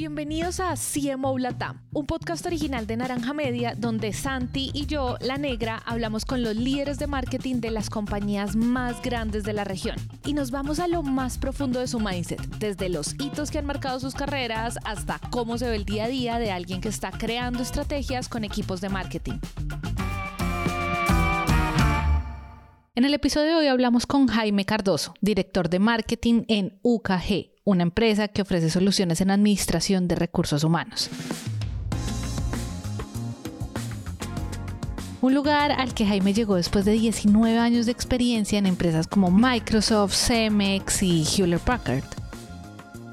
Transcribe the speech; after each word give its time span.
Bienvenidos 0.00 0.60
a 0.60 0.76
CMO 0.76 1.38
Latam, 1.38 1.82
un 1.92 2.06
podcast 2.06 2.46
original 2.46 2.86
de 2.86 2.96
Naranja 2.96 3.34
Media 3.34 3.74
donde 3.76 4.14
Santi 4.14 4.70
y 4.72 4.86
yo, 4.86 5.18
la 5.20 5.36
negra, 5.36 5.82
hablamos 5.84 6.24
con 6.24 6.42
los 6.42 6.56
líderes 6.56 6.98
de 6.98 7.06
marketing 7.06 7.56
de 7.56 7.70
las 7.70 7.90
compañías 7.90 8.56
más 8.56 9.02
grandes 9.02 9.44
de 9.44 9.52
la 9.52 9.64
región 9.64 9.96
y 10.24 10.32
nos 10.32 10.50
vamos 10.50 10.80
a 10.80 10.88
lo 10.88 11.02
más 11.02 11.36
profundo 11.36 11.80
de 11.80 11.86
su 11.86 12.00
mindset, 12.00 12.40
desde 12.56 12.88
los 12.88 13.12
hitos 13.20 13.50
que 13.50 13.58
han 13.58 13.66
marcado 13.66 14.00
sus 14.00 14.14
carreras 14.14 14.78
hasta 14.86 15.20
cómo 15.28 15.58
se 15.58 15.68
ve 15.68 15.76
el 15.76 15.84
día 15.84 16.06
a 16.06 16.08
día 16.08 16.38
de 16.38 16.50
alguien 16.50 16.80
que 16.80 16.88
está 16.88 17.10
creando 17.10 17.62
estrategias 17.62 18.30
con 18.30 18.42
equipos 18.42 18.80
de 18.80 18.88
marketing. 18.88 19.38
En 22.94 23.04
el 23.04 23.12
episodio 23.12 23.50
de 23.50 23.56
hoy 23.56 23.66
hablamos 23.66 24.06
con 24.06 24.28
Jaime 24.28 24.64
Cardoso, 24.64 25.12
director 25.20 25.68
de 25.68 25.78
marketing 25.78 26.44
en 26.48 26.78
UKG, 26.80 27.49
una 27.64 27.82
empresa 27.82 28.28
que 28.28 28.42
ofrece 28.42 28.70
soluciones 28.70 29.20
en 29.20 29.30
administración 29.30 30.08
de 30.08 30.14
recursos 30.14 30.64
humanos. 30.64 31.10
Un 35.22 35.34
lugar 35.34 35.72
al 35.72 35.92
que 35.92 36.06
Jaime 36.06 36.32
llegó 36.32 36.54
después 36.54 36.86
de 36.86 36.92
19 36.92 37.58
años 37.58 37.84
de 37.84 37.92
experiencia 37.92 38.58
en 38.58 38.64
empresas 38.64 39.06
como 39.06 39.30
Microsoft, 39.30 40.14
Cemex 40.14 41.02
y 41.02 41.24
Hewlett 41.24 41.60
Packard. 41.60 42.04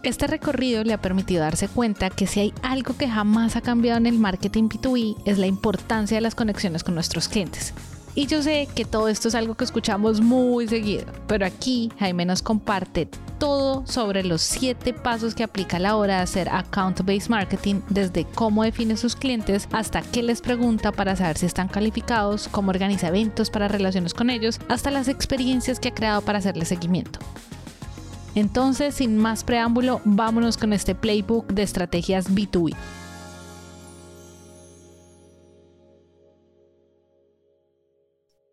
Este 0.04 0.26
recorrido 0.26 0.86
le 0.86 0.94
ha 0.94 1.02
permitido 1.02 1.42
darse 1.42 1.68
cuenta 1.68 2.10
que 2.10 2.26
si 2.26 2.40
hay 2.40 2.54
algo 2.62 2.96
que 2.96 3.10
jamás 3.10 3.58
ha 3.58 3.62
cambiado 3.62 3.98
en 3.98 4.06
el 4.06 4.18
marketing 4.18 4.70
B2B 4.70 5.18
es 5.26 5.38
la 5.38 5.48
importancia 5.48 6.16
de 6.16 6.22
las 6.22 6.34
conexiones 6.34 6.86
con 6.86 6.96
nuestros 6.96 7.28
clientes. 7.28 7.74
Y 8.18 8.26
yo 8.26 8.42
sé 8.42 8.68
que 8.74 8.84
todo 8.84 9.10
esto 9.10 9.28
es 9.28 9.36
algo 9.36 9.54
que 9.54 9.64
escuchamos 9.64 10.22
muy 10.22 10.68
seguido, 10.68 11.06
pero 11.28 11.46
aquí 11.46 11.92
Jaime 12.00 12.26
nos 12.26 12.42
comparte 12.42 13.08
todo 13.38 13.86
sobre 13.86 14.24
los 14.24 14.42
siete 14.42 14.92
pasos 14.92 15.36
que 15.36 15.44
aplica 15.44 15.78
a 15.78 15.80
la 15.80 15.96
hora 15.96 16.16
de 16.16 16.22
hacer 16.24 16.50
account-based 16.50 17.30
marketing, 17.30 17.82
desde 17.90 18.26
cómo 18.26 18.64
define 18.64 18.98
sus 18.98 19.16
clientes 19.16 19.68
hasta 19.72 20.02
qué 20.02 20.24
les 20.24 20.42
pregunta 20.42 20.92
para 20.92 21.16
saber 21.16 21.38
si 21.38 21.46
están 21.46 21.68
calificados, 21.68 22.48
cómo 22.48 22.72
organiza 22.72 23.10
eventos 23.10 23.52
para 23.52 23.68
relaciones 23.68 24.16
con 24.16 24.32
ellos, 24.32 24.60
hasta 24.68 24.90
las 24.90 25.10
experiencias 25.10 25.80
que 25.80 25.90
ha 25.90 25.94
creado 25.94 26.22
para 26.22 26.40
hacerle 26.40 26.66
seguimiento. 26.66 27.20
Entonces, 28.34 28.96
sin 28.96 29.16
más 29.18 29.44
preámbulo, 29.44 30.02
vámonos 30.06 30.58
con 30.58 30.74
este 30.74 30.96
playbook 30.96 31.54
de 31.54 31.62
estrategias 31.62 32.32
B2B. 32.32 32.76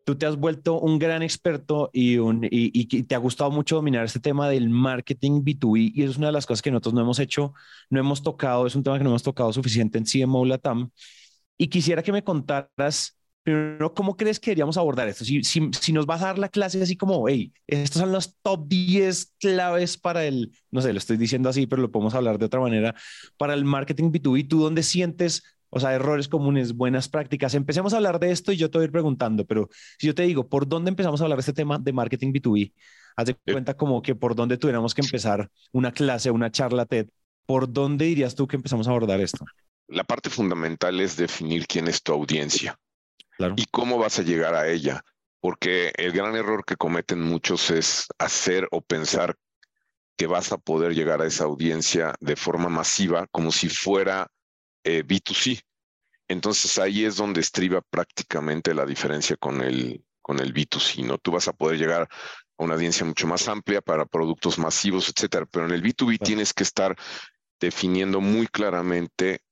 Tú 0.04 0.16
te 0.16 0.26
has 0.26 0.36
vuelto 0.36 0.78
un 0.78 0.98
gran 0.98 1.22
experto 1.22 1.90
y, 1.92 2.18
un, 2.18 2.46
y, 2.50 2.84
te 3.04 3.14
ha 3.14 3.18
gustado 3.18 3.50
mucho 3.50 3.76
dominar 3.76 4.04
este 4.04 4.20
tema 4.20 4.48
del 4.48 4.68
marketing 4.68 5.42
B2B 5.42 5.92
y 5.94 6.02
es 6.02 6.18
una 6.18 6.28
de 6.28 6.32
las 6.34 6.46
cosas 6.46 6.62
que 6.62 6.70
nosotros 6.70 6.94
no 6.94 7.00
hemos 7.00 7.18
hecho, 7.18 7.54
no 7.90 8.00
hemos 8.00 8.22
tocado, 8.22 8.66
es 8.66 8.76
un 8.76 8.82
tema 8.82 8.98
que 8.98 9.04
no 9.04 9.10
hemos 9.10 9.22
tocado 9.22 9.52
suficiente 9.52 9.98
en 9.98 10.04
CMO 10.04 10.44
Latam. 10.44 10.90
Y 11.56 11.68
quisiera 11.68 12.02
que 12.02 12.12
me 12.12 12.22
contaras, 12.22 13.16
primero, 13.42 13.94
¿cómo 13.94 14.16
crees 14.16 14.38
que 14.38 14.50
deberíamos 14.50 14.76
abordar 14.76 15.08
esto? 15.08 15.24
Si, 15.24 15.42
si, 15.42 15.70
si 15.80 15.92
nos 15.92 16.04
vas 16.04 16.22
a 16.22 16.26
dar 16.26 16.38
la 16.38 16.48
clase 16.48 16.82
así 16.82 16.96
como, 16.96 17.28
hey, 17.28 17.52
estos 17.66 18.00
son 18.00 18.12
los 18.12 18.36
top 18.42 18.66
10 18.68 19.34
claves 19.38 19.96
para 19.96 20.24
el, 20.26 20.52
no 20.70 20.82
sé, 20.82 20.92
lo 20.92 20.98
estoy 20.98 21.16
diciendo 21.16 21.48
así, 21.48 21.66
pero 21.66 21.80
lo 21.80 21.90
podemos 21.90 22.14
hablar 22.14 22.38
de 22.38 22.46
otra 22.46 22.60
manera, 22.60 22.94
para 23.38 23.54
el 23.54 23.64
marketing 23.64 24.10
B2B, 24.10 24.48
¿tú 24.48 24.60
dónde 24.60 24.82
sientes 24.82 25.42
o 25.74 25.80
sea, 25.80 25.92
errores 25.92 26.28
comunes, 26.28 26.74
buenas 26.74 27.08
prácticas. 27.08 27.54
Empecemos 27.54 27.92
a 27.92 27.96
hablar 27.96 28.20
de 28.20 28.30
esto 28.30 28.52
y 28.52 28.56
yo 28.56 28.70
te 28.70 28.78
voy 28.78 28.84
a 28.84 28.86
ir 28.86 28.92
preguntando, 28.92 29.44
pero 29.44 29.68
si 29.98 30.06
yo 30.06 30.14
te 30.14 30.22
digo, 30.22 30.48
¿por 30.48 30.68
dónde 30.68 30.90
empezamos 30.90 31.20
a 31.20 31.24
hablar 31.24 31.38
de 31.38 31.40
este 31.40 31.52
tema 31.52 31.78
de 31.78 31.92
marketing 31.92 32.32
B2B? 32.32 32.72
Haz 33.16 33.26
de 33.26 33.34
cuenta 33.34 33.76
como 33.76 34.00
que 34.00 34.14
por 34.14 34.36
dónde 34.36 34.56
tuviéramos 34.56 34.94
que 34.94 35.02
empezar 35.02 35.50
una 35.72 35.90
clase, 35.92 36.30
una 36.30 36.52
charla 36.52 36.86
TED. 36.86 37.08
¿Por 37.44 37.72
dónde 37.72 38.04
dirías 38.04 38.36
tú 38.36 38.46
que 38.46 38.56
empezamos 38.56 38.86
a 38.86 38.90
abordar 38.90 39.20
esto? 39.20 39.44
La 39.88 40.04
parte 40.04 40.30
fundamental 40.30 41.00
es 41.00 41.16
definir 41.16 41.66
quién 41.66 41.88
es 41.88 42.02
tu 42.02 42.12
audiencia 42.12 42.78
y 43.56 43.64
cómo 43.66 43.98
vas 43.98 44.20
a 44.20 44.22
llegar 44.22 44.54
a 44.54 44.68
ella, 44.68 45.02
porque 45.40 45.92
el 45.96 46.12
gran 46.12 46.36
error 46.36 46.64
que 46.64 46.76
cometen 46.76 47.20
muchos 47.20 47.70
es 47.72 48.06
hacer 48.18 48.68
o 48.70 48.80
pensar 48.80 49.36
que 50.16 50.26
vas 50.28 50.52
a 50.52 50.58
poder 50.58 50.94
llegar 50.94 51.20
a 51.20 51.26
esa 51.26 51.44
audiencia 51.44 52.14
de 52.20 52.36
forma 52.36 52.68
masiva 52.68 53.26
como 53.32 53.50
si 53.50 53.68
fuera 53.68 54.28
eh, 54.84 55.02
B2C. 55.02 55.62
Entonces 56.28 56.78
ahí 56.78 57.04
es 57.04 57.16
donde 57.16 57.40
estriba 57.40 57.82
prácticamente 57.82 58.74
la 58.74 58.86
diferencia 58.86 59.36
con 59.36 59.60
el, 59.60 60.04
con 60.22 60.40
el 60.40 60.54
B2C, 60.54 61.04
¿no? 61.04 61.18
Tú 61.18 61.32
vas 61.32 61.48
a 61.48 61.52
poder 61.52 61.78
llegar 61.78 62.02
a 62.02 62.08
una 62.62 62.74
audiencia 62.74 63.04
mucho 63.04 63.26
más 63.26 63.46
amplia 63.48 63.80
para 63.80 64.06
productos 64.06 64.58
masivos, 64.58 65.08
etcétera, 65.08 65.46
pero 65.46 65.66
en 65.66 65.72
el 65.72 65.82
B2B 65.82 66.18
tienes 66.18 66.54
que 66.54 66.62
estar 66.62 66.96
definiendo 67.60 68.20
muy 68.20 68.46
claramente 68.46 69.42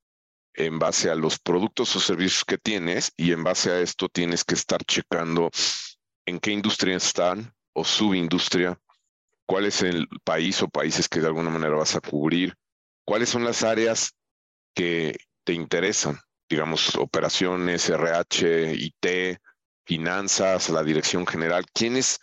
en 0.55 0.79
base 0.79 1.11
a 1.11 1.15
los 1.15 1.39
productos 1.39 1.95
o 1.97 2.01
servicios 2.01 2.45
que 2.45 2.59
tienes 2.59 3.13
y 3.17 3.33
en 3.33 3.43
base 3.43 3.71
a 3.71 3.81
esto 3.81 4.09
tienes 4.09 4.45
que 4.45 4.55
estar 4.55 4.83
checando 4.85 5.51
en 6.27 6.39
qué 6.39 6.53
industria 6.53 6.97
están 6.97 7.55
o 7.73 7.85
subindustria, 7.85 8.79
cuál 9.47 9.67
es 9.67 9.83
el 9.83 10.09
país 10.25 10.63
o 10.63 10.69
países 10.69 11.09
que 11.09 11.21
de 11.21 11.27
alguna 11.27 11.51
manera 11.51 11.75
vas 11.75 11.97
a 11.97 12.01
cubrir, 12.01 12.55
cuáles 13.05 13.31
son 13.31 13.45
las 13.45 13.63
áreas 13.63 14.15
que 14.75 15.17
te 15.45 15.55
interesan, 15.55 16.21
digamos, 16.53 16.97
operaciones, 16.97 17.89
RH, 17.89 18.75
IT, 18.75 19.39
finanzas, 19.87 20.69
la 20.69 20.83
dirección 20.83 21.27
general, 21.27 21.65
quiénes 21.73 22.21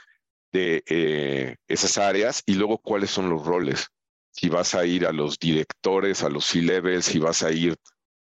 de 0.51 0.83
eh, 0.85 1.55
esas 1.67 1.97
áreas 1.97 2.43
y 2.45 2.53
luego 2.53 2.77
cuáles 2.77 3.09
son 3.09 3.31
los 3.31 3.43
roles. 3.43 3.87
Si 4.29 4.47
vas 4.47 4.75
a 4.75 4.85
ir 4.85 5.07
a 5.07 5.11
los 5.11 5.39
directores, 5.39 6.21
a 6.21 6.29
los 6.29 6.45
C-levels, 6.45 7.05
si 7.05 7.17
vas 7.17 7.41
a 7.41 7.51
ir 7.51 7.75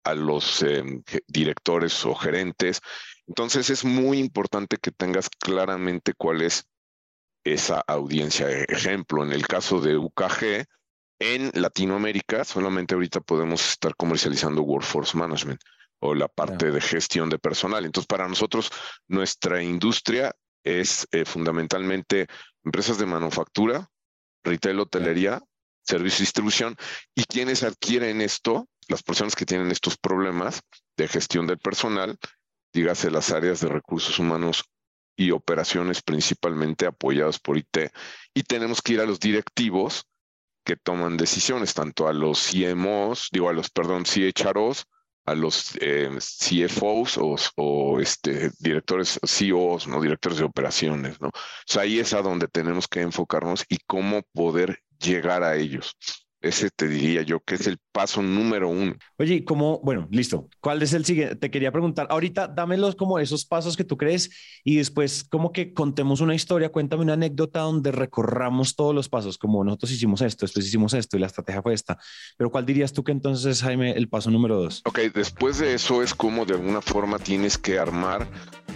a 0.06 0.14
los 0.14 0.64
em, 0.64 1.04
directores 1.28 2.06
o 2.06 2.16
gerentes. 2.16 2.80
Entonces 3.28 3.70
es 3.70 3.84
muy 3.84 4.20
importante 4.20 4.78
que 4.78 4.92
tengas 4.92 5.30
claramente 5.30 6.14
cuál 6.14 6.42
es 6.42 6.64
esa 7.44 7.84
audiencia. 7.86 8.48
Ejemplo, 8.50 9.26
en 9.26 9.34
el 9.34 9.46
caso 9.46 9.82
de 9.82 9.98
UKG, 9.98 10.68
en 11.20 11.52
Latinoamérica 11.54 12.46
solamente 12.46 12.94
ahorita 12.94 13.20
podemos 13.20 13.72
estar 13.72 13.94
comercializando 13.98 14.62
Workforce 14.62 15.18
Management 15.18 15.60
o 16.00 16.14
la 16.14 16.28
parte 16.28 16.72
de 16.72 16.82
gestión 16.82 17.30
de 17.30 17.40
personal. 17.40 17.86
Entonces, 17.86 18.08
para 18.08 18.28
nosotros, 18.28 18.72
nuestra 19.08 19.64
industria 19.64 20.36
es 20.64 21.08
eh, 21.12 21.26
fundamentalmente 21.26 22.28
empresas 22.64 22.98
de 22.98 23.06
manufactura, 23.06 23.90
retail, 24.44 24.80
hotelería, 24.80 25.42
servicio 25.82 26.24
y 26.24 26.26
distribución. 26.26 26.76
Y 27.16 27.24
quienes 27.24 27.64
adquieren 27.64 28.22
esto, 28.22 28.68
las 28.88 29.04
personas 29.04 29.36
que 29.36 29.46
tienen 29.46 29.72
estos 29.72 29.98
problemas 29.98 30.62
de 30.98 31.08
gestión 31.08 31.48
del 31.48 31.58
personal, 31.58 32.18
dígase 32.74 33.10
las 33.10 33.32
áreas 33.32 33.62
de 33.62 33.70
recursos 33.70 34.20
humanos 34.20 34.66
y 35.16 35.32
operaciones 35.32 36.02
principalmente 36.02 36.86
apoyadas 36.86 37.40
por 37.40 37.58
IT. 37.58 37.92
Y 38.34 38.44
tenemos 38.44 38.82
que 38.82 38.94
ir 38.94 39.02
a 39.02 39.06
los 39.06 39.20
directivos 39.20 40.06
que 40.64 40.76
toman 40.76 41.18
decisiones, 41.18 41.74
tanto 41.74 42.08
a 42.08 42.14
los 42.14 42.52
CMOs, 42.52 43.30
digo 43.32 43.50
a 43.50 43.54
los, 43.54 43.70
perdón, 43.70 44.04
CHROs, 44.04 44.86
a 45.28 45.36
los 45.36 45.78
eh, 45.82 46.10
CFOs 46.20 47.18
o, 47.18 47.36
o, 47.58 48.00
este, 48.00 48.50
directores, 48.60 49.20
CEOs, 49.26 49.88
¿no? 49.88 50.02
directores 50.02 50.38
de 50.38 50.46
operaciones, 50.46 51.20
¿no? 51.20 51.28
O 51.28 51.80
ahí 51.80 52.00
es 52.00 52.14
a 52.14 52.22
donde 52.22 52.48
tenemos 52.48 52.88
que 52.88 53.02
enfocarnos 53.02 53.66
y 53.68 53.78
cómo 53.86 54.24
poder 54.34 54.80
llegar 55.00 55.44
a 55.44 55.56
ellos. 55.58 55.98
Ese 56.40 56.70
te 56.70 56.88
diría 56.88 57.24
yo 57.24 57.40
que 57.40 57.56
es 57.56 57.66
el 57.66 57.80
paso 57.92 58.22
número 58.22 58.70
uno. 58.70 58.96
Oye, 59.18 59.44
¿cómo? 59.44 59.80
Bueno, 59.84 60.08
listo. 60.12 60.50
¿Cuál 60.60 60.84
es 60.84 60.94
el 60.94 61.04
siguiente? 61.04 61.36
Te 61.36 61.50
quería 61.50 61.72
preguntar, 61.72 62.06
ahorita 62.12 62.48
dámelos 62.48 62.96
como 62.96 63.18
esos 63.18 63.44
pasos 63.46 63.76
que 63.76 63.84
tú 63.84 63.98
crees 63.98 64.30
y 64.64 64.76
después 64.76 65.24
como 65.24 65.52
que 65.52 65.74
contemos 65.74 66.22
una 66.22 66.36
historia, 66.36 66.70
cuéntame 66.70 67.02
una 67.04 67.14
anécdota 67.14 67.62
donde 67.62 67.92
recorramos 67.92 68.76
todos 68.76 68.94
los 68.94 69.10
pasos, 69.10 69.40
como 69.40 69.64
nosotros 69.64 69.92
hicimos 69.92 70.22
esto, 70.22 70.46
después 70.46 70.68
hicimos 70.68 70.94
esto 70.94 71.18
y 71.18 71.22
la 71.22 71.26
estrategia 71.26 71.64
fue 71.64 71.74
esta. 71.74 71.98
Pero 72.38 72.52
¿cuál 72.52 72.68
dirías 72.68 72.94
tú 72.94 73.04
que 73.04 73.14
entonces 73.14 73.46
es, 73.48 73.64
Jaime, 73.64 73.94
el 73.94 74.08
paso 74.08 74.30
número 74.30 74.62
dos? 74.62 74.84
Ok, 74.86 75.00
después 75.16 75.58
de 75.58 75.74
eso 75.74 76.04
es 76.04 76.14
como 76.14 76.46
de 76.46 76.54
alguna 76.54 76.82
forma 76.82 77.18
tienes 77.18 77.58
que 77.58 77.80
armar 77.80 78.28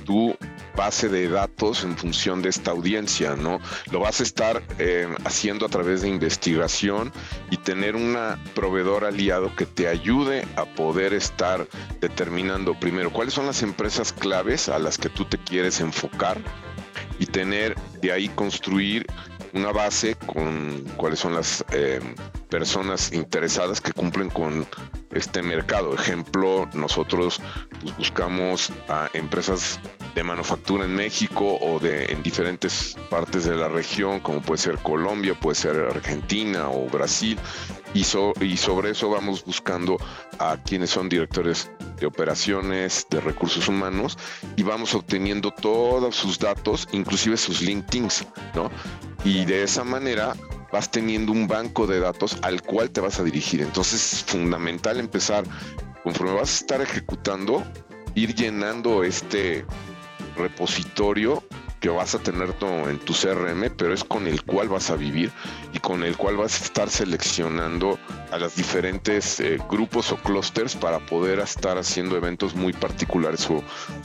tu 0.04 0.36
base 0.75 1.10
de 1.10 1.30
datos 1.30 1.84
en 1.84 1.96
función 1.96 2.42
de 2.42 2.50
esta 2.50 2.72
audiencia, 2.72 3.36
¿no? 3.36 3.60
Lo 3.92 4.00
vas 4.00 4.19
a 4.19 4.24
estar 4.24 4.64
eh, 4.80 5.07
haciendo 5.25 5.66
a 5.66 5.69
través 5.69 6.02
de 6.02 6.10
investigación 6.10 7.12
y 7.51 7.57
tener 7.57 7.95
una 7.95 8.39
proveedora 8.56 9.09
aliado 9.09 9.56
que 9.56 9.68
te 9.68 9.88
ayude 9.88 10.48
a 10.56 10.65
poder 10.65 11.13
estar 11.13 11.68
determinando 12.00 12.74
primero 12.80 13.12
cuáles 13.12 13.36
son 13.36 13.45
las 13.45 13.62
empresas 13.62 14.12
claves 14.12 14.69
a 14.69 14.80
las 14.80 14.98
que 14.98 15.09
tú 15.09 15.25
te 15.25 15.38
quieres 15.38 15.81
enfocar 15.81 16.39
y 17.19 17.27
tener 17.27 17.75
de 18.01 18.12
ahí 18.12 18.30
construir 18.30 19.06
una 19.53 19.71
base 19.71 20.15
con 20.15 20.86
cuáles 20.95 21.19
son 21.19 21.36
las 21.36 21.63
eh, 21.74 22.00
personas 22.50 23.12
interesadas 23.12 23.81
que 23.81 23.92
cumplen 23.92 24.30
con 24.30 24.65
este 25.12 25.42
mercado. 25.42 25.94
Ejemplo, 25.94 26.69
nosotros 26.74 27.42
pues, 27.81 27.97
buscamos 27.97 28.71
a 28.88 29.09
empresas 29.13 29.80
de 30.16 30.24
manufactura 30.24 30.86
en 30.86 30.96
México 30.96 31.58
o 31.62 31.80
de 31.80 32.06
en 32.06 32.22
diferentes 32.24 32.96
partes 33.10 33.46
de 33.46 33.56
la 33.56 33.68
región, 33.68 34.19
como 34.19 34.42
puede 34.42 34.60
ser 34.60 34.78
Colombia, 34.80 35.34
puede 35.34 35.56
ser 35.56 35.75
Argentina 35.78 36.69
o 36.69 36.88
Brasil, 36.90 37.38
y, 37.94 38.02
y 38.02 38.58
sobre 38.58 38.92
eso 38.92 39.10
vamos 39.10 39.44
buscando 39.46 39.98
a 40.40 40.58
quienes 40.58 40.90
son 40.90 41.10
directores 41.10 41.72
de 42.00 42.06
operaciones, 42.06 43.06
de 43.10 43.22
recursos 43.22 43.68
humanos, 43.68 44.18
y 44.56 44.63
vamos 44.63 44.96
obteniendo 44.96 45.52
todos 45.52 46.16
sus 46.16 46.40
datos, 46.40 46.88
inclusive 46.92 47.38
sus 47.38 47.62
LinkedIns, 47.62 48.25
¿no? 48.56 48.72
Y 49.24 49.46
de 49.46 49.64
esa 49.64 49.84
manera 49.84 50.34
vas 50.72 50.90
teniendo 50.90 51.31
un 51.31 51.48
banco 51.48 51.86
de 51.86 52.00
datos 52.00 52.38
al 52.42 52.62
cual 52.62 52.90
te 52.92 53.02
vas 53.02 53.19
a 53.19 53.24
dirigir. 53.24 53.62
Entonces 53.62 54.14
es 54.14 54.24
fundamental 54.24 55.00
empezar, 55.00 55.44
conforme 56.04 56.34
vas 56.34 56.50
a 56.50 56.56
estar 56.62 56.81
ejecutando, 56.81 57.64
ir 58.16 58.34
llenando 58.34 59.04
este 59.04 59.66
repositorio 60.36 61.44
que 61.81 61.89
vas 61.89 62.13
a 62.13 62.19
tener 62.19 62.54
en 62.62 63.00
tu 63.00 63.13
CRM, 63.13 63.72
pero 63.75 63.94
es 63.94 64.04
con 64.04 64.28
el 64.28 64.44
cual 64.44 64.69
vas 64.69 64.92
a 64.92 64.95
vivir 64.95 65.31
y 65.74 65.80
con 65.80 66.04
el 66.04 66.16
cual 66.16 66.38
vas 66.38 66.62
a 66.62 66.63
estar 66.66 66.89
seleccionando 66.89 67.98
a 68.31 68.38
los 68.38 68.56
diferentes 68.56 69.39
eh, 69.39 69.57
grupos 69.68 70.12
o 70.12 70.18
clusters 70.18 70.75
para 70.75 71.00
poder 71.00 71.39
estar 71.39 71.80
haciendo 71.80 72.16
eventos 72.16 72.56
muy 72.56 72.72
particulares 72.72 73.50
o, 73.50 73.63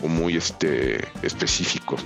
muy 0.09 0.37
este, 0.37 1.07
específicos. 1.23 2.03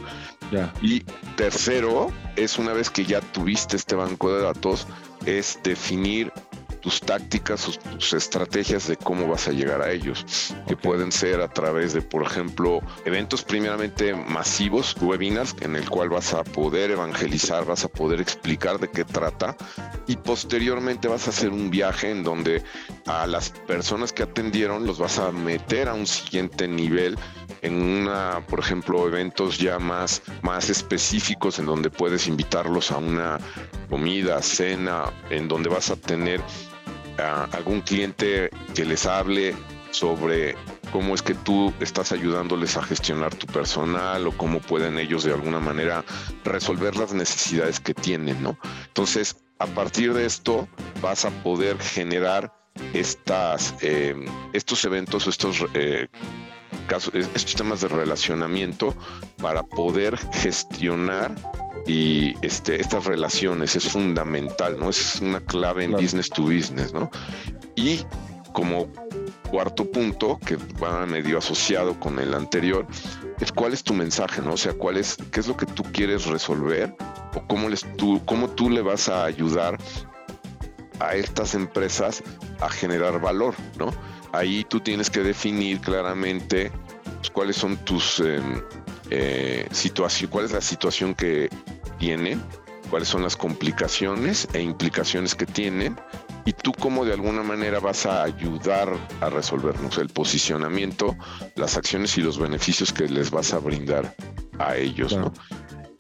Y 0.83 1.01
tercero, 1.37 2.11
es 2.35 2.59
una 2.59 2.73
vez 2.73 2.91
que 2.91 3.05
ya 3.05 3.21
tuviste 3.21 3.77
este 3.77 3.95
banco 3.95 4.35
de 4.35 4.43
datos, 4.43 4.89
es 5.25 5.61
definir 5.63 6.33
tus 6.81 7.01
tácticas, 7.01 7.69
tus, 7.99 8.13
estrategias 8.13 8.89
de 8.89 8.97
cómo 8.97 9.29
vas 9.29 9.49
a 9.49 9.53
llegar 9.53 9.83
a 9.83 9.91
ellos, 9.91 10.25
que 10.67 10.77
pueden 10.77 11.13
ser 11.13 11.41
a 11.41 11.49
través 11.49 11.93
de, 11.93 12.03
por 12.03 12.23
ejemplo, 12.23 12.81
eventos 13.05 13.43
primeramente 13.43 14.15
masivos, 14.15 14.97
webinars, 15.01 15.55
en 15.61 15.77
el 15.77 15.89
cual 15.89 16.09
vas 16.09 16.35
a 16.35 16.43
poder 16.43 16.91
evangelizar, 16.91 17.65
vas 17.65 17.85
a 17.85 17.89
poder 17.89 18.21
explicar 18.21 18.79
de 18.79 18.91
qué 18.91 19.05
trata 19.05 19.57
y 20.07 20.17
posteriormente 20.17 21.09
vas 21.09 21.27
a 21.27 21.31
hacer 21.31 21.51
un 21.51 21.71
viaje 21.71 22.11
en 22.11 22.25
donde 22.25 22.63
a 23.07 23.27
las 23.27 23.51
personas 23.51 24.13
que 24.13 24.23
atendieron 24.23 24.87
los 24.87 24.99
vas 24.99 25.19
a 25.19 25.33
meter 25.33 25.89
a 25.89 25.95
un 25.95 26.07
siguiente 26.07 26.67
nivel 26.67 27.17
en 27.63 27.75
una, 27.75 28.45
por 28.47 28.61
ejemplo, 28.61 29.07
eventos 29.07 29.59
ya 29.59 29.79
más, 29.79 30.23
más 30.43 30.71
específicos 30.71 31.59
en 31.59 31.67
donde 31.67 31.91
puedes 31.91 32.27
invitarlos 32.27 32.91
a 32.91 32.99
una 32.99 33.39
comida, 33.89 34.41
cena, 34.41 35.13
en 35.31 35.49
donde 35.49 35.69
vas 35.69 35.91
a 35.91 35.97
tener 35.97 36.41
algún 37.21 37.81
cliente 37.83 38.51
que 38.75 38.85
les 38.85 39.07
hable 39.07 39.55
sobre 39.91 40.55
cómo 40.93 41.15
es 41.15 41.23
que 41.23 41.35
tú 41.35 41.73
estás 41.81 42.13
ayudándoles 42.13 42.77
a 42.77 42.83
gestionar 42.83 43.35
tu 43.35 43.47
personal 43.47 44.27
o 44.27 44.33
cómo 44.33 44.61
pueden 44.61 44.99
ellos 44.99 45.25
de 45.25 45.33
alguna 45.33 45.61
manera 45.61 46.05
resolver 46.45 46.97
las 46.97 47.13
necesidades 47.13 47.81
que 47.81 47.95
tienen, 47.95 48.43
¿no? 48.43 48.59
Entonces, 48.87 49.37
a 49.59 49.67
partir 49.67 50.15
de 50.15 50.27
esto 50.27 50.69
vas 51.01 51.25
a 51.25 51.31
poder 51.43 51.79
generar 51.79 52.53
estas, 52.95 53.75
eh, 53.83 54.15
estos 54.53 54.85
eventos 54.85 55.27
o 55.27 55.31
estos 55.31 55.65
eh, 55.75 56.09
casos, 56.87 57.13
estos 57.15 57.55
temas 57.55 57.81
de 57.81 57.89
relacionamiento 57.89 58.95
para 59.41 59.63
poder 59.63 60.17
gestionar 60.35 61.35
y 61.87 62.35
este, 62.43 62.81
estas 62.81 63.05
relaciones 63.05 63.77
es 63.77 63.89
fundamental, 63.89 64.79
¿no? 64.79 64.91
Es 64.91 65.21
una 65.21 65.41
clave 65.41 65.85
en 65.85 65.93
business 65.93 66.29
to 66.31 66.43
business, 66.43 66.93
¿no? 66.93 67.11
Y 67.75 68.05
como 68.53 68.89
cuarto 69.51 69.91
punto, 69.91 70.39
que 70.45 70.57
va 70.83 71.07
medio 71.07 71.39
asociado 71.39 71.99
con 71.99 72.19
el 72.19 72.35
anterior, 72.35 72.87
es 73.41 73.53
cuál 73.53 73.73
es 73.73 73.83
tu 73.83 73.95
mensaje, 73.95 74.43
¿no? 74.43 74.55
O 74.55 74.57
sea, 74.57 74.75
cuál 74.75 74.97
es, 74.97 75.17
qué 75.31 75.41
es 75.41 75.49
lo 75.49 75.57
que 75.57 75.67
tú 75.67 75.83
quieres 75.83 76.27
resolver 76.27 76.95
o 77.35 77.47
cómo, 77.47 77.69
les, 77.69 77.85
tú, 77.97 78.21
cómo 78.25 78.51
tú 78.51 78.71
le 78.71 78.83
vas 78.83 79.09
a 79.09 79.25
ayudar 79.25 79.79
a 81.01 81.15
estas 81.15 81.55
empresas 81.55 82.23
a 82.61 82.69
generar 82.69 83.21
valor, 83.21 83.55
¿no? 83.79 83.91
Ahí 84.33 84.65
tú 84.69 84.81
tienes 84.81 85.11
que 85.11 85.21
definir 85.21 85.81
claramente 85.81 86.71
pues, 87.17 87.31
cuáles 87.31 87.57
son 87.57 87.77
tus 87.79 88.21
em, 88.21 88.63
eh, 89.11 89.67
situación, 89.73 90.31
cuál 90.31 90.47
es 90.47 90.53
la 90.53 90.61
situación 90.61 91.15
que 91.15 91.49
tiene, 91.99 92.39
cuáles 92.91 93.09
son 93.09 93.23
las 93.23 93.37
complicaciones 93.37 94.49
e 94.53 94.63
implicaciones 94.63 95.35
que 95.35 95.47
tienen 95.47 95.97
y 96.45 96.53
tú 96.53 96.73
cómo 96.73 97.05
de 97.05 97.13
alguna 97.13 97.43
manera 97.43 97.79
vas 97.81 98.07
a 98.07 98.23
ayudar 98.23 98.93
a 99.21 99.31
resolvernos 99.31 99.99
el 99.99 100.09
posicionamiento, 100.09 101.17
las 101.57 101.77
acciones 101.77 102.17
y 102.19 102.23
los 102.23 102.39
beneficios 102.39 102.93
que 102.93 103.09
les 103.09 103.31
vas 103.31 103.53
a 103.53 103.59
brindar 103.59 104.15
a 104.59 104.77
ellos, 104.77 105.17
¿no? 105.17 105.33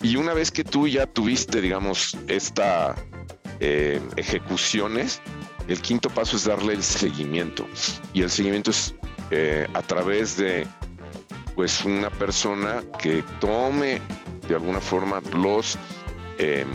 Y 0.02 0.16
una 0.16 0.32
vez 0.32 0.50
que 0.50 0.64
tú 0.64 0.88
ya 0.88 1.06
tuviste, 1.06 1.60
digamos, 1.60 2.16
esta 2.26 2.96
eh, 3.60 4.00
ejecuciones, 4.16 5.20
el 5.68 5.80
quinto 5.82 6.08
paso 6.08 6.36
es 6.36 6.44
darle 6.44 6.72
el 6.72 6.82
seguimiento. 6.82 7.66
Y 8.14 8.22
el 8.22 8.30
seguimiento 8.30 8.70
es 8.70 8.94
eh, 9.30 9.68
a 9.74 9.82
través 9.82 10.38
de 10.38 10.66
pues 11.60 11.84
una 11.84 12.08
persona 12.08 12.82
que 12.98 13.22
tome 13.38 14.00
de 14.48 14.54
alguna 14.54 14.80
forma 14.80 15.20
los 15.34 15.76
em, 16.38 16.66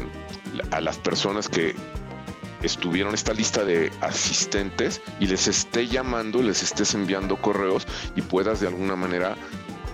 a 0.70 0.80
las 0.80 1.00
personas 1.00 1.50
que 1.50 1.74
estuvieron 2.62 3.16
esta 3.16 3.34
lista 3.34 3.66
de 3.66 3.92
asistentes 4.02 5.02
y 5.20 5.26
les 5.26 5.48
esté 5.48 5.88
llamando, 5.88 6.40
les 6.40 6.62
estés 6.62 6.94
enviando 6.94 7.36
correos 7.36 7.88
y 8.16 8.22
puedas 8.22 8.60
de 8.60 8.68
alguna 8.68 8.96
manera 8.96 9.36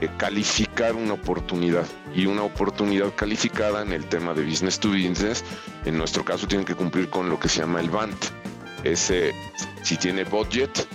eh, 0.02 0.10
calificar 0.18 0.94
una 0.94 1.14
oportunidad. 1.14 1.86
Y 2.14 2.26
una 2.26 2.44
oportunidad 2.44 3.16
calificada 3.16 3.84
en 3.84 3.94
el 3.94 4.04
tema 4.10 4.34
de 4.34 4.44
business 4.44 4.78
to 4.78 4.90
business 4.90 5.46
en 5.86 5.98
nuestro 5.98 6.26
caso 6.26 6.50
tienen 6.50 6.66
que 6.66 6.76
cumplir 6.76 7.10
con 7.10 7.30
lo 7.30 7.40
que 7.40 7.48
se 7.48 7.62
llama 7.62 7.80
el 7.80 7.90
BANT. 7.90 8.26
Ese 8.84 9.34
si 9.84 9.96
tiene 9.96 10.26
budget 10.26 10.86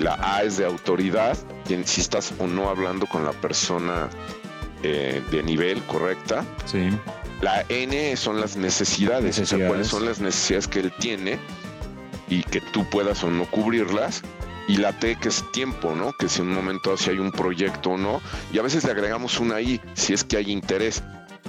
la 0.00 0.18
A 0.20 0.42
es 0.42 0.56
de 0.56 0.64
autoridad 0.64 1.36
si 1.84 2.00
estás 2.00 2.32
o 2.38 2.46
no 2.48 2.68
hablando 2.68 3.06
con 3.06 3.22
la 3.22 3.32
persona 3.32 4.08
eh, 4.82 5.22
de 5.30 5.42
nivel 5.42 5.82
correcta. 5.84 6.44
Sí. 6.64 6.90
La 7.40 7.64
N 7.68 8.16
son 8.16 8.40
las 8.40 8.56
necesidades, 8.56 9.38
O 9.38 9.46
sea, 9.46 9.68
cuáles 9.68 9.86
son 9.86 10.04
las 10.04 10.20
necesidades 10.20 10.66
que 10.66 10.80
él 10.80 10.92
tiene 10.98 11.38
y 12.28 12.42
que 12.42 12.60
tú 12.60 12.84
puedas 12.90 13.22
o 13.22 13.30
no 13.30 13.44
cubrirlas. 13.46 14.22
Y 14.68 14.76
la 14.76 14.92
T 14.92 15.16
que 15.16 15.28
es 15.28 15.44
tiempo, 15.52 15.94
¿no? 15.94 16.12
Que 16.12 16.28
si 16.28 16.42
en 16.42 16.48
un 16.48 16.54
momento 16.54 16.96
si 16.96 17.10
hay 17.10 17.18
un 17.18 17.32
proyecto 17.32 17.90
o 17.90 17.96
no. 17.96 18.20
Y 18.52 18.58
a 18.58 18.62
veces 18.62 18.84
le 18.84 18.90
agregamos 18.90 19.38
una 19.38 19.60
I 19.60 19.80
si 19.94 20.12
es 20.12 20.24
que 20.24 20.36
hay 20.36 20.50
interés, 20.50 21.02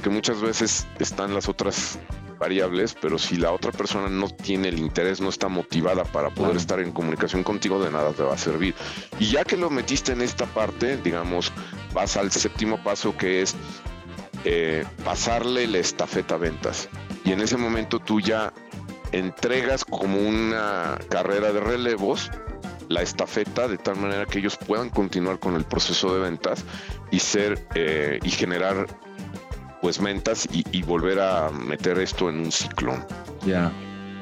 que 0.03 0.09
muchas 0.09 0.41
veces 0.41 0.87
están 0.99 1.33
las 1.33 1.47
otras 1.49 1.99
variables, 2.41 2.95
pero 2.99 3.19
si 3.19 3.37
la 3.37 3.51
otra 3.51 3.71
persona 3.71 4.09
no 4.09 4.27
tiene 4.27 4.69
el 4.69 4.79
interés, 4.79 5.21
no 5.21 5.29
está 5.29 5.47
motivada 5.47 6.03
para 6.03 6.31
poder 6.31 6.57
estar 6.57 6.79
en 6.79 6.91
comunicación 6.91 7.43
contigo, 7.43 7.81
de 7.81 7.91
nada 7.91 8.11
te 8.13 8.23
va 8.23 8.33
a 8.33 8.37
servir. 8.37 8.73
Y 9.19 9.27
ya 9.27 9.45
que 9.45 9.55
lo 9.55 9.69
metiste 9.69 10.11
en 10.13 10.21
esta 10.21 10.47
parte, 10.47 10.97
digamos, 10.97 11.53
vas 11.93 12.17
al 12.17 12.31
séptimo 12.31 12.83
paso 12.83 13.15
que 13.15 13.43
es 13.43 13.55
eh, 14.43 14.83
pasarle 15.05 15.67
la 15.67 15.77
estafeta 15.77 16.35
a 16.35 16.39
ventas. 16.39 16.89
Y 17.23 17.31
en 17.31 17.41
ese 17.41 17.57
momento 17.57 17.99
tú 17.99 18.19
ya 18.19 18.51
entregas 19.11 19.85
como 19.85 20.17
una 20.17 20.97
carrera 21.09 21.53
de 21.53 21.59
relevos 21.59 22.31
la 22.89 23.01
estafeta 23.01 23.67
de 23.67 23.77
tal 23.77 23.97
manera 23.97 24.25
que 24.25 24.39
ellos 24.39 24.57
puedan 24.57 24.89
continuar 24.89 25.39
con 25.39 25.55
el 25.55 25.63
proceso 25.63 26.13
de 26.13 26.21
ventas 26.21 26.65
y 27.09 27.19
ser 27.19 27.65
eh, 27.75 28.19
y 28.21 28.29
generar 28.29 28.87
pues 29.81 29.99
mentas 29.99 30.47
y, 30.51 30.83
volver 30.83 31.19
a 31.19 31.49
meter 31.49 31.97
esto 31.99 32.29
en 32.29 32.39
un 32.39 32.51
ciclón. 32.51 33.03
Ya. 33.45 33.71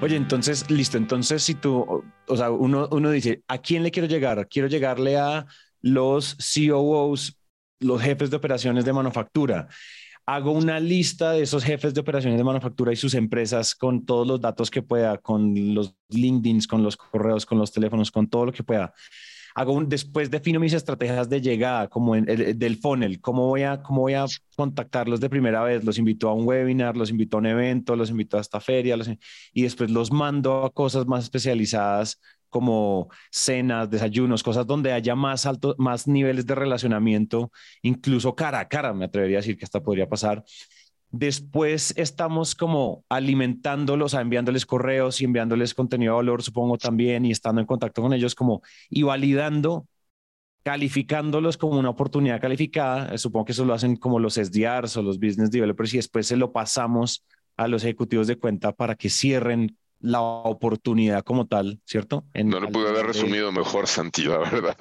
Oye, 0.02 0.16
entonces, 0.16 0.70
listo, 0.72 0.98
entonces 0.98 1.44
si 1.44 1.56
tú, 1.56 2.04
o 2.28 2.38
sea, 2.38 2.50
uno, 2.52 2.88
uno 2.92 3.12
dice, 3.12 3.44
¿a 3.48 3.58
quién 3.58 3.84
le 3.84 3.92
quiero 3.92 4.08
llegar? 4.08 4.48
Quiero 4.48 4.70
llegarle 4.70 5.18
a 5.18 5.46
los 5.82 6.36
COOs, 6.36 7.38
los 7.80 8.02
jefes 8.02 8.30
de 8.30 8.38
operaciones 8.38 8.86
de 8.86 8.94
manufactura. 8.94 9.68
Hago 10.26 10.52
una 10.52 10.80
lista 10.80 11.32
de 11.32 11.42
esos 11.42 11.64
jefes 11.64 11.94
de 11.94 12.02
operaciones 12.02 12.38
de 12.38 12.44
manufactura 12.44 12.94
y 12.94 12.96
sus 12.96 13.14
empresas 13.16 13.76
con 13.76 14.06
todos 14.06 14.28
los 14.28 14.40
datos 14.40 14.72
que 14.72 14.82
pueda, 14.82 15.18
con 15.18 15.74
los 15.74 15.96
LinkedIn, 16.10 16.62
con 16.70 16.84
los 16.84 16.96
correos, 16.96 17.46
con 17.46 17.58
los 17.58 17.74
teléfonos, 17.74 18.12
con 18.12 18.30
todo 18.30 18.46
lo 18.46 18.54
que 18.54 18.64
pueda 18.64 18.94
hago 19.60 19.74
un, 19.74 19.90
después 19.90 20.32
defino 20.32 20.58
mis 20.58 20.74
estrategias 20.74 21.30
de 21.30 21.42
llegada, 21.42 21.90
como 21.90 22.16
en 22.16 22.30
el, 22.30 22.58
del 22.58 22.78
funnel, 22.78 23.20
cómo 23.20 23.48
voy, 23.48 23.64
a, 23.64 23.82
cómo 23.84 24.02
voy 24.02 24.14
a 24.14 24.26
contactarlos 24.56 25.20
de 25.20 25.30
primera 25.30 25.62
vez, 25.64 25.84
los 25.84 25.98
invito 25.98 26.30
a 26.30 26.34
un 26.34 26.48
webinar, 26.48 26.96
los 26.96 27.10
invito 27.10 27.36
a 27.36 27.40
un 27.42 27.46
evento, 27.48 27.98
los 27.98 28.10
invito 28.10 28.38
a 28.38 28.42
esta 28.42 28.62
feria, 28.62 28.96
y 29.54 29.64
después 29.64 29.92
los 29.92 30.14
mando 30.14 30.64
a 30.64 30.70
cosas 30.72 31.08
más 31.08 31.26
especializadas 31.26 32.22
como 32.48 33.10
cenas, 33.32 33.90
desayunos, 33.90 34.44
cosas 34.44 34.66
donde 34.66 34.94
haya 34.94 35.14
más 35.14 35.46
altos, 35.46 35.76
más 35.78 36.08
niveles 36.08 36.46
de 36.46 36.56
relacionamiento, 36.56 37.52
incluso 37.82 38.36
cara 38.36 38.62
a 38.62 38.68
cara, 38.70 38.94
me 38.94 39.06
atrevería 39.06 39.40
a 39.40 39.42
decir 39.42 39.58
que 39.58 39.66
hasta 39.66 39.82
podría 39.82 40.08
pasar. 40.08 40.44
Después 41.12 41.94
estamos 41.98 42.54
como 42.54 43.04
alimentándolos, 43.10 44.14
enviándoles 44.14 44.66
correos 44.66 45.22
y 45.22 45.26
enviándoles 45.26 45.74
contenido 45.74 46.14
de 46.14 46.18
valor, 46.18 46.44
supongo 46.44 46.78
también, 46.78 47.26
y 47.26 47.32
estando 47.32 47.62
en 47.62 47.68
contacto 47.68 48.02
con 48.02 48.14
ellos 48.14 48.36
como 48.36 48.62
y 48.90 49.04
validando 49.04 49.88
calificándolos 50.64 51.58
como 51.58 51.80
una 51.80 51.90
oportunidad 51.90 52.40
calificada. 52.40 53.18
Supongo 53.18 53.46
que 53.46 53.52
eso 53.54 53.66
lo 53.66 53.74
hacen 53.74 53.96
como 53.96 54.20
los 54.20 54.36
SDRs 54.36 54.98
o 54.98 55.02
los 55.02 55.20
business 55.20 55.50
developers 55.50 55.94
y 55.94 55.98
después 55.98 56.28
se 56.28 56.38
lo 56.38 56.52
pasamos 56.52 57.26
a 57.58 57.68
los 57.68 57.84
ejecutivos 57.84 58.28
de 58.28 58.38
cuenta 58.38 58.72
para 58.72 58.96
que 58.96 59.10
cierren 59.10 59.78
la 60.00 60.22
oportunidad 60.22 61.24
como 61.24 61.48
tal, 61.48 61.80
¿cierto? 61.86 62.26
no 62.34 62.60
lo 62.60 62.70
pude 62.70 62.90
haber 62.90 63.08
resumido 63.08 63.52
mejor, 63.52 63.88
Santi, 63.88 64.24
la 64.24 64.38
verdad. 64.38 64.78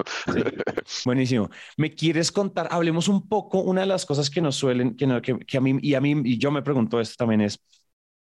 Buenísimo. 1.05 1.51
¿Me 1.77 1.93
quieres 1.95 2.31
contar? 2.31 2.69
Hablemos 2.71 3.09
un 3.09 3.29
poco, 3.29 3.61
una 3.61 3.83
de 3.83 3.89
las 3.89 4.07
cosas 4.07 4.31
que 4.31 4.41
nos 4.41 4.57
suelen, 4.57 4.97
que, 4.97 5.07
que, 5.23 5.39
que, 5.39 5.57
a 5.57 5.61
mí, 5.61 5.79
y 5.83 5.95
a 5.95 6.01
mí, 6.01 6.23
y 6.25 6.39
yo 6.39 6.51
me 6.51 6.63
pregunto 6.63 7.01
esto 7.01 7.17
también 7.19 7.41
es, 7.41 7.61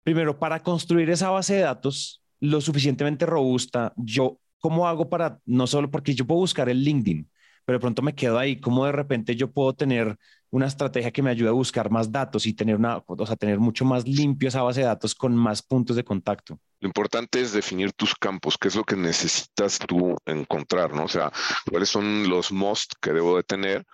primero, 0.02 0.38
para 0.38 0.62
construir 0.62 1.10
esa 1.10 1.30
base 1.30 1.54
de 1.54 1.60
datos 1.60 2.22
lo 2.40 2.60
suficientemente 2.60 3.26
robusta, 3.26 3.92
yo, 3.96 4.38
¿cómo 4.58 4.88
hago 4.88 5.08
para, 5.08 5.38
no 5.44 5.66
solo 5.66 5.90
porque 5.90 6.14
yo 6.14 6.26
puedo 6.26 6.40
buscar 6.40 6.68
el 6.68 6.82
LinkedIn, 6.82 7.28
pero 7.64 7.78
de 7.78 7.80
pronto 7.80 8.02
me 8.02 8.14
quedo 8.14 8.38
ahí, 8.38 8.60
¿cómo 8.60 8.86
de 8.86 8.92
repente 8.92 9.36
yo 9.36 9.50
puedo 9.52 9.74
tener 9.74 10.16
una 10.50 10.66
estrategia 10.66 11.10
que 11.10 11.22
me 11.22 11.30
ayude 11.30 11.48
a 11.48 11.52
buscar 11.52 11.90
más 11.90 12.10
datos 12.10 12.46
y 12.46 12.54
tener 12.54 12.76
una, 12.76 13.02
o 13.06 13.26
sea, 13.26 13.36
tener 13.36 13.58
mucho 13.58 13.84
más 13.84 14.06
limpio 14.06 14.48
esa 14.48 14.62
base 14.62 14.80
de 14.80 14.86
datos 14.86 15.14
con 15.14 15.36
más 15.36 15.62
puntos 15.62 15.96
de 15.96 16.04
contacto? 16.04 16.58
Lo 16.80 16.88
importante 16.88 17.40
es 17.40 17.52
definir 17.52 17.92
tus 17.92 18.14
campos, 18.14 18.56
qué 18.58 18.68
es 18.68 18.76
lo 18.76 18.84
que 18.84 18.96
necesitas 18.96 19.78
tú 19.78 20.16
encontrar, 20.24 20.94
¿no? 20.94 21.04
O 21.04 21.08
sea, 21.08 21.32
cuáles 21.68 21.88
son 21.88 22.28
los 22.28 22.52
most 22.52 22.92
que 23.00 23.12
debo 23.12 23.36
de 23.36 23.42
tener, 23.42 23.84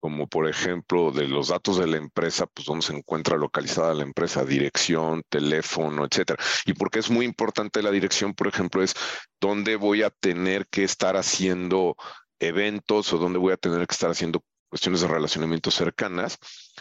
como 0.00 0.26
por 0.26 0.48
ejemplo 0.48 1.12
de 1.12 1.28
los 1.28 1.48
datos 1.48 1.78
de 1.78 1.86
la 1.86 1.96
empresa, 1.96 2.46
pues 2.46 2.66
dónde 2.66 2.84
se 2.84 2.96
encuentra 2.96 3.36
localizada 3.36 3.94
la 3.94 4.02
empresa, 4.02 4.44
dirección, 4.44 5.22
teléfono, 5.28 6.04
etcétera. 6.04 6.42
Y 6.66 6.72
porque 6.72 6.98
es 6.98 7.08
muy 7.08 7.24
importante 7.24 7.82
la 7.82 7.92
dirección, 7.92 8.34
por 8.34 8.48
ejemplo, 8.48 8.82
es 8.82 8.94
dónde 9.40 9.76
voy 9.76 10.02
a 10.02 10.10
tener 10.10 10.66
que 10.66 10.82
estar 10.82 11.16
haciendo 11.16 11.94
eventos 12.40 13.12
o 13.12 13.18
dónde 13.18 13.38
voy 13.38 13.52
a 13.52 13.56
tener 13.56 13.86
que 13.86 13.92
estar 13.92 14.10
haciendo 14.10 14.42
cuestiones 14.72 15.02
de 15.02 15.08
relacionamiento 15.08 15.70
cercanas, 15.70 16.38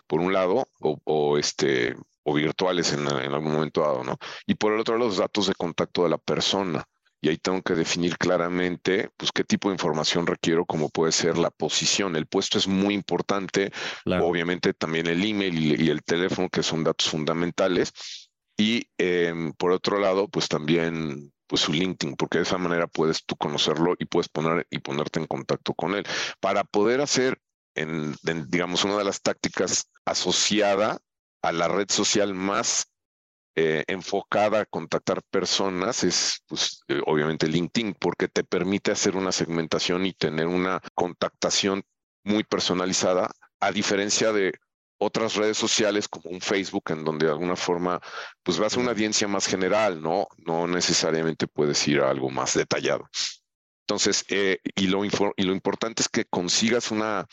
por 0.08 0.22
un 0.22 0.32
lado, 0.32 0.66
o, 0.80 1.38
este, 1.38 1.94
o 2.24 2.34
virtuales 2.34 2.94
en, 2.94 3.06
algún 3.06 3.52
momento 3.52 3.82
dado, 3.82 4.06
¿no? 4.06 4.18
Y 4.48 4.56
por 4.56 4.72
el 4.72 4.80
otro 4.80 4.98
lado, 4.98 5.10
los 5.10 5.18
datos 5.18 5.48
de 5.48 5.56
contacto 5.56 6.04
de 6.04 6.10
la 6.10 6.18
persona. 6.18 6.86
Y 7.20 7.28
ahí 7.28 7.38
tengo 7.38 7.62
que 7.62 7.76
definir 7.76 8.18
claramente, 8.18 9.10
pues, 9.18 9.34
qué 9.34 9.44
tipo 9.44 9.68
de 9.68 9.76
información 9.76 10.26
requiero, 10.26 10.66
como 10.66 10.88
puede 10.88 11.12
ser 11.12 11.38
la 11.38 11.52
posición. 11.52 12.16
El 12.16 12.28
puesto 12.28 12.58
es 12.58 12.66
muy 12.66 12.94
importante, 12.94 13.74
obviamente 14.06 14.74
también 14.74 15.08
el 15.08 15.22
email 15.26 15.82
y, 15.82 15.90
el 15.90 16.02
teléfono, 16.02 16.48
que 16.50 16.64
son 16.64 16.86
datos 16.86 17.10
fundamentales. 17.10 17.92
Y 18.58 18.88
em, 18.98 19.52
por 19.52 19.74
otro 19.74 20.00
lado, 20.00 20.30
pues 20.30 20.48
también 20.48 21.34
pues 21.46 21.64
su 21.64 21.74
LinkedIn, 21.74 22.16
porque 22.16 22.38
de 22.38 22.46
esa 22.46 22.58
manera 22.58 22.88
puedes 22.88 23.26
tú 23.26 23.36
conocerlo 23.36 23.96
y 24.00 24.06
puedes 24.06 24.30
poner 24.30 24.66
y 24.70 24.80
ponerte 24.80 25.20
en 25.20 25.28
contacto 25.28 25.74
con 25.74 25.94
él. 25.94 26.06
Para 26.40 26.64
poder 26.64 27.02
hacer 27.02 27.38
en, 27.76 28.16
digamos, 28.50 28.84
una 28.84 28.98
de 28.98 29.04
las 29.04 29.22
tácticas 29.22 29.90
asociada 30.06 31.00
a 31.42 31.52
la 31.52 31.68
red 31.68 31.90
social 31.90 32.34
más 32.34 32.88
eh, 33.56 33.84
enfocada 33.88 34.62
a 34.62 34.66
contactar 34.66 35.22
personas 35.24 36.04
es, 36.04 36.42
pues, 36.48 36.84
eh, 36.88 37.02
obviamente 37.06 37.48
LinkedIn, 37.48 37.96
porque 37.96 38.28
te 38.28 38.44
permite 38.44 38.92
hacer 38.92 39.16
una 39.16 39.32
segmentación 39.32 40.06
y 40.06 40.14
tener 40.14 40.48
una 40.48 40.82
contactación 40.96 41.84
muy 42.24 42.44
personalizada, 42.44 43.30
a 43.60 43.72
diferencia 43.72 44.32
de 44.32 44.54
otras 44.98 45.36
redes 45.36 45.58
sociales 45.58 46.08
como 46.08 46.30
un 46.30 46.42
Facebook, 46.42 46.92
en 46.92 47.04
donde 47.04 47.26
de 47.26 47.32
alguna 47.32 47.56
forma, 47.56 48.00
pues 48.44 48.60
vas 48.60 48.78
a 48.78 48.80
una 48.80 48.92
audiencia 48.92 49.28
más 49.28 49.48
general, 49.48 50.02
¿no? 50.02 50.28
No 50.38 50.68
necesariamente 50.68 51.48
puedes 51.48 51.86
ir 51.88 52.02
a 52.02 52.10
algo 52.10 52.30
más 52.30 52.54
detallado. 52.54 53.10
Entonces, 53.88 54.24
eh, 54.30 54.60
y, 54.76 54.88
lo 54.88 55.04
y 55.04 55.44
lo 55.44 55.54
importante 55.54 56.04
es 56.04 56.08
que 56.08 56.26
consigas 56.26 56.92
una 56.92 57.26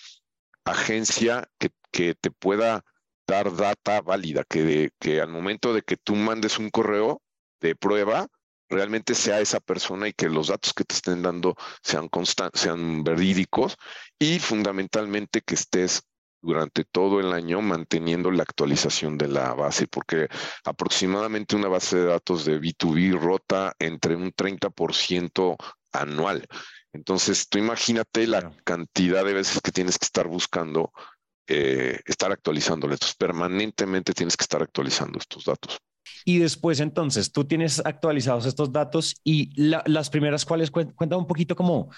agencia 0.71 1.49
que, 1.59 1.71
que 1.91 2.15
te 2.15 2.31
pueda 2.31 2.85
dar 3.27 3.55
data 3.55 4.01
válida, 4.01 4.45
que, 4.49 4.91
que 4.99 5.21
al 5.21 5.29
momento 5.29 5.75
de 5.75 5.83
que 5.83 5.97
tú 5.97 6.17
mandes 6.17 6.59
un 6.59 6.71
correo 6.71 7.23
de 7.61 7.77
prueba, 7.77 8.29
realmente 8.69 9.15
sea 9.15 9.41
esa 9.41 9.61
persona 9.61 10.09
y 10.09 10.13
que 10.13 10.29
los 10.29 10.49
datos 10.49 10.73
que 10.75 10.85
te 10.85 10.95
estén 10.95 11.23
dando 11.23 11.57
sean 11.83 12.09
sean 12.55 13.03
verídicos 13.03 13.77
y 14.19 14.39
fundamentalmente 14.39 15.41
que 15.41 15.55
estés 15.55 16.03
durante 16.41 16.85
todo 16.85 17.21
el 17.21 17.33
año 17.33 17.61
manteniendo 17.61 18.31
la 18.31 18.45
actualización 18.45 19.19
de 19.19 19.29
la 19.29 19.55
base, 19.55 19.89
porque 19.89 20.29
aproximadamente 20.65 21.57
una 21.57 21.69
base 21.69 21.97
de 21.97 22.05
datos 22.05 22.45
de 22.45 22.61
B2B 22.61 23.19
rota 23.19 23.75
entre 23.79 24.15
un 24.15 24.33
30% 24.33 25.57
anual. 25.93 26.47
Entonces, 26.93 27.49
tú 27.49 27.59
imagínate 27.59 28.27
la 28.27 28.51
cantidad 28.65 29.25
de 29.25 29.35
veces 29.35 29.61
que 29.61 29.73
tienes 29.73 29.99
que 29.99 30.05
estar 30.05 30.27
buscando, 30.27 30.93
eh, 31.47 32.01
estar 32.07 32.33
actualizándole. 32.33 32.95
Entonces, 32.95 33.17
permanentemente 33.17 34.13
tienes 34.13 34.37
que 34.37 34.45
estar 34.45 34.63
actualizando 34.63 35.19
estos 35.19 35.45
datos. 35.45 35.79
Y 36.25 36.39
después, 36.39 36.81
entonces, 36.81 37.33
tú 37.33 37.45
tienes 37.45 37.83
actualizados 37.85 38.47
estos 38.47 38.73
datos 38.73 39.17
y 39.25 39.51
las 39.57 40.11
primeras 40.11 40.45
cuales 40.45 40.71
cuentan 40.71 41.19
un 41.19 41.27
poquito 41.27 41.55
como 41.55 41.91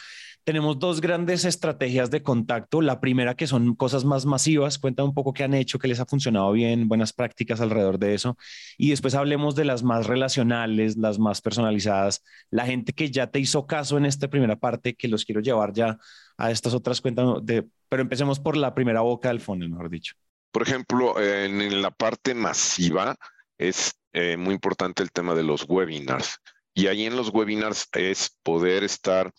tenemos 0.51 0.81
dos 0.81 1.01
grandes 1.01 1.45
estrategias 1.45 2.11
de 2.11 2.25
contacto. 2.25 2.83
La 2.83 3.01
primera 3.01 3.37
que 3.37 3.47
son 3.47 3.77
cosas 3.77 4.05
más 4.05 4.27
masivas, 4.27 4.81
cuenta 4.81 5.05
un 5.05 5.15
poco 5.15 5.33
qué 5.33 5.45
han 5.45 5.55
hecho, 5.55 5.79
qué 5.79 5.87
les 5.87 6.01
ha 6.01 6.07
funcionado 6.07 6.51
bien, 6.51 6.89
buenas 6.89 7.13
prácticas 7.13 7.61
alrededor 7.61 8.01
de 8.01 8.15
eso. 8.15 8.37
Y 8.77 8.91
después 8.91 9.15
hablemos 9.15 9.55
de 9.55 9.65
las 9.65 9.85
más 9.85 10.09
relacionales, 10.09 10.97
las 10.97 11.21
más 11.21 11.41
personalizadas, 11.41 12.25
la 12.51 12.67
gente 12.67 12.93
que 12.93 13.13
ya 13.13 13.29
te 13.29 13.39
hizo 13.39 13.69
caso 13.69 13.97
en 13.97 14.07
esta 14.07 14.27
primera 14.27 14.57
parte, 14.57 14.97
que 14.97 15.07
los 15.07 15.25
quiero 15.25 15.41
llevar 15.41 15.73
ya 15.73 16.01
a 16.37 16.51
estas 16.51 16.75
otras 16.75 17.01
cuentas, 17.01 17.27
de, 17.45 17.69
pero 17.89 18.03
empecemos 18.03 18.41
por 18.41 18.57
la 18.57 18.75
primera 18.75 19.03
boca 19.03 19.29
del 19.29 19.39
fondo, 19.39 19.69
mejor 19.69 19.89
dicho. 19.89 20.17
Por 20.51 20.63
ejemplo, 20.63 21.15
en 21.23 21.81
la 21.81 21.93
parte 21.93 22.35
masiva 22.35 23.15
es 23.57 23.93
eh, 24.13 24.37
muy 24.37 24.55
importante 24.55 25.05
el 25.05 25.13
tema 25.13 25.37
de 25.37 25.45
los 25.45 25.65
webinars. 25.69 26.41
Y 26.75 26.89
ahí 26.89 27.05
en 27.05 27.17
los 27.17 27.29
webinars 27.29 27.89
es 27.93 28.37
poder 28.43 28.83
estar 28.83 29.33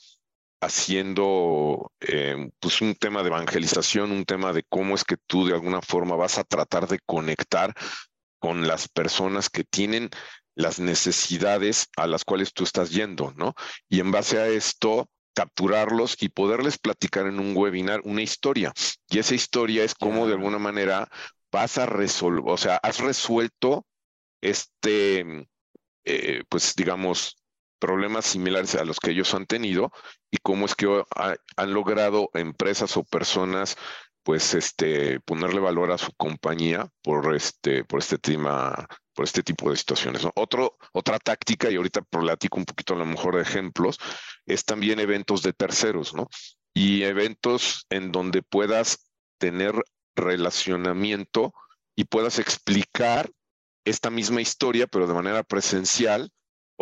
haciendo 0.61 1.91
eh, 1.99 2.49
pues 2.59 2.81
un 2.81 2.95
tema 2.95 3.23
de 3.23 3.29
evangelización, 3.29 4.11
un 4.11 4.25
tema 4.25 4.53
de 4.53 4.63
cómo 4.69 4.95
es 4.95 5.03
que 5.03 5.17
tú 5.27 5.45
de 5.45 5.53
alguna 5.53 5.81
forma 5.81 6.15
vas 6.15 6.37
a 6.37 6.43
tratar 6.43 6.87
de 6.87 6.99
conectar 7.05 7.73
con 8.39 8.67
las 8.67 8.87
personas 8.87 9.49
que 9.49 9.63
tienen 9.63 10.09
las 10.55 10.79
necesidades 10.79 11.89
a 11.97 12.07
las 12.07 12.23
cuales 12.23 12.53
tú 12.53 12.63
estás 12.63 12.91
yendo, 12.91 13.33
¿no? 13.35 13.53
Y 13.89 13.99
en 13.99 14.11
base 14.11 14.39
a 14.39 14.47
esto, 14.47 15.09
capturarlos 15.33 16.17
y 16.21 16.29
poderles 16.29 16.77
platicar 16.77 17.25
en 17.25 17.39
un 17.39 17.55
webinar 17.55 18.01
una 18.03 18.21
historia. 18.21 18.73
Y 19.09 19.19
esa 19.19 19.35
historia 19.35 19.83
es 19.83 19.95
cómo 19.95 20.27
de 20.27 20.33
alguna 20.33 20.59
manera 20.59 21.09
vas 21.51 21.77
a 21.77 21.85
resolver, 21.85 22.43
o 22.45 22.57
sea, 22.57 22.77
has 22.77 22.99
resuelto 22.99 23.85
este, 24.41 25.47
eh, 26.03 26.43
pues 26.49 26.75
digamos, 26.75 27.37
problemas 27.81 28.25
similares 28.25 28.75
a 28.75 28.85
los 28.85 28.99
que 28.99 29.11
ellos 29.11 29.33
han 29.33 29.47
tenido 29.47 29.91
y 30.29 30.37
cómo 30.37 30.65
es 30.65 30.75
que 30.75 31.03
han 31.57 31.73
logrado 31.73 32.29
empresas 32.33 32.95
o 32.95 33.03
personas 33.03 33.75
pues 34.23 34.53
este 34.53 35.19
ponerle 35.21 35.59
valor 35.59 35.91
a 35.91 35.97
su 35.97 36.11
compañía 36.15 36.87
por 37.01 37.35
este 37.35 37.83
por 37.83 37.99
este 37.99 38.19
tema 38.19 38.87
por 39.13 39.25
este 39.25 39.43
tipo 39.43 39.69
de 39.69 39.75
situaciones. 39.75 40.25
Otro, 40.35 40.77
otra 40.93 41.19
táctica, 41.19 41.69
y 41.69 41.75
ahorita 41.75 42.01
platico 42.01 42.57
un 42.57 42.65
poquito 42.65 42.93
a 42.93 42.97
lo 42.97 43.05
mejor 43.05 43.35
de 43.35 43.41
ejemplos, 43.41 43.97
es 44.45 44.63
también 44.63 44.99
eventos 44.99 45.41
de 45.43 45.51
terceros, 45.51 46.13
¿no? 46.13 46.29
Y 46.73 47.03
eventos 47.03 47.85
en 47.89 48.11
donde 48.13 48.41
puedas 48.41 49.11
tener 49.37 49.73
relacionamiento 50.15 51.53
y 51.95 52.05
puedas 52.05 52.39
explicar 52.39 53.29
esta 53.83 54.09
misma 54.09 54.41
historia, 54.41 54.87
pero 54.87 55.07
de 55.07 55.13
manera 55.13 55.43
presencial, 55.43 56.31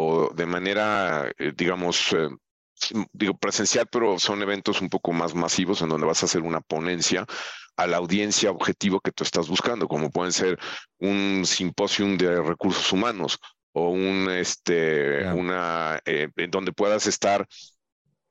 o 0.02 0.32
de 0.34 0.46
manera, 0.46 1.30
eh, 1.38 1.52
digamos, 1.56 2.14
eh, 2.14 2.30
digo 3.12 3.38
presencial, 3.38 3.88
pero 3.92 4.18
son 4.18 4.42
eventos 4.42 4.82
un 4.82 4.90
poco 4.90 5.12
más 5.12 5.36
masivos 5.36 5.82
en 5.82 5.90
donde 5.90 6.08
vas 6.08 6.24
a 6.24 6.26
hacer 6.26 6.42
una 6.42 6.62
ponencia 6.62 7.26
a 7.76 7.86
la 7.86 7.98
audiencia 7.98 8.50
objetivo 8.50 9.02
que 9.02 9.12
tú 9.12 9.24
estás 9.26 9.50
buscando, 9.50 9.88
como 9.90 10.10
pueden 10.10 10.32
ser 10.32 10.58
un 11.00 11.44
simposium 11.46 12.18
de 12.18 12.42
recursos 12.42 12.92
humanos 12.94 13.40
o 13.74 13.90
un, 13.90 14.30
este, 14.30 15.26
una, 15.34 16.00
eh, 16.06 16.30
en 16.38 16.52
donde 16.52 16.72
puedas 16.72 17.06
estar 17.06 17.46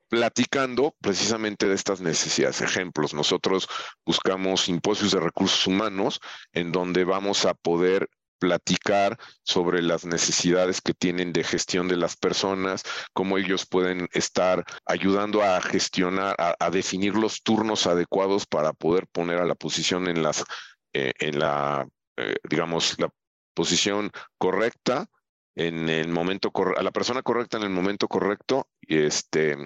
platicando 0.08 0.94
precisamente 1.02 1.68
de 1.68 1.74
estas 1.74 2.00
necesidades. 2.00 2.62
Ejemplos, 2.62 3.12
nosotros 3.12 3.68
buscamos 4.06 4.62
simposios 4.62 5.12
de 5.12 5.20
recursos 5.20 5.66
humanos 5.66 6.18
en 6.52 6.72
donde 6.72 7.04
vamos 7.04 7.44
a 7.44 7.52
poder 7.52 8.08
platicar 8.38 9.18
sobre 9.42 9.82
las 9.82 10.04
necesidades 10.04 10.80
que 10.80 10.94
tienen 10.94 11.32
de 11.32 11.44
gestión 11.44 11.88
de 11.88 11.96
las 11.96 12.16
personas, 12.16 12.82
cómo 13.12 13.38
ellos 13.38 13.66
pueden 13.66 14.08
estar 14.12 14.64
ayudando 14.86 15.42
a 15.42 15.60
gestionar, 15.60 16.36
a, 16.38 16.70
definir 16.70 17.14
los 17.14 17.42
turnos 17.42 17.86
adecuados 17.86 18.46
para 18.46 18.72
poder 18.72 19.06
poner 19.08 19.38
a 19.38 19.46
la 19.46 19.54
posición 19.54 20.08
en 20.08 20.22
las, 20.22 20.44
eh, 20.92 21.12
en 21.18 21.38
la, 21.38 21.86
eh, 22.16 22.36
digamos, 22.48 22.98
la 22.98 23.10
posición 23.54 24.10
correcta 24.38 25.08
en 25.56 25.88
el 25.88 26.08
momento 26.08 26.52
a 26.76 26.82
la 26.82 26.92
persona 26.92 27.22
correcta 27.22 27.56
en 27.56 27.64
el 27.64 27.70
momento 27.70 28.06
correcto, 28.06 28.68
este, 28.82 29.56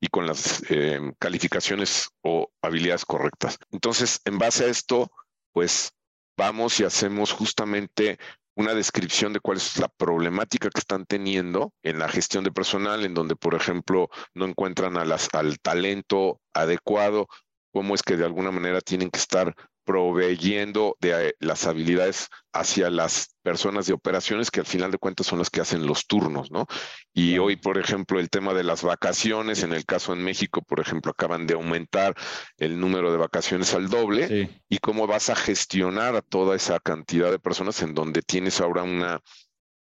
y 0.00 0.08
con 0.08 0.26
las 0.26 0.62
em, 0.70 1.14
calificaciones 1.18 2.10
o 2.22 2.50
habilidades 2.62 3.04
correctas. 3.04 3.58
Entonces, 3.70 4.20
en 4.24 4.38
base 4.38 4.64
a 4.64 4.68
esto, 4.68 5.10
pues 5.52 5.92
vamos 6.40 6.80
y 6.80 6.84
hacemos 6.84 7.32
justamente 7.32 8.18
una 8.56 8.72
descripción 8.72 9.34
de 9.34 9.40
cuál 9.40 9.58
es 9.58 9.76
la 9.76 9.88
problemática 9.88 10.70
que 10.70 10.80
están 10.80 11.04
teniendo 11.04 11.74
en 11.82 11.98
la 11.98 12.08
gestión 12.08 12.44
de 12.44 12.50
personal, 12.50 13.04
en 13.04 13.12
donde, 13.12 13.36
por 13.36 13.54
ejemplo, 13.54 14.08
no 14.32 14.46
encuentran 14.46 14.96
al 14.96 15.58
talento 15.60 16.40
adecuado, 16.54 17.28
cómo 17.74 17.94
es 17.94 18.02
que 18.02 18.16
de 18.16 18.24
alguna 18.24 18.50
manera 18.50 18.80
tienen 18.80 19.10
que 19.10 19.18
estar 19.18 19.54
proveyendo 19.90 20.96
de 21.00 21.30
eh, 21.30 21.34
las 21.40 21.66
habilidades 21.66 22.28
hacia 22.52 22.90
las 22.90 23.34
personas 23.42 23.86
de 23.86 23.92
operaciones 23.92 24.52
que 24.52 24.60
al 24.60 24.66
final 24.66 24.92
de 24.92 24.98
cuentas 24.98 25.26
son 25.26 25.40
las 25.40 25.50
que 25.50 25.60
hacen 25.60 25.84
los 25.84 26.06
turnos, 26.06 26.52
¿no? 26.52 26.66
Y 27.12 27.38
hoy, 27.38 27.56
por 27.56 27.76
ejemplo, 27.76 28.20
el 28.20 28.30
tema 28.30 28.54
de 28.54 28.62
las 28.62 28.84
vacaciones, 28.84 29.64
en 29.64 29.72
el 29.72 29.84
caso 29.84 30.12
en 30.12 30.22
México, 30.22 30.62
por 30.62 30.78
ejemplo, 30.78 31.10
acaban 31.10 31.48
de 31.48 31.54
aumentar 31.54 32.14
el 32.56 32.78
número 32.78 33.10
de 33.10 33.18
vacaciones 33.18 33.74
al 33.74 33.88
doble 33.88 34.62
y 34.68 34.78
cómo 34.78 35.08
vas 35.08 35.28
a 35.28 35.34
gestionar 35.34 36.14
a 36.14 36.22
toda 36.22 36.54
esa 36.54 36.78
cantidad 36.78 37.32
de 37.32 37.40
personas 37.40 37.82
en 37.82 37.92
donde 37.92 38.22
tienes 38.22 38.60
ahora 38.60 38.84
una 38.84 39.20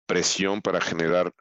presión 0.06 0.61
para 0.61 0.82
generar 0.82 1.32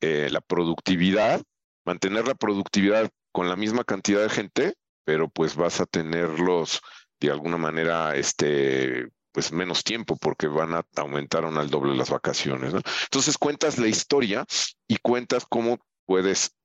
eh, 0.00 0.28
la 0.30 0.40
productividad, 0.40 1.42
mantener 1.84 2.26
la 2.26 2.34
productividad 2.34 3.10
con 3.30 3.50
la 3.50 3.56
misma 3.56 3.84
cantidad 3.84 4.22
de 4.22 4.30
gente, 4.30 4.74
pero 5.04 5.28
pues 5.28 5.54
vas 5.54 5.82
a 5.82 5.86
tenerlos 5.86 6.80
de 7.20 7.30
alguna 7.30 7.58
manera, 7.58 8.16
este, 8.16 9.10
pues 9.32 9.52
menos 9.52 9.84
tiempo 9.84 10.16
porque 10.16 10.48
van 10.48 10.74
a 10.74 10.84
aumentar 10.96 11.44
al 11.44 11.70
doble 11.70 11.96
las 11.96 12.10
vacaciones. 12.10 12.74
Entonces 13.04 13.38
cuentas 13.38 13.78
la 13.78 13.88
historia 13.88 14.44
y 14.88 14.96
cuentas 14.96 15.46
cómo 15.48 15.78
puedes, 16.06 16.56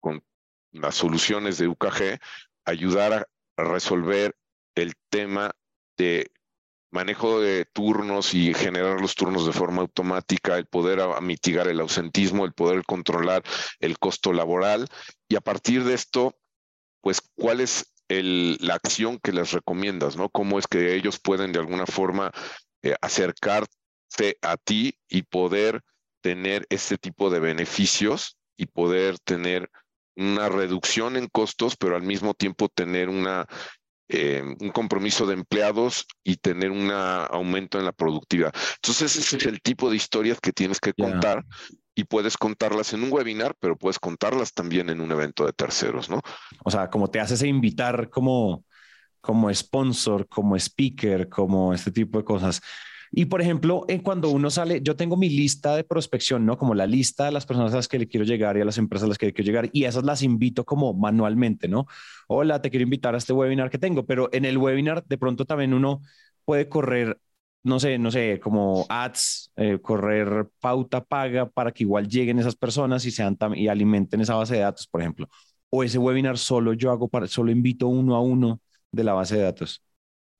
con 0.00 0.24
las 0.72 0.94
soluciones 0.94 1.58
de 1.58 1.68
UKG, 1.68 2.18
ayudar 2.64 3.12
a, 3.12 3.26
resolver 3.58 4.36
el 4.74 4.92
tema 5.08 5.50
de 5.96 6.30
manejo 6.90 7.40
de 7.40 7.64
turnos 7.64 8.34
y 8.34 8.52
generar 8.52 9.00
los 9.00 9.14
turnos 9.14 9.46
de 9.46 9.52
forma 9.52 9.80
automática, 9.80 10.58
el 10.58 10.66
poder 10.66 11.00
mitigar 11.22 11.66
el 11.68 11.80
ausentismo, 11.80 12.44
el 12.44 12.52
poder 12.52 12.84
controlar 12.84 13.42
el 13.80 13.98
costo 13.98 14.34
laboral 14.34 14.88
y 15.26 15.36
a 15.36 15.40
partir 15.40 15.84
de 15.84 15.94
esto, 15.94 16.38
pues 17.00 17.22
cuál 17.34 17.60
es 18.08 18.60
la 18.60 18.74
acción 18.74 19.18
que 19.18 19.32
les 19.32 19.52
recomiendas, 19.52 20.16
¿no? 20.16 20.28
Cómo 20.28 20.58
es 20.58 20.66
que 20.66 20.94
ellos 20.94 21.18
pueden 21.18 21.52
de 21.52 21.58
alguna 21.58 21.86
forma 21.86 22.32
eh, 22.82 22.94
acercarse 23.00 24.38
a 24.42 24.56
ti 24.56 24.98
y 25.08 25.22
poder 25.22 25.82
tener 26.22 26.66
este 26.70 26.98
tipo 26.98 27.30
de 27.30 27.40
beneficios 27.40 28.36
y 28.56 28.66
poder 28.66 29.18
tener 29.18 29.70
una 30.16 30.48
reducción 30.48 31.16
en 31.16 31.28
costos, 31.28 31.76
pero 31.76 31.96
al 31.96 32.02
mismo 32.02 32.34
tiempo 32.34 32.68
tener 32.68 33.08
una, 33.08 33.46
eh, 34.08 34.42
un 34.60 34.70
compromiso 34.70 35.26
de 35.26 35.34
empleados 35.34 36.06
y 36.22 36.36
tener 36.36 36.70
un 36.70 36.90
aumento 36.90 37.78
en 37.78 37.84
la 37.84 37.92
productividad. 37.92 38.54
Entonces, 38.76 39.16
ese 39.16 39.36
es 39.36 39.46
el 39.46 39.60
tipo 39.60 39.90
de 39.90 39.96
historias 39.96 40.40
que 40.40 40.52
tienes 40.52 40.78
que 40.80 40.94
contar 40.94 41.44
y 41.94 42.04
puedes 42.04 42.36
contarlas 42.36 42.92
en 42.92 43.02
un 43.02 43.12
webinar, 43.12 43.56
pero 43.58 43.76
puedes 43.76 43.98
contarlas 43.98 44.52
también 44.52 44.90
en 44.90 45.00
un 45.00 45.10
evento 45.10 45.46
de 45.46 45.52
terceros, 45.52 46.10
¿no? 46.10 46.20
O 46.64 46.70
sea, 46.70 46.88
como 46.88 47.08
te 47.10 47.20
haces 47.20 47.42
invitar 47.42 48.10
como, 48.10 48.64
como 49.20 49.52
sponsor, 49.52 50.28
como 50.28 50.56
speaker, 50.56 51.28
como 51.28 51.74
este 51.74 51.90
tipo 51.90 52.18
de 52.18 52.24
cosas. 52.24 52.60
Y 53.12 53.26
por 53.26 53.40
ejemplo, 53.40 53.84
en 53.88 54.00
cuando 54.00 54.30
uno 54.30 54.50
sale, 54.50 54.80
yo 54.82 54.96
tengo 54.96 55.16
mi 55.16 55.28
lista 55.28 55.76
de 55.76 55.84
prospección, 55.84 56.44
¿no? 56.46 56.58
Como 56.58 56.74
la 56.74 56.86
lista 56.86 57.26
de 57.26 57.32
las 57.32 57.46
personas 57.46 57.72
a 57.72 57.76
las 57.76 57.88
que 57.88 57.98
le 57.98 58.08
quiero 58.08 58.24
llegar 58.24 58.56
y 58.56 58.60
a 58.60 58.64
las 58.64 58.78
empresas 58.78 59.06
a 59.06 59.08
las 59.08 59.18
que 59.18 59.26
le 59.26 59.32
quiero 59.32 59.46
llegar 59.46 59.70
y 59.72 59.84
esas 59.84 60.04
las 60.04 60.22
invito 60.22 60.64
como 60.64 60.92
manualmente, 60.94 61.68
¿no? 61.68 61.86
Hola, 62.28 62.60
te 62.60 62.70
quiero 62.70 62.84
invitar 62.84 63.14
a 63.14 63.18
este 63.18 63.32
webinar 63.32 63.70
que 63.70 63.78
tengo, 63.78 64.06
pero 64.06 64.28
en 64.32 64.44
el 64.44 64.58
webinar 64.58 65.04
de 65.06 65.18
pronto 65.18 65.44
también 65.44 65.74
uno 65.74 66.02
puede 66.44 66.68
correr 66.68 67.20
no 67.62 67.80
sé, 67.80 67.98
no 67.98 68.10
sé, 68.12 68.38
como 68.40 68.86
ads, 68.88 69.50
eh, 69.56 69.80
correr 69.80 70.48
pauta 70.60 71.04
paga 71.04 71.50
para 71.50 71.72
que 71.72 71.82
igual 71.82 72.06
lleguen 72.08 72.38
esas 72.38 72.54
personas 72.54 73.04
y 73.06 73.10
sean 73.10 73.36
y 73.56 73.66
alimenten 73.68 74.20
esa 74.20 74.36
base 74.36 74.54
de 74.54 74.60
datos, 74.60 74.86
por 74.86 75.00
ejemplo. 75.00 75.28
O 75.68 75.82
ese 75.82 75.98
webinar 75.98 76.38
solo 76.38 76.74
yo 76.74 76.92
hago 76.92 77.08
para, 77.08 77.26
solo 77.26 77.50
invito 77.50 77.88
uno 77.88 78.14
a 78.14 78.20
uno 78.20 78.60
de 78.92 79.04
la 79.04 79.14
base 79.14 79.36
de 79.36 79.42
datos. 79.42 79.82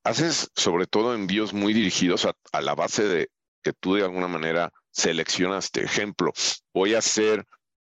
Haces 0.06 0.52
sobre 0.54 0.86
todo 0.86 1.16
envíos 1.16 1.52
muy 1.52 1.72
dirigidos 1.72 2.26
a, 2.26 2.60
la 2.60 2.76
base 2.76 3.02
de 3.08 3.28
que 3.64 3.72
tú 3.72 3.94
de 3.94 4.04
alguna 4.04 4.28
manera 4.28 4.72
seleccionaste. 4.92 5.82
Ejemplo, 5.82 6.32
voy 6.72 6.94
a 6.94 6.98
hacer 6.98 7.44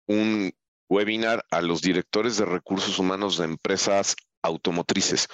un 0.08 0.52
webinar 0.88 1.44
a 1.52 1.62
los 1.62 1.80
directores 1.80 2.36
de 2.36 2.44
recursos 2.44 2.98
humanos 2.98 3.38
de 3.38 3.44
empresas 3.44 4.16
automotrices. 4.42 5.28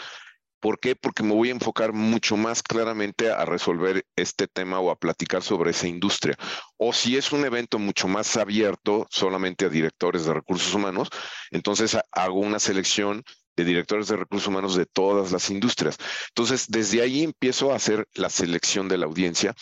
¿Por 0.61 0.79
qué? 0.79 0.95
Porque 0.95 1.23
me 1.23 1.33
voy 1.33 1.49
a 1.49 1.53
enfocar 1.53 1.95
mucho 1.95 2.37
más 2.37 2.63
claramente 2.63 3.31
a 3.31 3.47
resolver 3.47 4.05
este 4.15 4.47
tema 4.47 4.79
o 4.79 4.91
a 4.91 4.99
platicar 4.99 5.43
sobre 5.43 5.71
esa 5.71 5.89
industria. 5.89 6.37
O 6.77 6.93
si 6.93 7.17
es 7.17 7.33
un 7.33 7.47
evento 7.47 7.79
mucho 7.79 8.09
más 8.09 8.37
abierto 8.37 9.07
solamente 9.09 9.65
a 9.65 9.71
directores 9.71 10.27
de 10.27 10.35
recursos 10.35 10.75
humanos, 10.75 11.09
entonces 11.51 11.97
hago 12.13 12.41
una 12.41 12.59
selección 12.59 13.25
de 13.57 13.65
directores 13.65 14.09
de 14.09 14.17
recursos 14.17 14.49
humanos 14.49 14.77
de 14.77 14.87
todas 14.87 15.33
las 15.33 15.51
industrias. 15.51 15.97
Entonces, 16.29 16.67
desde 16.69 17.03
ahí 17.03 17.23
empiezo 17.23 17.73
a 17.73 17.77
hacer 17.77 18.07
la 18.15 18.31
selección 18.31 18.89
de 18.89 18.99
la 18.99 19.07
audiencia 19.07 19.55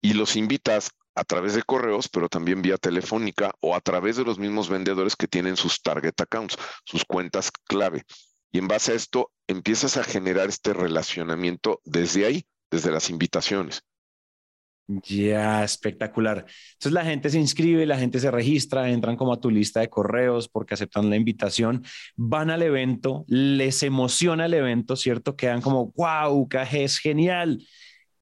y 0.00 0.14
los 0.14 0.36
invitas 0.36 0.90
a 1.14 1.24
través 1.24 1.54
de 1.54 1.62
correos, 1.62 2.08
pero 2.08 2.28
también 2.28 2.62
vía 2.62 2.78
telefónica 2.78 3.52
o 3.60 3.74
a 3.74 3.80
través 3.80 4.16
de 4.16 4.24
los 4.24 4.38
mismos 4.38 4.68
vendedores 4.68 5.16
que 5.16 5.26
tienen 5.26 5.56
sus 5.56 5.82
target 5.82 6.14
accounts, 6.20 6.56
sus 6.84 7.04
cuentas 7.04 7.50
clave. 7.66 8.04
Y 8.52 8.58
en 8.58 8.68
base 8.68 8.92
a 8.92 8.94
esto 8.94 9.32
empiezas 9.48 9.96
a 9.96 10.04
generar 10.04 10.48
este 10.48 10.72
relacionamiento 10.72 11.80
desde 11.84 12.24
ahí, 12.24 12.46
desde 12.70 12.92
las 12.92 13.10
invitaciones. 13.10 13.82
Ya, 14.90 15.64
espectacular. 15.64 16.46
Entonces 16.72 16.92
la 16.92 17.04
gente 17.04 17.28
se 17.28 17.38
inscribe, 17.38 17.84
la 17.84 17.98
gente 17.98 18.20
se 18.20 18.30
registra, 18.30 18.88
entran 18.88 19.16
como 19.16 19.34
a 19.34 19.40
tu 19.40 19.50
lista 19.50 19.80
de 19.80 19.90
correos 19.90 20.48
porque 20.48 20.72
aceptan 20.72 21.10
la 21.10 21.16
invitación, 21.16 21.84
van 22.16 22.48
al 22.48 22.62
evento, 22.62 23.26
les 23.28 23.82
emociona 23.82 24.46
el 24.46 24.54
evento, 24.54 24.96
¿cierto? 24.96 25.36
Quedan 25.36 25.60
como, 25.60 25.92
wow, 25.94 26.48
KG 26.48 26.84
es 26.84 26.98
genial. 26.98 27.62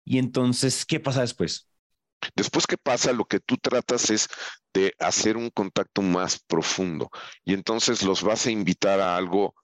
Y 0.04 0.18
entonces, 0.18 0.84
¿qué 0.84 0.98
pasa 0.98 1.20
después? 1.20 1.68
Después, 2.34 2.66
¿qué 2.66 2.76
pasa? 2.76 3.12
Lo 3.12 3.26
que 3.26 3.38
tú 3.38 3.56
tratas 3.58 4.10
es 4.10 4.28
de 4.74 4.92
hacer 4.98 5.36
un 5.36 5.50
contacto 5.50 6.02
más 6.02 6.40
profundo 6.40 7.10
y 7.44 7.54
entonces 7.54 8.02
los 8.02 8.22
vas 8.22 8.46
a 8.46 8.50
invitar 8.50 9.00
a 9.00 9.16
algo 9.16 9.54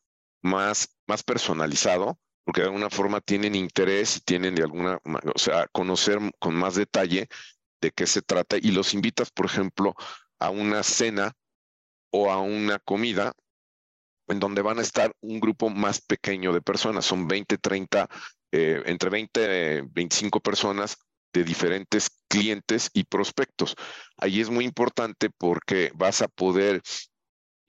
más, 0.41 0.97
más 1.09 1.23
personalizado, 1.25 2.19
porque 2.45 2.63
de 2.63 2.69
alguna 2.69 2.91
forma 2.91 3.21
tienen 3.21 3.55
interés 3.55 4.17
y 4.17 4.21
tienen 4.21 4.55
de 4.55 4.63
alguna, 4.63 4.99
o 5.35 5.39
sea, 5.39 5.67
conocer 5.69 6.19
con 6.39 6.55
más 6.55 6.75
detalle 6.75 7.29
de 7.81 7.91
qué 7.91 8.07
se 8.07 8.23
trata 8.23 8.57
y 8.57 8.71
los 8.73 8.95
invitas, 8.95 9.31
por 9.31 9.47
ejemplo, 9.47 9.95
a 10.39 10.51
una 10.51 10.83
cena 10.83 11.33
o 12.11 12.31
a 12.31 12.41
una 12.41 12.79
comida 12.79 13.33
en 14.29 14.41
donde 14.41 14.63
van 14.63 14.79
a 14.79 14.83
estar 14.83 15.13
un 15.21 15.41
grupo 15.41 15.69
más 15.69 16.01
pequeño 16.01 16.53
de 16.53 16.63
personas, 16.63 17.05
son 17.05 17.29
20, 17.29 17.59
30, 17.59 18.09
eh, 18.53 18.83
entre 18.87 19.11
20 19.11 19.79
y 19.79 19.81
25 19.93 20.41
personas 20.41 20.97
de 21.33 21.45
diferentes 21.45 22.11
clientes 22.29 22.91
y 22.93 23.05
prospectos. 23.05 23.75
Ahí 24.17 24.41
es 24.41 24.51
muy 24.51 24.65
importante 24.65 25.31
porque 25.31 25.91
vas 25.95 26.23
a 26.23 26.29
poder 26.29 26.83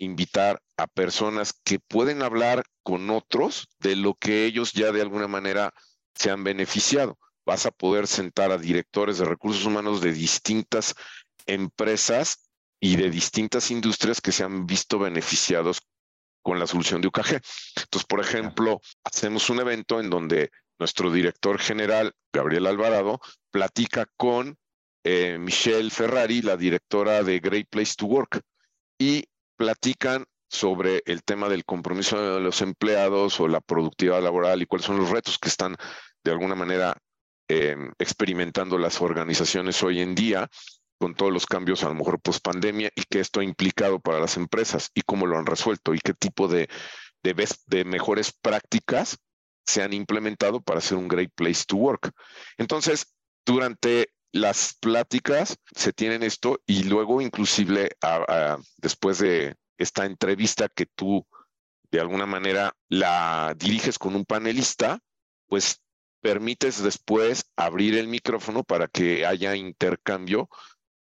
invitar 0.03 0.61
a 0.77 0.87
personas 0.87 1.53
que 1.63 1.79
pueden 1.79 2.21
hablar 2.21 2.63
con 2.83 3.09
otros 3.09 3.67
de 3.79 3.95
lo 3.95 4.15
que 4.15 4.45
ellos 4.45 4.73
ya 4.73 4.91
de 4.91 5.01
alguna 5.01 5.27
manera 5.27 5.73
se 6.15 6.29
han 6.29 6.43
beneficiado. 6.43 7.17
Vas 7.45 7.65
a 7.65 7.71
poder 7.71 8.07
sentar 8.07 8.51
a 8.51 8.57
directores 8.57 9.17
de 9.17 9.25
recursos 9.25 9.65
humanos 9.65 10.01
de 10.01 10.13
distintas 10.13 10.95
empresas 11.45 12.49
y 12.79 12.95
de 12.95 13.09
distintas 13.09 13.71
industrias 13.71 14.21
que 14.21 14.31
se 14.31 14.43
han 14.43 14.65
visto 14.65 14.99
beneficiados 14.99 15.81
con 16.41 16.59
la 16.59 16.67
solución 16.67 17.01
de 17.01 17.07
UKG. 17.07 17.41
Entonces, 17.77 18.05
por 18.07 18.19
ejemplo, 18.19 18.81
hacemos 19.03 19.49
un 19.49 19.59
evento 19.59 19.99
en 19.99 20.09
donde 20.09 20.51
nuestro 20.77 21.11
director 21.11 21.59
general, 21.59 22.13
Gabriel 22.33 22.67
Alvarado, 22.67 23.19
platica 23.51 24.07
con 24.17 24.57
eh, 25.05 25.37
Michelle 25.39 25.89
Ferrari, 25.89 26.41
la 26.41 26.57
directora 26.57 27.23
de 27.23 27.39
Great 27.39 27.67
Place 27.69 27.93
to 27.97 28.05
Work, 28.05 28.41
y 28.99 29.25
platican 29.63 30.25
sobre 30.49 31.03
el 31.05 31.23
tema 31.23 31.47
del 31.47 31.63
compromiso 31.63 32.35
de 32.35 32.41
los 32.41 32.61
empleados 32.61 33.39
o 33.39 33.47
la 33.47 33.61
productividad 33.61 34.21
laboral 34.21 34.61
y 34.61 34.65
cuáles 34.65 34.85
son 34.85 34.97
los 34.97 35.09
retos 35.09 35.39
que 35.39 35.47
están 35.47 35.77
de 36.21 36.31
alguna 36.31 36.53
manera 36.53 36.97
em, 37.47 37.93
experimentando 37.97 38.77
las 38.77 38.99
organizaciones 38.99 39.81
hoy 39.81 40.01
en 40.01 40.15
día 40.15 40.49
con 40.99 41.15
todos 41.15 41.31
los 41.31 41.45
cambios 41.45 41.81
a 41.85 41.87
lo 41.87 41.95
mejor 41.95 42.19
post 42.19 42.43
pandemia 42.43 42.91
y 42.93 43.03
qué 43.09 43.21
esto 43.21 43.39
ha 43.39 43.45
implicado 43.45 44.01
para 44.01 44.19
las 44.19 44.35
empresas 44.35 44.91
y 44.93 45.01
cómo 45.03 45.27
lo 45.27 45.37
han 45.37 45.45
resuelto 45.45 45.93
y 45.93 45.99
qué 45.99 46.13
tipo 46.13 46.49
de, 46.49 46.67
de, 47.23 47.47
de 47.67 47.85
mejores 47.85 48.33
prácticas 48.33 49.17
se 49.65 49.81
han 49.81 49.93
implementado 49.93 50.61
para 50.61 50.79
hacer 50.79 50.97
un 50.97 51.07
great 51.07 51.31
place 51.35 51.63
to 51.65 51.77
work. 51.77 52.11
Entonces, 52.57 53.15
durante 53.45 54.09
las 54.33 54.75
pláticas 54.79 55.57
se 55.75 55.93
tienen 55.93 56.23
esto 56.23 56.59
y 56.65 56.83
luego 56.83 57.21
inclusive 57.21 57.95
después 58.77 59.19
de 59.19 59.55
esta 59.77 60.05
entrevista 60.05 60.67
que 60.67 60.87
tú 60.87 61.25
de 61.91 61.99
alguna 62.01 62.25
manera 62.25 62.75
la 62.89 63.53
diriges 63.55 63.99
con 63.99 64.15
un 64.15 64.25
panelista, 64.25 64.99
pues 65.47 65.81
permites 66.19 66.81
después 66.81 67.45
abrir 67.55 67.95
el 67.95 68.07
micrófono 68.07 68.63
para 68.63 68.87
que 68.87 69.25
haya 69.25 69.55
intercambio 69.55 70.49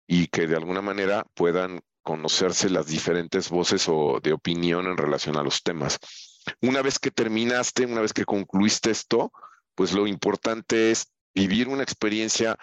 y 0.06 0.28
que 0.28 0.46
de 0.46 0.56
alguna 0.56 0.80
manera 0.80 1.26
puedan 1.34 1.80
conocerse 2.02 2.70
las 2.70 2.86
diferentes 2.86 3.50
voces 3.50 3.86
o 3.88 4.20
de 4.22 4.32
opinión 4.32 4.86
en 4.86 4.96
relación 4.96 5.36
a 5.36 5.42
los 5.42 5.62
temas. 5.62 5.98
Una 6.62 6.80
vez 6.80 6.98
que 6.98 7.10
terminaste, 7.10 7.84
una 7.84 8.00
vez 8.00 8.14
que 8.14 8.24
concluiste 8.24 8.90
esto, 8.90 9.32
pues 9.74 9.92
lo 9.92 10.06
importante 10.06 10.90
es 10.90 11.12
vivir 11.34 11.68
una 11.68 11.82
experiencia 11.82 12.56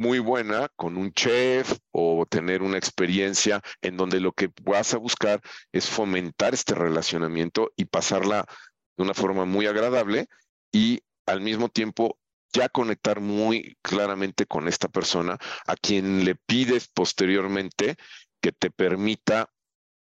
muy 0.00 0.18
buena 0.18 0.70
con 0.76 0.96
un 0.96 1.12
chef 1.12 1.76
o 1.90 2.24
tener 2.24 2.62
una 2.62 2.78
experiencia 2.78 3.60
en 3.82 3.98
donde 3.98 4.18
lo 4.18 4.32
que 4.32 4.48
vas 4.62 4.94
a 4.94 4.96
buscar 4.96 5.42
es 5.72 5.90
fomentar 5.90 6.54
este 6.54 6.74
relacionamiento 6.74 7.70
y 7.76 7.84
pasarla 7.84 8.46
de 8.96 9.04
una 9.04 9.12
forma 9.12 9.44
muy 9.44 9.66
agradable 9.66 10.26
y 10.72 11.02
al 11.26 11.42
mismo 11.42 11.68
tiempo 11.68 12.18
ya 12.50 12.70
conectar 12.70 13.20
muy 13.20 13.76
claramente 13.82 14.46
con 14.46 14.68
esta 14.68 14.88
persona 14.88 15.36
a 15.66 15.76
quien 15.76 16.24
le 16.24 16.34
pides 16.34 16.88
posteriormente 16.88 17.96
que 18.40 18.52
te 18.52 18.70
permita 18.70 19.50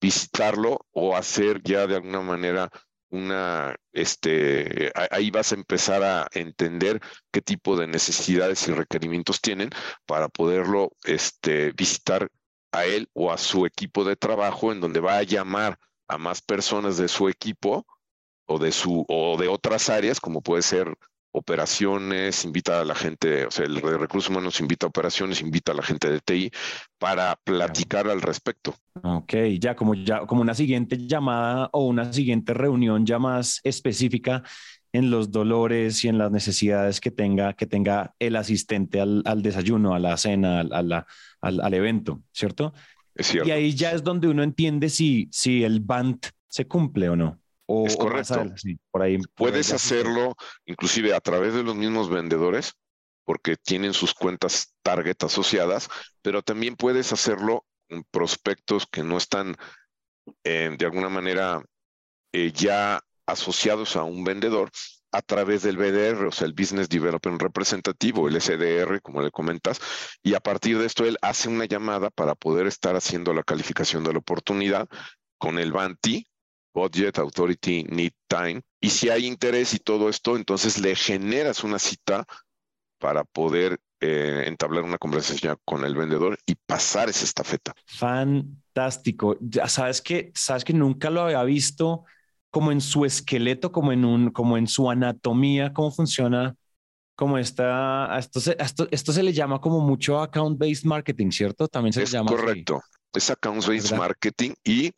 visitarlo 0.01 0.88
o 0.91 1.15
hacer 1.15 1.62
ya 1.62 1.86
de 1.86 1.97
alguna 1.97 2.21
manera 2.21 2.71
una, 3.13 3.76
este, 3.91 4.91
ahí 5.12 5.30
vas 5.30 5.52
a 5.52 5.56
empezar 5.56 6.04
a 6.04 6.28
entender 6.32 6.99
qué 7.32 7.41
tipo 7.41 7.78
de 7.78 7.86
necesidades 7.86 8.67
y 8.67 8.73
requerimientos 8.73 9.39
tienen 9.39 9.69
para 10.08 10.30
poderlo 10.30 10.91
este, 11.04 11.71
visitar 11.73 12.30
a 12.71 12.86
él 12.86 13.10
o 13.13 13.32
a 13.32 13.38
su 13.38 13.67
equipo 13.67 14.04
de 14.04 14.15
trabajo 14.15 14.71
en 14.71 14.82
donde 14.82 14.99
va 14.99 15.17
a 15.17 15.23
llamar 15.23 15.78
a 16.08 16.17
más 16.17 16.41
personas 16.41 16.97
de 16.97 17.08
su 17.08 17.30
equipo 17.30 17.86
o 18.47 18.58
de 18.58 18.71
su 18.71 19.06
o 19.08 19.38
de 19.38 19.47
otras 19.47 19.89
áreas 19.89 20.19
como 20.19 20.41
puede 20.41 20.63
ser 20.63 20.97
operaciones, 21.33 22.45
invita 22.45 22.79
a 22.79 22.85
la 22.85 22.95
gente, 22.95 23.47
o 23.47 23.51
sea, 23.51 23.65
el 23.65 23.75
de 23.75 23.97
recursos 23.97 24.29
humanos 24.29 24.59
invita 24.59 24.85
a 24.85 24.89
operaciones, 24.89 25.41
invita 25.41 25.71
a 25.71 25.75
la 25.75 25.81
gente 25.81 26.09
de 26.09 26.19
TI 26.19 26.51
para 26.99 27.35
platicar 27.43 28.07
al 28.07 28.21
respecto. 28.21 28.75
Ok, 29.01 29.33
ya 29.59 29.75
como, 29.75 29.95
ya 29.95 30.25
como 30.27 30.41
una 30.41 30.53
siguiente 30.53 30.95
llamada 30.97 31.69
o 31.73 31.87
una 31.87 32.13
siguiente 32.13 32.53
reunión 32.53 33.05
ya 33.05 33.17
más 33.17 33.59
específica 33.63 34.43
en 34.91 35.09
los 35.09 35.31
dolores 35.31 36.03
y 36.05 36.07
en 36.07 36.19
las 36.19 36.31
necesidades 36.31 37.01
que 37.01 37.09
tenga, 37.09 37.53
que 37.53 37.65
tenga 37.65 38.13
el 38.19 38.35
asistente 38.35 39.01
al, 39.01 39.23
desayuno, 39.41 39.95
a 39.95 39.99
la 39.99 40.15
cena, 40.17 40.59
al, 40.59 41.05
al, 41.41 41.73
evento, 41.73 42.21
¿cierto? 42.31 42.73
Es 43.15 43.27
cierto. 43.27 43.49
Y 43.49 43.51
ahí 43.51 43.73
ya 43.73 43.91
es 43.91 44.03
donde 44.03 44.27
uno 44.27 44.43
entiende 44.43 44.89
si, 44.89 45.29
si 45.31 45.63
el 45.63 45.79
BANT 45.79 46.27
se 46.47 46.67
cumple 46.67 47.09
o 47.09 47.15
no 47.15 47.42
es 47.86 47.97
correcto. 47.97 48.45
por 48.91 49.01
ahí, 49.01 49.17
Puedes 49.36 49.71
hacerlo 49.73 50.36
inclusive 50.65 51.13
a 51.13 51.19
través 51.19 51.53
de 51.53 51.63
los 51.63 51.75
mismos 51.75 52.09
vendedores, 52.09 52.73
porque 53.25 53.55
tienen 53.55 53.93
sus 53.93 54.13
cuentas 54.13 54.73
target 54.81 55.23
asociadas, 55.23 55.89
pero 56.21 56.41
también 56.41 56.75
puedes 56.75 57.13
hacerlo 57.13 57.65
en 57.89 58.03
prospectos 58.12 58.86
que 58.86 59.03
no 59.03 59.17
están 59.17 59.55
eh, 60.43 60.75
de 60.77 60.86
alguna 60.86 61.09
manera 61.09 61.63
eh, 62.31 62.51
ya 62.51 63.01
asociados 63.25 63.95
a 63.95 64.03
un 64.03 64.23
vendedor 64.23 64.71
a 65.12 65.21
través 65.21 65.62
del 65.62 65.77
BDR, 65.77 66.25
o 66.25 66.31
sea, 66.31 66.47
el 66.47 66.53
Business 66.53 66.89
Development 66.89 67.39
Representativo, 67.39 68.27
el 68.27 68.41
SDR, 68.41 68.99
como 69.01 69.21
le 69.21 69.29
comentas, 69.29 69.79
y 70.23 70.33
a 70.33 70.39
partir 70.39 70.79
de 70.79 70.88
esto 70.88 71.05
él 71.05 71.17
hace 71.21 71.49
una 71.49 71.65
llamada 71.65 72.09
para 72.09 72.33
poder 72.33 72.65
estar 72.65 72.95
haciendo 72.95 73.31
la 73.31 73.43
calificación 73.43 74.03
de 74.03 74.12
la 74.13 74.19
oportunidad 74.19 74.88
con 75.38 75.59
el 75.59 75.71
BANTI, 75.71 76.25
Budget, 76.73 77.17
Authority, 77.19 77.83
Need 77.83 78.13
Time. 78.27 78.62
Y 78.81 78.89
si 78.89 79.09
hay 79.09 79.25
interés 79.25 79.73
y 79.73 79.79
todo 79.79 80.09
esto, 80.09 80.36
entonces 80.36 80.79
le 80.79 80.95
generas 80.95 81.63
una 81.63 81.79
cita 81.79 82.25
para 82.99 83.23
poder 83.23 83.79
eh, 83.99 84.43
entablar 84.47 84.83
una 84.83 84.97
conversación 84.97 85.57
con 85.65 85.86
el 85.86 85.95
vendedor 85.95 86.38
y 86.45 86.55
pasar 86.55 87.09
esa 87.09 87.25
estafeta. 87.25 87.73
Fantástico. 87.86 89.38
Ya 89.39 89.67
sabes 89.67 90.01
que, 90.01 90.31
sabes 90.36 90.63
que 90.63 90.73
nunca 90.73 91.09
lo 91.09 91.21
había 91.21 91.43
visto 91.43 92.05
como 92.49 92.71
en 92.71 92.81
su 92.81 93.05
esqueleto, 93.05 93.71
como 93.71 93.91
en 93.91 94.05
un, 94.05 94.31
como 94.31 94.57
en 94.57 94.67
su 94.67 94.89
anatomía, 94.89 95.73
cómo 95.73 95.91
funciona, 95.91 96.55
como 97.15 97.38
está, 97.38 98.17
esto 98.17 98.39
se, 98.39 98.55
esto, 98.59 98.88
esto 98.91 99.13
se 99.13 99.23
le 99.23 99.33
llama 99.33 99.59
como 99.59 99.79
mucho 99.79 100.19
account-based 100.19 100.86
marketing, 100.86 101.31
¿cierto? 101.31 101.67
También 101.67 101.93
se 101.93 102.03
es 102.03 102.12
llama. 102.12 102.29
Correcto. 102.29 102.81
Es 103.13 103.29
account-based 103.29 103.95
marketing 103.95 104.51
y 104.63 104.91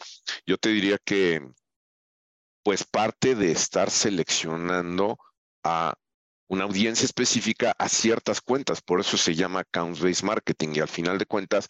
yo 0.46 0.58
te 0.58 0.70
diría 0.70 0.98
que 1.04 1.42
pues 2.66 2.84
parte 2.84 3.36
de 3.36 3.52
estar 3.52 3.92
seleccionando 3.92 5.20
a 5.64 5.94
una 6.50 6.64
audiencia 6.64 7.06
específica 7.06 7.76
a 7.78 7.88
ciertas 7.88 8.42
cuentas. 8.42 8.82
Por 8.82 9.00
eso 9.00 9.18
se 9.18 9.36
llama 9.36 9.60
accounts-based 9.60 10.24
marketing 10.24 10.70
y 10.74 10.80
al 10.80 10.88
final 10.88 11.20
de 11.20 11.28
cuentas, 11.28 11.68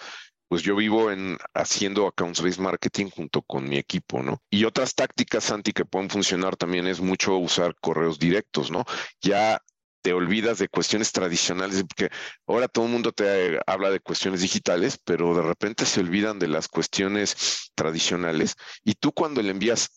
pues 0.48 0.62
yo 0.64 0.74
vivo 0.74 1.12
en 1.12 1.38
haciendo 1.54 2.08
accounts-based 2.08 2.62
marketing 2.62 3.10
junto 3.10 3.42
con 3.42 3.68
mi 3.68 3.78
equipo, 3.78 4.24
¿no? 4.24 4.42
Y 4.50 4.64
otras 4.64 4.96
tácticas, 4.96 5.44
Santi, 5.44 5.74
que 5.74 5.84
pueden 5.84 6.10
funcionar 6.10 6.56
también 6.56 6.88
es 6.88 7.02
mucho 7.02 7.36
usar 7.40 7.76
correos 7.82 8.18
directos, 8.18 8.72
¿no? 8.72 8.86
Ya 9.20 9.62
te 10.02 10.14
olvidas 10.14 10.60
de 10.60 10.70
cuestiones 10.70 11.12
tradicionales, 11.12 11.84
porque 11.84 12.10
ahora 12.48 12.70
todo 12.70 12.86
el 12.86 12.92
mundo 12.92 13.12
te 13.12 13.60
habla 13.68 13.90
de 13.90 14.00
cuestiones 14.00 14.40
digitales, 14.40 14.98
pero 15.04 15.36
de 15.36 15.42
repente 15.42 15.86
se 15.86 16.00
olvidan 16.00 16.40
de 16.40 16.48
las 16.48 16.70
cuestiones 16.70 17.72
tradicionales. 17.76 18.56
Y 18.86 18.94
tú 18.94 19.12
cuando 19.12 19.42
le 19.42 19.52
envías 19.52 19.90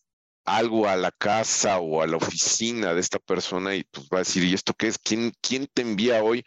algo 0.56 0.88
a 0.88 0.96
la 0.96 1.12
casa 1.12 1.78
o 1.78 2.02
a 2.02 2.06
la 2.06 2.16
oficina 2.16 2.94
de 2.94 3.00
esta 3.00 3.18
persona 3.18 3.74
y 3.74 3.84
pues 3.84 4.08
va 4.12 4.18
a 4.18 4.20
decir, 4.20 4.44
¿y 4.44 4.54
esto 4.54 4.74
qué 4.74 4.88
es? 4.88 4.98
¿Quién, 4.98 5.32
quién 5.40 5.66
te 5.72 5.82
envía 5.82 6.22
hoy 6.22 6.44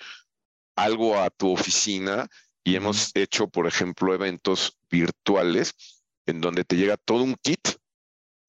algo 0.76 1.20
a 1.20 1.30
tu 1.30 1.52
oficina? 1.52 2.28
Y 2.64 2.76
hemos 2.76 3.12
hecho, 3.16 3.48
por 3.48 3.68
ejemplo, 3.68 4.14
eventos 4.14 4.78
virtuales 4.90 5.74
en 6.26 6.42
donde 6.42 6.64
te 6.64 6.76
llega 6.76 6.98
todo 6.98 7.24
un 7.24 7.36
kit 7.36 7.68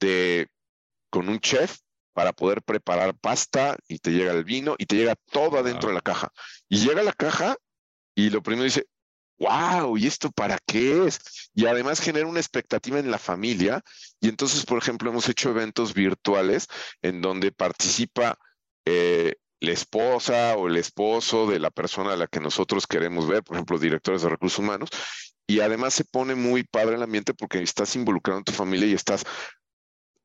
de, 0.01 0.49
con 1.11 1.29
un 1.29 1.41
chef 1.41 1.79
para 2.13 2.33
poder 2.33 2.63
preparar 2.63 3.17
pasta 3.17 3.77
y 3.89 3.99
te 3.99 4.11
llega 4.11 4.33
el 4.33 4.45
vino 4.45 4.75
y 4.79 4.87
te 4.87 4.97
llega 4.97 5.15
todo 5.31 5.59
adentro 5.59 5.89
de 5.89 5.95
la 5.95 6.03
caja. 6.03 6.31
Y 6.69 6.79
llega 6.79 7.03
la 7.03 7.13
caja 7.13 7.57
y 8.15 8.31
lo 8.31 8.43
primero 8.43 8.65
dice, 8.65 8.87
wow, 9.43 9.97
¿y 9.97 10.07
esto 10.07 10.31
para 10.31 10.59
qué 10.67 11.07
es? 11.07 11.51
Y 11.55 11.67
además 11.67 12.01
genera 12.01 12.27
una 12.27 12.39
expectativa 12.39 12.99
en 12.99 13.11
la 13.11 13.19
familia. 13.19 13.83
Y 14.21 14.29
entonces, 14.29 14.65
por 14.65 14.79
ejemplo, 14.79 15.11
hemos 15.11 15.29
hecho 15.29 15.51
eventos 15.51 15.95
virtuales 15.95 16.69
en 17.03 17.21
donde 17.21 17.51
participa 17.51 18.39
eh, 18.85 19.35
la 19.61 19.73
esposa 19.73 20.57
o 20.57 20.69
el 20.69 20.77
esposo 20.77 21.49
de 21.49 21.59
la 21.59 21.71
persona 21.71 22.13
a 22.13 22.17
la 22.17 22.29
que 22.29 22.41
nosotros 22.41 22.87
queremos 22.87 23.27
ver, 23.27 23.43
por 23.43 23.57
ejemplo, 23.57 23.79
directores 23.79 24.23
de 24.23 24.29
recursos 24.29 24.61
humanos. 24.61 24.91
Y 25.49 25.61
además 25.61 25.95
se 25.95 26.05
pone 26.05 26.37
muy 26.37 26.63
padre 26.63 26.95
el 26.95 27.03
ambiente 27.03 27.35
porque 27.35 27.61
estás 27.63 27.97
involucrado 27.97 28.39
en 28.39 28.45
tu 28.45 28.53
familia 28.53 28.87
y 28.87 28.95
estás 28.95 29.25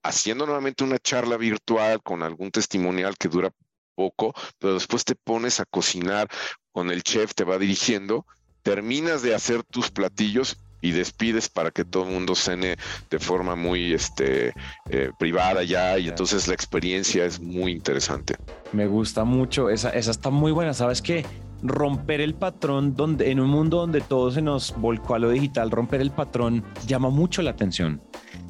haciendo 0.04 0.46
nuevamente 0.46 0.84
una 0.84 1.00
charla 1.00 1.38
virtual 1.38 2.02
con 2.04 2.22
algún 2.22 2.52
testimonial 2.52 3.18
que 3.18 3.30
dura 3.30 3.52
poco, 3.96 4.34
pero 4.60 4.76
después 4.76 5.04
te 5.04 5.16
pones 5.16 5.60
a 5.60 5.66
cocinar 5.66 6.30
con 6.72 6.92
el 6.92 7.02
chef, 7.02 7.34
te 7.34 7.44
va 7.44 7.58
dirigiendo 7.58 8.28
terminas 8.68 9.22
de 9.22 9.34
hacer 9.34 9.64
tus 9.64 9.90
platillos 9.90 10.58
y 10.82 10.92
despides 10.92 11.48
para 11.48 11.72
que 11.72 11.86
todo 11.86 12.04
el 12.04 12.12
mundo 12.12 12.36
cene 12.36 12.76
de 13.10 13.18
forma 13.18 13.56
muy 13.56 13.94
este, 13.94 14.54
eh, 14.90 15.12
privada 15.18 15.64
ya 15.64 15.98
y 15.98 16.10
entonces 16.10 16.50
la 16.50 16.54
experiencia 16.54 17.24
es 17.24 17.40
muy 17.40 17.72
interesante. 17.72 18.36
Me 18.74 18.86
gusta 18.86 19.24
mucho, 19.24 19.70
esa, 19.70 19.92
esa 19.92 20.12
está 20.12 20.32
muy 20.32 20.52
buena, 20.52 20.74
¿sabes 20.74 21.02
qué? 21.02 21.26
Romper 21.64 22.20
el 22.20 22.36
patrón 22.36 22.94
donde 22.94 23.32
en 23.32 23.40
un 23.40 23.48
mundo 23.48 23.78
donde 23.78 24.02
todo 24.02 24.32
se 24.32 24.42
nos 24.42 24.76
volcó 24.76 25.16
a 25.16 25.20
lo 25.20 25.30
digital, 25.30 25.72
romper 25.72 26.02
el 26.02 26.12
patrón 26.12 26.66
llama 26.86 27.10
mucho 27.10 27.42
la 27.42 27.52
atención. 27.52 28.02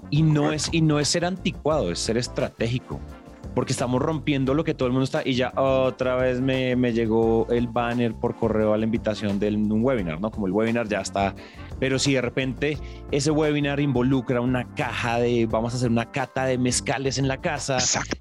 Y 0.10 0.24
no, 0.24 0.52
es, 0.52 0.70
y 0.72 0.82
no 0.82 1.00
es 1.00 1.10
ser 1.10 1.26
anticuado, 1.26 1.92
es 1.92 2.00
ser 2.00 2.18
estratégico 2.18 3.00
porque 3.58 3.74
estamos 3.74 4.00
rompiendo 4.00 4.54
lo 4.54 4.64
que 4.64 4.76
todo 4.76 4.86
el 4.86 4.92
mundo 4.92 5.06
está 5.06 5.24
y 5.26 5.34
ya 5.34 5.52
otra 5.56 6.16
vez 6.16 6.40
me, 6.40 6.76
me 6.76 6.94
llegó 6.94 7.48
el 7.50 7.68
banner 7.68 8.14
por 8.14 8.36
correo 8.36 8.72
a 8.76 8.78
la 8.78 8.86
invitación 8.86 9.40
de 9.40 9.48
un 9.48 9.84
webinar, 9.84 10.22
¿no? 10.22 10.30
Como 10.30 10.46
el 10.46 10.54
webinar 10.54 10.88
ya 10.88 11.02
está 11.02 11.34
pero 11.80 12.00
si 12.00 12.14
de 12.14 12.22
repente 12.22 12.78
ese 13.12 13.32
webinar 13.32 13.80
involucra 13.80 14.42
una 14.42 14.74
caja 14.76 15.20
de, 15.20 15.46
vamos 15.46 15.74
a 15.74 15.78
hacer 15.78 15.90
una 15.90 16.12
cata 16.12 16.46
de 16.46 16.58
mezcales 16.58 17.18
en 17.18 17.28
la 17.28 17.38
casa. 17.38 17.78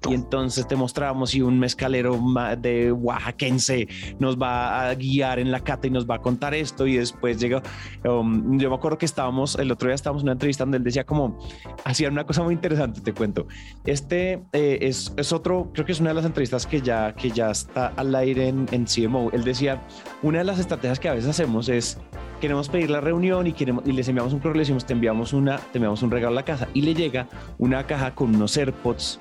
Y 0.09 0.13
entonces 0.13 0.67
te 0.67 0.75
mostramos 0.75 1.35
y 1.35 1.41
un 1.41 1.59
mezcalero 1.59 2.19
de 2.57 2.91
oaxaquense 2.91 3.87
nos 4.19 4.37
va 4.37 4.89
a 4.89 4.95
guiar 4.95 5.39
en 5.39 5.51
la 5.51 5.59
cata 5.59 5.87
y 5.87 5.89
nos 5.89 6.07
va 6.07 6.15
a 6.15 6.19
contar 6.19 6.53
esto. 6.53 6.87
Y 6.87 6.97
después 6.97 7.39
llega, 7.39 7.61
um, 8.05 8.57
yo 8.57 8.69
me 8.69 8.75
acuerdo 8.75 8.97
que 8.97 9.05
estábamos, 9.05 9.55
el 9.55 9.71
otro 9.71 9.87
día 9.87 9.95
estábamos 9.95 10.21
en 10.21 10.27
una 10.27 10.33
entrevista 10.33 10.63
donde 10.63 10.77
él 10.77 10.83
decía 10.83 11.05
como, 11.05 11.37
hacía 11.83 12.09
una 12.09 12.25
cosa 12.25 12.43
muy 12.43 12.53
interesante, 12.53 13.01
te 13.01 13.13
cuento. 13.13 13.47
Este 13.85 14.43
eh, 14.53 14.79
es, 14.81 15.13
es, 15.17 15.31
otro, 15.31 15.71
creo 15.73 15.85
que 15.85 15.91
es 15.91 15.99
una 15.99 16.09
de 16.09 16.15
las 16.15 16.25
entrevistas 16.25 16.65
que 16.65 16.81
ya, 16.81 17.13
que 17.13 17.31
ya 17.31 17.51
está 17.51 17.87
al 17.95 18.13
aire 18.15 18.47
en, 18.47 18.67
en 18.71 18.85
CMO. 18.85 19.29
Él 19.31 19.43
decía, 19.43 19.81
una 20.21 20.39
de 20.39 20.43
las 20.45 20.59
estrategias 20.59 20.99
que 20.99 21.09
a 21.09 21.13
veces 21.13 21.29
hacemos 21.29 21.69
es, 21.69 21.97
queremos 22.39 22.69
pedir 22.69 22.89
la 22.89 23.01
reunión 23.01 23.46
y, 23.47 23.53
queremos, 23.53 23.83
y 23.85 23.91
les 23.91 24.07
enviamos 24.07 24.33
un 24.33 24.39
correo, 24.39 24.55
le 24.55 24.59
decimos, 24.59 24.85
te 24.85 24.93
enviamos, 24.93 25.33
una, 25.33 25.57
te 25.57 25.77
enviamos 25.77 26.01
un 26.03 26.11
regalo 26.11 26.33
a 26.33 26.35
la 26.35 26.45
casa. 26.45 26.67
Y 26.73 26.81
le 26.81 26.93
llega 26.93 27.27
una 27.57 27.85
caja 27.85 28.13
con 28.13 28.35
unos 28.35 28.55
AirPods 28.57 29.19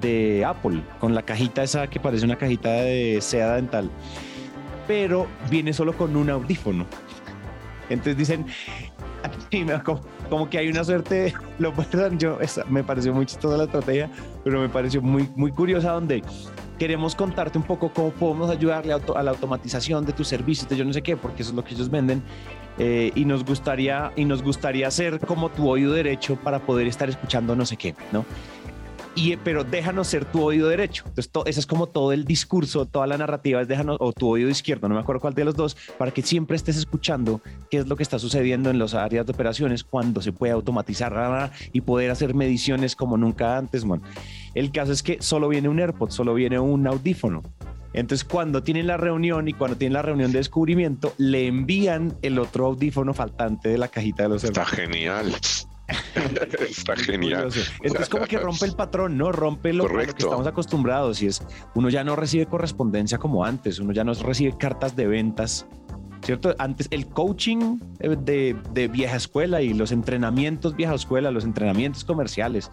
de 0.00 0.44
Apple, 0.44 0.82
con 1.00 1.14
la 1.14 1.22
cajita 1.22 1.62
esa 1.62 1.86
que 1.88 2.00
parece 2.00 2.24
una 2.24 2.36
cajita 2.36 2.70
de 2.70 3.18
seda 3.20 3.56
dental, 3.56 3.90
pero 4.86 5.26
viene 5.50 5.72
solo 5.72 5.96
con 5.96 6.16
un 6.16 6.30
audífono. 6.30 6.86
Entonces 7.88 8.16
dicen, 8.16 8.46
como, 9.84 10.00
como, 10.28 10.50
que 10.50 10.58
hay 10.58 10.68
una 10.68 10.84
suerte, 10.84 11.34
lo 11.58 11.72
yo, 12.18 12.38
me 12.68 12.84
pareció 12.84 13.14
muy 13.14 13.26
chistosa 13.26 13.56
la 13.56 13.64
estrategia, 13.64 14.10
pero 14.44 14.60
me 14.60 14.68
pareció 14.68 15.00
muy, 15.00 15.28
muy 15.36 15.52
curiosa 15.52 15.92
donde 15.92 16.22
queremos 16.78 17.14
contarte 17.14 17.58
un 17.58 17.64
poco 17.64 17.92
cómo 17.92 18.10
podemos 18.10 18.50
ayudarle 18.50 18.92
a, 18.92 19.22
la 19.22 19.30
automatización 19.30 20.06
de 20.06 20.12
tus 20.12 20.28
servicios, 20.28 20.68
de 20.68 20.76
yo 20.76 20.84
no 20.84 20.92
sé 20.92 21.02
qué, 21.02 21.16
porque 21.16 21.42
eso 21.42 21.50
es 21.50 21.56
lo 21.56 21.64
que 21.64 21.74
ellos 21.74 21.90
venden. 21.90 22.22
Eh, 22.78 23.12
y 23.14 23.24
nos 23.24 23.44
gustaría 23.44 24.12
y 24.14 24.24
nos 24.24 24.42
gustaría 24.42 24.90
ser 24.90 25.18
como 25.20 25.48
tu 25.48 25.68
oído 25.68 25.92
derecho 25.92 26.36
para 26.36 26.60
poder 26.60 26.86
estar 26.86 27.08
escuchando 27.08 27.56
no 27.56 27.66
sé 27.66 27.76
qué, 27.76 27.94
¿no? 28.12 28.24
pero 29.42 29.64
déjanos 29.64 30.06
ser 30.06 30.24
tu 30.24 30.42
oído 30.42 30.68
derecho. 30.68 31.04
Entonces, 31.06 31.30
ese 31.46 31.60
es 31.60 31.66
como 31.66 31.86
todo 31.86 32.12
el 32.12 32.24
discurso, 32.24 32.86
toda 32.86 33.06
la 33.06 33.18
narrativa 33.18 33.60
es 33.60 33.68
déjanos, 33.68 33.96
o 34.00 34.12
tu 34.12 34.28
oído 34.28 34.48
izquierdo, 34.48 34.88
no 34.88 34.94
me 34.94 35.00
acuerdo 35.00 35.20
cuál 35.20 35.34
de 35.34 35.44
los 35.44 35.56
dos, 35.56 35.76
para 35.96 36.10
que 36.10 36.22
siempre 36.22 36.56
estés 36.56 36.76
escuchando 36.76 37.40
qué 37.70 37.78
es 37.78 37.88
lo 37.88 37.96
que 37.96 38.02
está 38.02 38.18
sucediendo 38.18 38.70
en 38.70 38.78
las 38.78 38.94
áreas 38.94 39.26
de 39.26 39.32
operaciones 39.32 39.84
cuando 39.84 40.22
se 40.22 40.32
puede 40.32 40.52
automatizar 40.52 41.08
y 41.72 41.80
poder 41.80 42.10
hacer 42.10 42.34
mediciones 42.34 42.94
como 42.94 43.16
nunca 43.16 43.56
antes. 43.56 43.84
Man. 43.84 44.02
El 44.54 44.70
caso 44.70 44.92
es 44.92 45.02
que 45.02 45.20
solo 45.20 45.48
viene 45.48 45.68
un 45.68 45.80
AirPod, 45.80 46.10
solo 46.10 46.34
viene 46.34 46.58
un 46.58 46.86
audífono. 46.86 47.42
Entonces, 47.98 48.24
cuando 48.24 48.62
tienen 48.62 48.86
la 48.86 48.96
reunión 48.96 49.48
y 49.48 49.52
cuando 49.52 49.76
tienen 49.76 49.94
la 49.94 50.02
reunión 50.02 50.30
de 50.30 50.38
descubrimiento, 50.38 51.14
le 51.18 51.48
envían 51.48 52.16
el 52.22 52.38
otro 52.38 52.66
audífono 52.66 53.12
faltante 53.12 53.70
de 53.70 53.78
la 53.78 53.88
cajita 53.88 54.22
de 54.22 54.28
los 54.28 54.44
Está 54.44 54.64
genial. 54.64 55.34
Está 56.70 56.94
genial. 56.94 57.48
Es 57.82 58.08
como 58.08 58.26
que 58.26 58.38
rompe 58.38 58.66
el 58.66 58.74
patrón, 58.74 59.18
¿no? 59.18 59.32
Rompe 59.32 59.72
lo, 59.72 59.88
lo, 59.88 59.98
que 59.98 60.10
estamos 60.16 60.46
acostumbrados 60.46 61.22
y 61.22 61.26
es, 61.26 61.42
uno 61.74 61.88
ya 61.88 62.04
no 62.04 62.14
recibe 62.14 62.46
correspondencia 62.46 63.18
como 63.18 63.44
antes, 63.44 63.80
uno 63.80 63.92
ya 63.92 64.04
no 64.04 64.14
recibe 64.14 64.56
cartas 64.56 64.94
de 64.94 65.06
ventas, 65.08 65.66
¿cierto? 66.28 66.54
Antes 66.58 66.88
el 66.90 67.06
coaching 67.06 67.78
de, 68.00 68.54
de 68.74 68.88
vieja 68.88 69.16
escuela 69.16 69.62
y 69.62 69.72
los 69.72 69.92
entrenamientos 69.92 70.76
vieja 70.76 70.92
escuela, 70.92 71.30
los 71.30 71.44
entrenamientos 71.44 72.04
comerciales, 72.04 72.70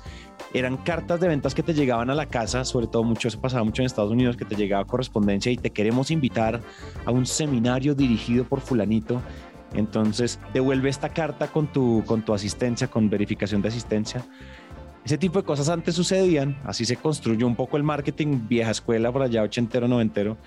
eran 0.53 0.75
cartas 0.75 1.21
de 1.21 1.29
ventas 1.29 1.55
que 1.55 1.63
te 1.63 1.73
llegaban 1.73 2.09
a 2.09 2.15
la 2.15 2.25
casa, 2.25 2.65
sobre 2.65 2.87
todo 2.87 3.05
mucho, 3.05 3.29
eso 3.29 3.39
pasaba 3.39 3.63
mucho 3.63 3.81
en 3.81 3.85
Estados 3.85 4.11
Unidos, 4.11 4.35
que 4.35 4.43
te 4.43 4.57
llegaba 4.57 4.83
correspondencia 4.83 5.53
y 5.53 5.55
te 5.55 5.69
queremos 5.69 6.11
invitar 6.11 6.59
a 7.05 7.11
un 7.11 7.25
seminario 7.25 7.95
dirigido 7.95 8.43
por 8.43 8.59
fulanito 8.59 9.21
entonces, 9.73 10.37
devuelve 10.53 10.89
esta 10.89 11.07
carta 11.07 11.47
con 11.47 11.67
tu, 11.67 12.03
con 12.05 12.23
tu 12.23 12.33
asistencia, 12.33 12.87
con 12.87 13.09
verificación 13.09 13.61
de 13.61 13.69
asistencia. 13.69 14.25
Ese 15.05 15.17
tipo 15.17 15.39
de 15.39 15.45
cosas 15.45 15.69
antes 15.69 15.95
sucedían, 15.95 16.57
así 16.65 16.83
se 16.83 16.97
construyó 16.97 17.47
un 17.47 17.55
poco 17.55 17.77
el 17.77 17.83
marketing 17.83 18.47
vieja 18.49 18.71
escuela 18.71 19.13
por 19.13 19.21
allá 19.21 19.43
ochentero, 19.43 19.87
noventero, 19.87 20.37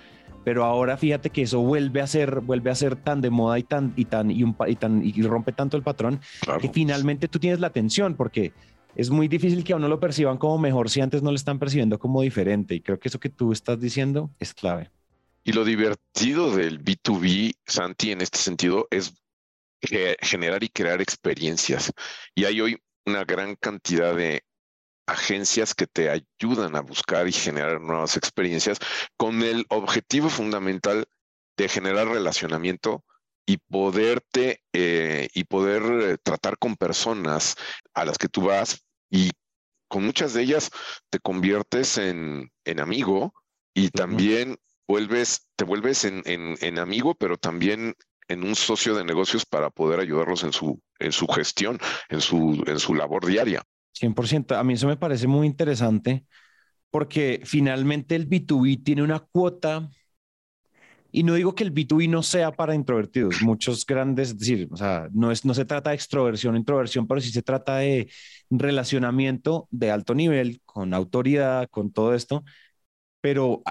pero 0.49 0.65
ahora 0.65 0.97
fíjate 0.97 1.29
que 1.29 1.43
eso 1.43 1.61
vuelve 1.61 2.01
a 2.01 2.07
ser, 2.07 2.41
vuelve 2.41 2.71
a 2.71 2.75
ser 2.75 2.97
tan 2.97 3.21
de 3.21 3.29
moda 3.29 3.59
y 3.59 3.65
tan 3.65 3.93
y 3.97 4.07
tan 4.07 4.31
y, 4.31 4.43
un, 4.43 4.57
y 4.67 4.77
tan 4.77 5.05
y 5.05 5.13
rompe 5.21 5.53
tanto 5.53 5.77
el 5.77 5.83
patrón 5.83 6.23
que 6.59 6.71
finalmente 6.71 7.29
tú 7.29 7.39
tienes 7.39 7.61
la 7.61 7.67
atención 7.67 8.15
porque 8.15 8.55
es 8.97 9.11
muy 9.11 9.29
difícil 9.29 9.63
que 9.63 9.75
a 9.75 9.77
uno 9.77 9.89
lo 9.89 10.01
perciban 10.01 10.39
como 10.39 10.57
mejor 10.57 10.89
si 10.89 11.03
antes 11.03 11.23
no 11.23 11.29
lo 11.33 11.37
están 11.37 11.59
percibiendo 11.59 11.99
como 11.99 12.23
diferente 12.23 12.75
y 12.75 12.81
creo 12.81 12.99
que 12.99 13.09
eso 13.09 13.21
que 13.21 13.29
tú 13.29 13.53
estás 13.53 13.79
diciendo 13.79 14.31
es 14.39 14.55
clave. 14.55 14.91
Y 15.45 15.53
lo 15.53 15.67
divertido 15.67 16.57
del 16.57 16.83
B2B, 16.83 17.53
Santi, 17.67 18.13
en 18.13 18.23
este 18.23 18.39
sentido, 18.39 18.89
es 18.91 19.13
generar 19.83 20.65
y 20.65 20.71
crear 20.71 21.03
experiencias. 21.03 21.93
Y 22.35 22.47
hay 22.47 22.63
hoy 22.63 22.79
una 23.05 23.25
gran 23.25 23.55
cantidad 23.55 24.17
de 24.17 24.45
agencias 25.09 25.75
que 25.75 25.87
te 25.87 26.11
ayudan 26.11 26.77
a 26.77 26.81
buscar 26.81 27.27
y 27.27 27.33
generar 27.33 27.81
nuevas 27.81 28.16
experiencias 28.16 28.79
con 29.16 29.42
el 29.42 29.64
objetivo 29.71 30.29
fundamental 30.29 31.09
de 31.57 31.68
generar 31.68 32.09
relacionamiento 32.09 33.05
y 33.47 33.57
poderte 33.57 34.62
eh, 34.75 35.29
y 35.33 35.44
poder 35.44 35.83
eh, 35.83 36.18
tratar 36.23 36.59
con 36.59 36.77
personas 36.77 37.57
a 37.94 38.05
las 38.05 38.18
que 38.18 38.29
tú 38.29 38.42
vas 38.42 38.85
y 39.11 39.31
con 39.88 40.05
muchas 40.05 40.35
de 40.35 40.42
ellas 40.42 40.71
te 41.09 41.18
conviertes 41.18 41.97
en, 41.97 42.53
en 42.66 42.79
amigo 42.79 43.33
y 43.73 43.88
también 43.88 44.59
vuelves, 44.87 45.49
te 45.57 45.64
vuelves 45.64 46.05
en, 46.05 46.23
en, 46.27 46.79
amigo, 46.79 47.14
pero 47.14 47.38
también 47.38 47.94
en 48.29 48.44
un 48.44 48.55
socio 48.55 48.94
de 48.94 49.05
negocios 49.05 49.47
para 49.47 49.71
poder 49.71 50.01
ayudarlos 50.01 50.42
en 50.44 50.53
su, 50.53 50.83
en 50.99 51.12
su 51.12 51.27
gestión, 51.29 51.79
en 52.11 52.21
su, 52.21 52.62
en 52.66 52.79
su 52.79 52.94
labor 52.94 53.25
diaria. 53.25 53.62
100%. 53.99 54.57
A 54.57 54.65
mí 54.65 54.75
eso 54.75 54.87
me 54.89 54.97
parece 54.97 55.27
muy 55.27 55.47
interesante 55.47 56.25
porque 56.91 57.43
finalmente 57.45 58.17
el 58.17 58.27
B2B 58.29 58.77
tiene 58.79 59.03
una 59.03 59.21
cuota 59.21 59.91
y 61.11 61.23
no 61.23 61.35
digo 61.35 61.55
que 61.55 61.65
el 61.65 61.73
B2B 61.73 62.07
no 62.09 62.23
sea 62.23 62.53
para 62.53 62.75
introvertidos, 62.75 63.41
muchos 63.43 63.87
grandes, 63.87 64.29
es 64.31 64.39
decir, 64.39 64.69
o 64.71 64.77
sea, 64.77 65.09
no, 65.13 65.31
es, 65.31 65.45
no 65.45 65.55
se 65.55 65.65
trata 65.65 65.91
de 65.91 65.97
extroversión 65.97 66.55
o 66.55 66.59
introversión, 66.59 67.07
pero 67.07 67.21
sí 67.21 67.31
se 67.33 67.43
trata 67.43 67.77
de 67.79 68.11
relacionamiento 68.51 69.69
de 69.71 69.91
alto 69.91 70.15
nivel, 70.15 70.61
con 70.67 70.93
autoridad, 70.95 71.69
con 71.71 71.93
todo 71.93 72.15
esto, 72.15 72.45
pero 73.21 73.63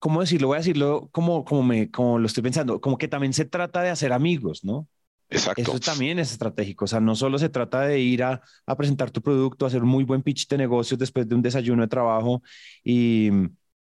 ¿cómo 0.00 0.20
decirlo? 0.22 0.48
Voy 0.48 0.56
a 0.56 0.60
decirlo 0.60 1.08
como, 1.12 1.44
como, 1.44 1.62
me, 1.64 1.90
como 1.90 2.18
lo 2.18 2.26
estoy 2.26 2.42
pensando, 2.44 2.80
como 2.80 2.98
que 2.98 3.08
también 3.08 3.32
se 3.34 3.44
trata 3.46 3.82
de 3.82 3.90
hacer 3.90 4.12
amigos, 4.12 4.64
¿no? 4.64 4.88
Exacto. 5.32 5.62
Eso 5.62 5.80
también 5.80 6.18
es 6.18 6.32
estratégico. 6.32 6.84
O 6.84 6.88
sea, 6.88 7.00
no 7.00 7.14
solo 7.14 7.38
se 7.38 7.48
trata 7.48 7.82
de 7.82 8.00
ir 8.00 8.22
a, 8.22 8.40
a 8.66 8.76
presentar 8.76 9.10
tu 9.10 9.22
producto, 9.22 9.66
hacer 9.66 9.82
un 9.82 9.88
muy 9.88 10.04
buen 10.04 10.22
pitch 10.22 10.48
de 10.48 10.58
negocios 10.58 10.98
después 10.98 11.28
de 11.28 11.34
un 11.34 11.42
desayuno 11.42 11.82
de 11.82 11.88
trabajo 11.88 12.42
y, 12.84 13.30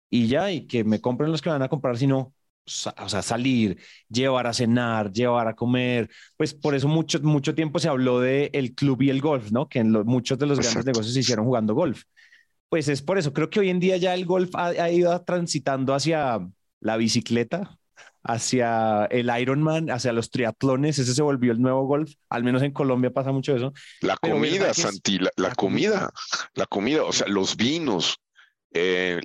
y 0.10 0.28
ya, 0.28 0.52
y 0.52 0.68
que 0.68 0.84
me 0.84 1.02
compren 1.02 1.32
los 1.32 1.42
que 1.42 1.50
van 1.50 1.62
a 1.62 1.70
comprar, 1.70 1.98
sino 1.98 2.34
o 2.98 3.08
sea, 3.10 3.22
salir, 3.22 3.80
llevar 4.10 4.46
a 4.46 4.54
cenar, 4.54 5.12
llevar 5.12 5.48
a 5.48 5.56
comer. 5.56 6.10
Pues 6.36 6.54
por 6.54 6.76
eso 6.76 6.88
mucho, 6.88 7.20
mucho 7.22 7.56
tiempo 7.56 7.80
se 7.80 7.88
habló 7.88 8.20
de 8.20 8.50
el 8.54 8.76
club 8.76 9.02
y 9.04 9.10
el 9.10 9.22
golf, 9.22 9.52
¿no? 9.52 9.70
Que 9.70 9.80
en 9.80 9.92
muchos 9.92 10.38
de 10.38 10.48
los 10.48 10.60
grandes 10.60 10.86
negocios 10.86 11.14
se 11.14 11.22
hicieron 11.22 11.46
jugando 11.46 11.74
golf 11.74 12.04
pues 12.70 12.88
es 12.88 13.02
por 13.02 13.18
eso, 13.18 13.34
creo 13.34 13.50
que 13.50 13.60
hoy 13.60 13.70
en 13.70 13.80
día 13.80 13.98
ya 13.98 14.14
el 14.14 14.26
golf 14.26 14.52
ha, 14.56 14.90
ido 14.92 15.20
transitando 15.24 15.94
hacia 15.94 16.40
la 16.80 16.98
bicicleta, 16.98 17.78
hacia 18.28 19.06
el 19.06 19.32
Ironman, 19.40 19.90
hacia 19.90 20.12
los 20.12 20.30
triatlones, 20.30 21.00
ese 21.00 21.16
se 21.16 21.22
volvió 21.22 21.54
el 21.54 21.62
nuevo 21.62 21.86
golf, 21.86 22.12
al 22.30 22.44
menos 22.44 22.62
en 22.62 22.74
Colombia 22.74 23.10
pasa 23.12 23.32
mucho 23.32 23.56
eso. 23.56 23.74
La 24.02 24.18
comida, 24.18 24.74
Santi, 24.74 25.20
la, 25.20 25.56
comida, 25.56 26.12
la 26.54 26.66
comida, 26.66 27.04
o 27.04 27.14
sea, 27.14 27.28
los 27.28 27.56
vinos, 27.56 28.20
eh, 28.74 29.22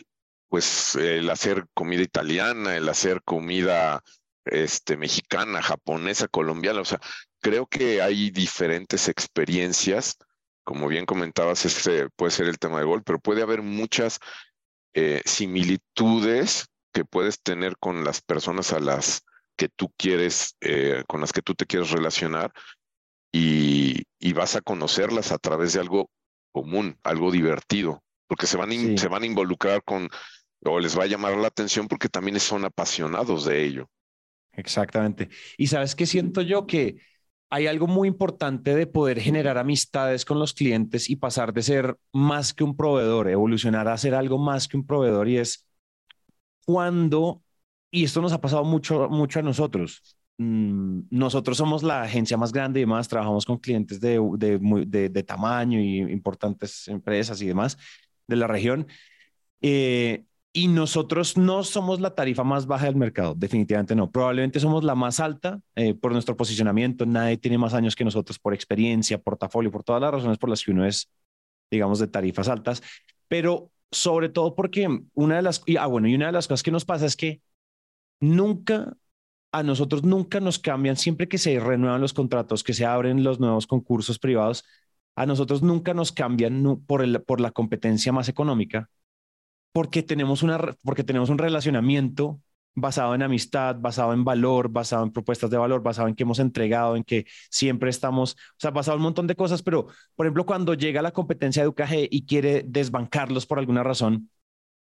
pues 0.49 0.95
el 0.95 1.29
hacer 1.31 1.67
comida 1.75 2.03
italiana, 2.03 2.77
el 2.77 2.89
hacer 2.89 3.23
comida 3.25 4.03
este, 4.45 4.97
mexicana, 4.97 5.63
japonesa, 5.63 6.29
colombiana, 6.29 6.81
o 6.81 6.85
sea, 6.85 7.01
creo 7.41 7.67
que 7.67 8.01
hay 8.01 8.31
diferentes 8.31 9.09
experiencias. 9.09 10.17
Como 10.65 10.87
bien 10.87 11.07
comentabas, 11.07 11.65
este 11.65 12.09
puede 12.11 12.31
ser 12.31 12.47
el 12.47 12.59
tema 12.59 12.79
de 12.79 12.85
gol, 12.85 13.03
pero 13.03 13.19
puede 13.19 13.43
haber 13.43 13.63
muchas 13.63 14.21
eh, 14.95 15.23
similitudes 15.25 16.69
que 16.93 17.05
puedes 17.05 17.43
tener 17.43 17.77
con 17.79 18.05
las 18.05 18.21
personas 18.21 18.73
a 18.73 18.81
las 18.81 19.25
que 19.57 19.69
tú 19.69 19.93
quieres, 19.97 20.57
eh, 20.61 21.05
con 21.09 21.21
las 21.21 21.33
que 21.33 21.43
tú 21.43 21.55
te 21.55 21.67
quieres 21.67 21.91
relacionar 21.91 22.53
y, 23.33 24.03
vas 24.35 24.57
a 24.57 24.63
conocerlas 24.63 25.31
a 25.31 25.39
través 25.39 25.75
de 25.75 25.81
algo 25.81 26.11
común, 26.53 26.99
algo 27.03 27.31
divertido, 27.31 28.03
porque 28.27 28.47
se 28.47 28.57
van, 28.57 28.99
se 28.99 29.09
van 29.09 29.23
a 29.23 29.27
involucrar 29.27 29.83
con, 29.85 30.09
o 30.65 30.81
les 30.81 30.99
va 30.99 31.05
a 31.05 31.07
llamar 31.07 31.37
la 31.37 31.49
atención 31.49 31.87
porque 31.87 32.09
también 32.09 32.41
son 32.41 32.65
apasionados 32.65 33.45
de 33.45 33.63
ello. 33.63 33.89
Exactamente. 34.53 35.29
Y 35.59 35.67
sabes 35.67 35.95
qué 35.95 36.07
siento 36.07 36.41
yo 36.41 36.67
que 36.67 36.97
hay 37.51 37.67
algo 37.67 37.87
muy 37.87 38.09
importante 38.09 38.75
de 38.75 38.87
poder 38.87 39.21
generar 39.21 39.59
amistades 39.59 40.25
con 40.25 40.39
los 40.39 40.55
clientes 40.55 41.11
y 41.11 41.17
pasar 41.17 41.53
de 41.53 41.63
ser 41.63 41.99
más 42.13 42.55
que 42.55 42.65
un 42.65 42.77
proveedor, 42.77 43.29
evolucionar 43.29 43.89
a 43.89 43.99
ser 43.99 44.15
algo 44.15 44.39
más 44.39 44.69
que 44.69 44.79
un 44.79 44.87
proveedor 44.87 45.29
y 45.29 45.37
es 45.37 45.67
cuando, 46.65 47.43
y 47.91 48.05
esto 48.05 48.21
nos 48.21 48.33
ha 48.33 48.41
pasado 48.41 48.65
mucho, 48.65 49.09
mucho 49.09 49.41
a 49.41 49.43
nosotros, 49.43 50.17
mm, 50.39 51.03
nosotros 51.11 51.57
somos 51.57 51.83
la 51.83 52.03
agencia 52.03 52.37
más 52.37 52.53
grande 52.53 52.81
y 52.81 52.85
demás, 52.85 53.09
trabajamos 53.09 53.47
con 53.47 53.59
clientes 53.59 54.01
de, 54.01 54.21
de, 54.39 55.09
de, 55.09 55.23
tamaño 55.23 55.81
y 55.81 55.99
importantes 55.99 56.89
empresas 56.89 57.41
y 57.43 57.47
demás 57.47 57.79
de 58.27 58.37
la 58.37 58.47
región. 58.47 58.87
Eh, 59.61 60.25
y 60.55 60.69
nosotros 60.69 61.39
no 61.39 61.65
somos 61.65 62.01
la 62.01 62.15
tarifa 62.15 62.45
más 62.45 62.67
baja 62.67 62.85
del 62.87 62.97
mercado, 62.97 63.35
definitivamente 63.35 63.95
no. 63.95 64.11
Probablemente 64.11 64.61
somos 64.61 64.85
la 64.85 64.95
más 64.95 65.19
alta 65.19 65.61
eh, 65.77 65.95
por 65.95 66.13
nuestro 66.13 66.37
posicionamiento. 66.37 67.07
Nadie 67.07 67.39
tiene 67.39 67.57
más 67.57 67.73
años 67.73 67.97
que 67.97 68.05
nosotros 68.05 68.39
por 68.39 68.53
experiencia, 68.53 69.19
portafolio, 69.19 69.71
por 69.71 69.83
todas 69.83 70.03
las 70.03 70.13
razones 70.13 70.37
por 70.37 70.51
las 70.51 70.63
que 70.63 70.73
uno 70.73 70.87
es, 70.87 71.11
digamos, 71.71 72.01
de 72.01 72.09
tarifas 72.09 72.49
altas. 72.49 72.83
Pero 73.29 73.72
sobre 73.93 74.29
todo 74.29 74.55
porque 74.55 74.89
una 75.15 75.37
de 75.37 75.43
las, 75.43 75.63
y, 75.67 75.77
ah, 75.77 75.87
bueno, 75.87 76.09
y 76.09 76.15
una 76.15 76.27
de 76.27 76.33
las 76.33 76.49
cosas 76.49 76.63
que 76.63 76.71
nos 76.71 76.85
pasa 76.85 77.07
es 77.07 77.17
que 77.17 77.43
nunca 78.21 78.97
a 79.53 79.63
nosotros 79.63 80.03
nunca 80.03 80.41
nos 80.41 80.59
cambian, 80.59 80.97
siempre 80.97 81.29
que 81.29 81.39
se 81.39 81.61
renuevan 81.61 82.01
los 82.01 82.15
contratos, 82.15 82.65
que 82.65 82.73
se 82.75 82.87
abren 82.87 83.23
los 83.23 83.39
nuevos 83.39 83.67
concursos 83.67 84.19
privados, 84.19 84.65
a 85.15 85.27
nosotros 85.27 85.63
nunca 85.63 85.95
nos 85.95 86.11
cambian 86.13 86.83
por, 86.87 87.03
el, 87.03 87.23
por 87.23 87.41
la 87.41 87.51
competencia 87.51 88.13
más 88.13 88.29
económica, 88.29 88.89
porque 89.73 90.03
tenemos, 90.03 90.43
una, 90.43 90.59
porque 90.83 91.05
tenemos 91.05 91.31
un 91.31 91.39
relacionamiento 91.39 92.41
basado 92.75 93.15
en 93.15 93.23
amistad, 93.23 93.77
basado 93.79 94.13
en 94.13 94.25
valor, 94.25 94.69
basado 94.69 95.05
en 95.05 95.13
propuestas 95.13 95.51
de 95.51 95.59
valor, 95.59 95.83
basado 95.83 96.09
en 96.09 96.15
que 96.15 96.23
hemos 96.23 96.39
entregado, 96.39 96.97
en 96.97 97.05
que 97.05 97.27
siempre 97.51 97.91
estamos, 97.91 98.33
o 98.33 98.59
sea, 98.59 98.71
basado 98.71 98.97
en 98.97 99.01
un 99.01 99.05
montón 99.05 99.27
de 99.27 99.37
cosas, 99.37 99.63
pero 99.63 99.89
por 100.17 100.27
ejemplo, 100.27 100.47
cuando 100.47 100.75
llega 100.75 101.03
la 101.03 101.13
competencia 101.13 101.63
de 101.63 101.69
UKG 101.69 102.09
y 102.11 102.25
quiere 102.25 102.65
desbancarlos 102.67 103.47
por 103.47 103.59
alguna 103.59 103.83
razón, 103.83 104.31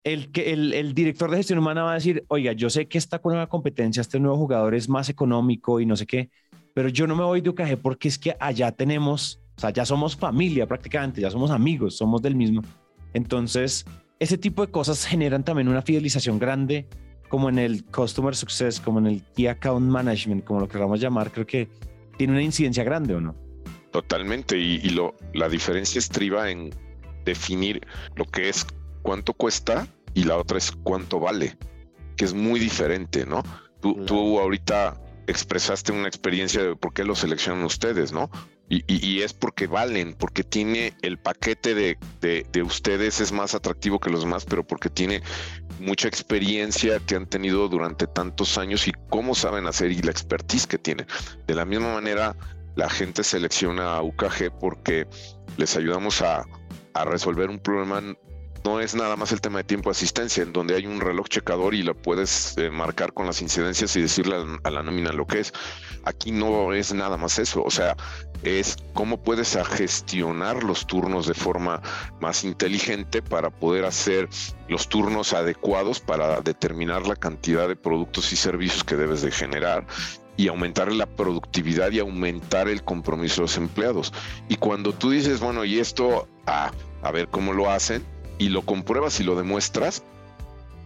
el, 0.05 0.31
el, 0.35 0.73
el 0.73 0.95
director 0.95 1.31
de 1.31 1.38
gestión 1.38 1.59
humana 1.59 1.83
va 1.83 1.93
a 1.93 1.95
decir, 1.95 2.25
oiga, 2.29 2.53
yo 2.53 2.71
sé 2.71 2.88
que 2.88 2.99
esta 2.99 3.21
nueva 3.23 3.49
competencia, 3.49 4.01
este 4.01 4.19
nuevo 4.21 4.37
jugador 4.37 4.75
es 4.75 4.88
más 4.88 5.09
económico 5.09 5.81
y 5.81 5.87
no 5.87 5.97
sé 5.97 6.07
qué, 6.07 6.31
pero 6.75 6.88
yo 6.88 7.07
no 7.07 7.16
me 7.16 7.25
voy 7.25 7.40
de 7.40 7.51
UKG 7.51 7.79
porque 7.83 8.09
es 8.09 8.19
que 8.19 8.37
allá 8.40 8.73
tenemos, 8.73 9.40
o 9.57 9.61
sea, 9.61 9.71
ya 9.71 9.85
somos 9.85 10.16
familia 10.16 10.66
prácticamente, 10.66 11.21
ya 11.21 11.31
somos 11.31 11.51
amigos, 11.51 11.97
somos 11.97 12.23
del 12.23 12.35
mismo. 12.35 12.62
Entonces, 13.12 13.85
ese 14.19 14.38
tipo 14.38 14.64
de 14.64 14.71
cosas 14.71 15.05
generan 15.07 15.45
también 15.45 15.69
una 15.69 15.83
fidelización 15.83 16.38
grande, 16.38 16.87
como 17.31 17.49
en 17.49 17.59
el 17.59 17.85
Customer 17.85 18.37
Success, 18.37 18.81
como 18.81 18.99
en 18.99 19.07
el 19.07 19.23
Key 19.35 19.47
Account 19.47 19.87
Management, 19.87 20.45
como 20.45 20.61
lo 20.61 20.69
queramos 20.69 21.01
llamar, 21.01 21.31
creo 21.31 21.47
que 21.47 21.69
tiene 22.19 22.35
una 22.35 22.43
incidencia 22.43 22.85
grande 22.85 23.14
o 23.14 23.21
no. 23.21 23.35
Totalmente, 23.93 24.59
y, 24.59 24.81
y 24.83 24.90
lo, 24.90 25.14
la 25.33 25.49
diferencia 25.49 25.99
estriba 25.99 26.51
en 26.51 26.71
definir 27.25 27.87
lo 28.16 28.25
que 28.25 28.49
es 28.49 28.66
cuánto 29.03 29.33
cuesta 29.33 29.87
y 30.12 30.25
la 30.25 30.37
otra 30.37 30.59
es 30.59 30.73
cuánto 30.73 31.21
vale, 31.21 31.57
que 32.16 32.25
es 32.25 32.35
muy 32.35 32.59
diferente, 32.59 33.25
¿no? 33.25 33.43
Tú, 33.81 34.05
tú 34.05 34.38
ahorita 34.38 35.01
expresaste 35.27 35.93
una 35.93 36.09
experiencia 36.09 36.62
de 36.62 36.77
por 36.77 36.93
qué 36.93 37.05
lo 37.05 37.14
seleccionan 37.14 37.64
ustedes, 37.64 38.12
¿no? 38.12 38.29
Y, 38.72 39.22
es 39.22 39.33
porque 39.33 39.66
valen, 39.66 40.14
porque 40.14 40.44
tiene 40.44 40.94
el 41.02 41.18
paquete 41.18 41.74
de, 41.74 41.98
de, 42.20 42.62
ustedes 42.62 43.20
es 43.20 43.33
más 43.33 43.52
atractivo 43.56 43.98
que 43.98 44.11
los 44.11 44.20
demás, 44.20 44.44
pero 44.44 44.64
porque 44.64 44.88
tiene 44.88 45.22
mucha 45.80 46.06
experiencia 46.06 47.00
que 47.00 47.16
han 47.16 47.26
tenido 47.26 47.68
durante 47.68 48.06
tantos 48.06 48.59
años 48.59 48.87
y 48.87 48.92
cómo 49.09 49.35
saben 49.35 49.66
hacer 49.66 49.90
y 49.90 50.00
la 50.02 50.12
expertise 50.12 50.68
que 50.68 50.78
tienen. 50.78 51.09
De 51.48 51.56
la 51.56 51.64
misma 51.64 51.94
manera, 51.94 52.37
la 52.76 52.88
gente 52.88 53.24
selecciona 53.24 53.96
a 53.96 54.02
UKG 54.02 54.56
porque 54.61 55.09
les 55.56 55.76
ayudamos 55.76 56.22
a 56.22 56.44
resolver 56.94 57.50
un 57.50 57.59
problema 57.59 58.00
no 58.64 58.81
es 58.81 58.94
nada 58.94 59.16
más 59.16 59.33
el 59.33 59.40
tema 59.40 59.59
de 59.59 59.64
tiempo 59.64 59.90
de 59.90 59.92
asistencia, 59.92 60.42
en 60.42 60.53
donde 60.53 60.75
hay 60.75 60.87
un 60.87 61.01
reloj 61.01 61.29
checador 61.29 61.75
y 61.75 61.83
lo 61.83 61.94
puedes 61.94 62.57
eh, 62.59 62.70
marcar 62.70 63.12
con 63.12 63.27
las 63.27 63.40
incidencias 63.40 63.94
y 63.96 64.03
decirle 64.03 64.37
a, 64.62 64.70
la 64.70 64.83
nómina 64.83 65.12
lo 65.12 65.27
que 65.27 65.40
es. 65.40 65.53
Aquí 66.05 66.31
no 66.33 66.73
es 66.73 66.92
nada 66.92 67.16
más 67.16 67.38
eso, 67.38 67.62
o 67.62 67.70
sea, 67.70 67.96
es 68.42 68.77
cómo 68.94 69.23
puedes 69.23 69.57
gestionar 69.68 70.62
los 70.62 70.87
turnos 70.87 71.27
de 71.27 71.35
forma 71.35 71.81
más 72.20 72.44
inteligente 72.44 73.23
para 73.23 73.51
poder 73.51 73.85
hacer 73.85 74.29
los 74.68 74.88
turnos 74.88 75.33
adecuados 75.33 76.01
para 76.01 76.40
determinar 76.40 77.07
la 77.07 77.16
cantidad 77.16 77.68
de 77.68 77.77
productos 77.77 78.33
y 78.33 78.37
servicios 78.37 78.85
que 78.85 78.96
debes 78.96 79.23
de 79.23 79.31
generar 79.31 79.87
y 80.37 80.49
aumentar 80.49 80.90
la 80.90 81.05
productividad 81.05 81.90
y 81.92 81.99
aumentar 81.99 82.68
el 82.68 82.83
compromiso 82.83 83.37
de 83.37 83.42
los 83.42 83.57
empleados. 83.59 84.12
Y 84.49 84.57
cuando 84.57 84.94
tú 84.94 85.11
dices, 85.11 85.40
bueno, 85.40 85.64
y 85.66 85.79
esto, 85.79 86.29
a 86.46 86.73
ver 87.12 87.29
cómo 87.29 87.53
lo 87.53 87.70
hacen, 87.70 88.03
y 88.40 88.48
lo 88.48 88.62
compruebas 88.62 89.20
y 89.20 89.24
lo 89.24 89.37
demuestras, 89.37 90.03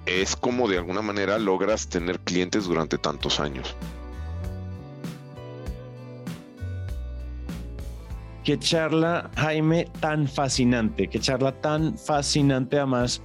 es 0.07 0.35
como 0.35 0.69
de 0.69 0.77
alguna 0.77 1.03
manera 1.03 1.39
logras 1.39 1.89
tener 1.89 2.19
clientes 2.19 2.65
durante 2.65 2.99
tantos 2.99 3.39
años. 3.39 3.77
Qué 8.43 8.59
charla, 8.59 9.31
Jaime, 9.37 9.87
tan 10.01 10.27
fascinante, 10.27 11.07
qué 11.07 11.21
charla 11.21 11.53
tan 11.61 11.97
fascinante 11.97 12.77
además. 12.77 13.23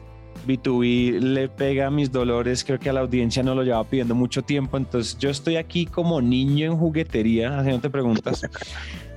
B2B 0.48 1.20
le 1.20 1.50
pega 1.50 1.88
a 1.88 1.92
mis 1.92 2.12
dolores, 2.12 2.64
creo 2.64 2.80
que 2.80 2.90
a 2.90 2.94
la 2.94 3.02
audiencia 3.02 3.44
no 3.44 3.56
lo 3.56 3.64
lleva 3.64 3.84
pidiendo 3.84 4.16
mucho 4.16 4.44
tiempo, 4.44 4.78
entonces 4.78 5.18
yo 5.18 5.32
estoy 5.32 5.58
aquí 5.58 5.88
como 5.88 6.22
niño 6.22 6.68
en 6.68 6.78
juguetería 6.78 7.60
haciéndote 7.60 7.90
preguntas. 7.90 8.46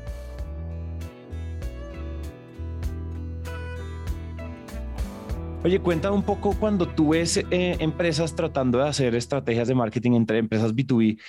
Oye, 5.64 5.78
cuéntame 5.78 6.16
un 6.16 6.24
poco 6.24 6.54
cuando 6.58 6.88
tú 6.88 7.10
ves 7.10 7.36
eh, 7.36 7.76
empresas 7.78 8.34
tratando 8.34 8.78
de 8.78 8.88
hacer 8.88 9.14
estrategias 9.14 9.68
de 9.68 9.76
marketing 9.76 10.12
entre 10.12 10.38
empresas 10.38 10.74
B2B, 10.74 11.20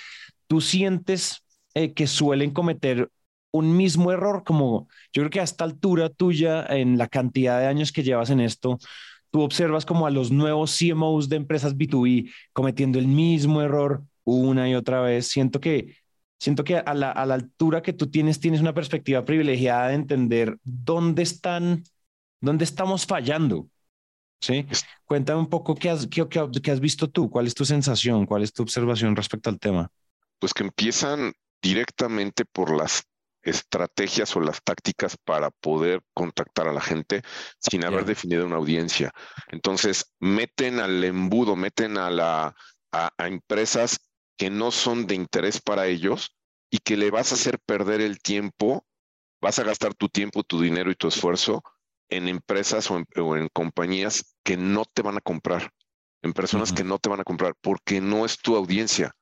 ¿tú 0.48 0.60
sientes 0.60 1.44
eh, 1.74 1.94
que 1.94 2.08
suelen 2.08 2.50
cometer 2.50 3.10
un 3.52 3.76
mismo 3.76 4.10
error? 4.10 4.42
Como 4.44 4.88
yo 5.12 5.22
creo 5.22 5.30
que 5.30 5.38
a 5.38 5.44
esta 5.44 5.62
altura 5.62 6.10
tuya, 6.10 6.66
en 6.66 6.98
la 6.98 7.06
cantidad 7.06 7.60
de 7.60 7.68
años 7.68 7.92
que 7.92 8.02
llevas 8.02 8.30
en 8.30 8.40
esto, 8.40 8.80
tú 9.30 9.42
observas 9.42 9.86
como 9.86 10.04
a 10.04 10.10
los 10.10 10.32
nuevos 10.32 10.76
CMOs 10.76 11.28
de 11.28 11.36
empresas 11.36 11.76
B2B 11.76 12.28
cometiendo 12.52 12.98
el 12.98 13.06
mismo 13.06 13.62
error 13.62 14.02
una 14.24 14.68
y 14.68 14.74
otra 14.74 15.00
vez. 15.00 15.28
Siento 15.28 15.60
que, 15.60 15.96
siento 16.40 16.64
que 16.64 16.78
a 16.78 16.94
la, 16.94 17.12
a 17.12 17.24
la 17.24 17.34
altura 17.34 17.82
que 17.82 17.92
tú 17.92 18.10
tienes, 18.10 18.40
tienes 18.40 18.60
una 18.60 18.74
perspectiva 18.74 19.24
privilegiada 19.24 19.88
de 19.88 19.94
entender 19.94 20.58
dónde 20.64 21.22
están, 21.22 21.84
dónde 22.40 22.64
estamos 22.64 23.06
fallando 23.06 23.68
¿sí? 24.44 24.66
Cuéntame 25.04 25.40
un 25.40 25.48
poco 25.48 25.74
qué 25.74 25.90
has, 25.90 26.06
qué, 26.06 26.26
qué, 26.28 26.70
has 26.70 26.80
visto 26.80 27.08
tú, 27.10 27.30
cuál 27.30 27.46
es 27.46 27.54
tu 27.54 27.64
sensación, 27.64 28.26
cuál 28.26 28.42
es 28.42 28.52
tu 28.52 28.62
observación 28.62 29.16
respecto 29.16 29.50
al 29.50 29.58
tema. 29.58 29.90
Pues 30.38 30.52
que 30.52 30.64
empiezan 30.64 31.32
directamente 31.62 32.44
por 32.44 32.76
las 32.76 33.04
estrategias 33.42 34.34
o 34.36 34.40
las 34.40 34.62
tácticas 34.62 35.16
para 35.16 35.50
poder 35.50 36.00
contactar 36.14 36.68
a 36.68 36.72
la 36.72 36.80
gente 36.80 37.22
sin 37.58 37.84
haber 37.84 38.04
definido 38.04 38.46
una 38.46 38.56
audiencia. 38.56 39.12
Entonces, 39.48 40.12
meten 40.18 40.80
al 40.80 41.02
embudo, 41.04 41.56
meten 41.56 41.98
a, 41.98 42.10
la, 42.10 42.54
a, 42.92 43.10
a, 43.16 43.26
empresas 43.28 44.00
que 44.38 44.50
no 44.50 44.70
son 44.70 45.06
de 45.06 45.14
interés 45.14 45.60
para 45.60 45.86
ellos 45.86 46.34
y 46.70 46.78
que 46.78 46.96
le 46.96 47.10
vas 47.10 47.32
a 47.32 47.34
hacer 47.34 47.58
perder 47.58 48.00
el 48.00 48.18
tiempo, 48.18 48.86
vas 49.42 49.58
a 49.58 49.64
gastar 49.64 49.94
tu 49.94 50.08
tiempo, 50.08 50.42
tu 50.42 50.60
dinero 50.60 50.90
y 50.90 50.94
tu 50.94 51.08
esfuerzo 51.08 51.62
en 52.08 52.28
empresas 52.28 52.90
o 52.90 52.96
en, 53.36 53.48
compañías 53.48 54.36
que 54.42 54.56
no 54.56 54.84
te 54.84 55.02
van 55.02 55.16
a 55.16 55.20
comprar, 55.20 55.70
en 56.22 56.32
personas 56.32 56.72
que 56.72 56.84
no 56.84 56.98
te 56.98 57.08
van 57.08 57.20
a 57.20 57.24
comprar, 57.24 57.54
porque 57.60 58.00
no 58.00 58.24
es 58.24 58.38
tu 58.38 58.56
audiencia. 58.56 59.12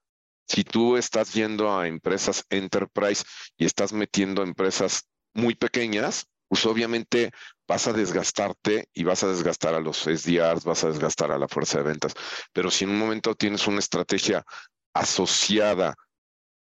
Si 0.47 0.65
tú 0.65 0.97
estás 0.97 1.33
yendo 1.33 1.77
a 1.77 1.89
empresas 1.89 2.45
enterprise 2.51 3.25
y 3.57 3.65
estás 3.65 3.93
metiendo 3.93 4.43
empresas 4.43 5.09
muy 5.35 5.55
pequeñas, 5.55 6.27
pues 6.49 6.67
obviamente 6.67 7.31
vas 7.67 7.87
a 7.87 7.95
desgastarte 7.95 8.87
y 8.93 9.05
vas 9.05 9.25
a 9.25 9.29
desgastar 9.29 9.73
a 9.75 9.81
los 9.81 10.03
SDRs, 10.03 10.65
vas 10.65 10.85
a 10.85 10.89
desgastar 10.89 11.33
a 11.33 11.39
la 11.39 11.49
fuerza 11.49 11.79
de 11.79 11.85
ventas. 11.85 12.13
Pero 12.53 12.71
si 12.71 12.85
en 12.85 12.91
un 12.91 12.99
momento 12.99 13.35
tienes 13.35 13.67
una 13.67 13.79
estrategia 13.79 14.45
asociada 14.93 15.95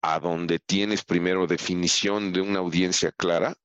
a 0.01 0.19
donde 0.19 0.59
tienes 0.59 1.03
primero 1.03 1.47
definición 1.47 2.31
de 2.31 2.41
una 2.41 2.59
audiencia 2.59 3.11
clara, 3.11 3.55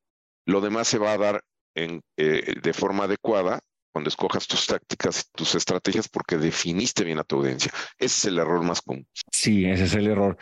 lo 0.45 0.61
demás 0.61 0.89
se 0.89 0.99
va 0.99 1.13
a 1.13 1.19
dar 1.19 1.45
eh, 1.77 2.55
de 2.63 2.73
forma 2.73 3.05
adecuada 3.05 3.61
cuando 3.93 4.09
escojas 4.09 4.47
tus 4.47 4.67
tácticas, 4.67 5.31
tus 5.35 5.55
estrategias, 5.55 6.07
porque 6.09 6.37
definiste 6.37 7.03
bien 7.03 7.19
a 7.19 7.25
tu 7.25 7.37
audiencia. 7.37 7.73
Ese 7.99 8.05
es 8.05 8.25
el 8.27 8.39
error 8.39 8.63
más 8.63 8.83
común. 8.83 9.07
Sí, 9.33 9.65
ese 9.65 9.85
es 9.85 9.95
el 9.95 10.07
error. 10.07 10.37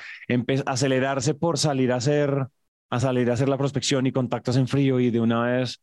acelerarse 0.67 1.35
por 1.35 1.57
salir 1.57 1.93
a 1.93 1.97
hacer, 1.97 2.49
a 2.91 3.01
salir 3.01 3.31
a 3.31 3.35
hacer 3.35 3.49
la 3.49 3.57
prospección 3.57 4.09
y 4.09 4.13
contactos 4.13 4.57
en 4.57 4.67
frío 4.67 4.99
y 4.99 5.11
de 5.11 5.21
una 5.21 5.45
vez 5.45 5.81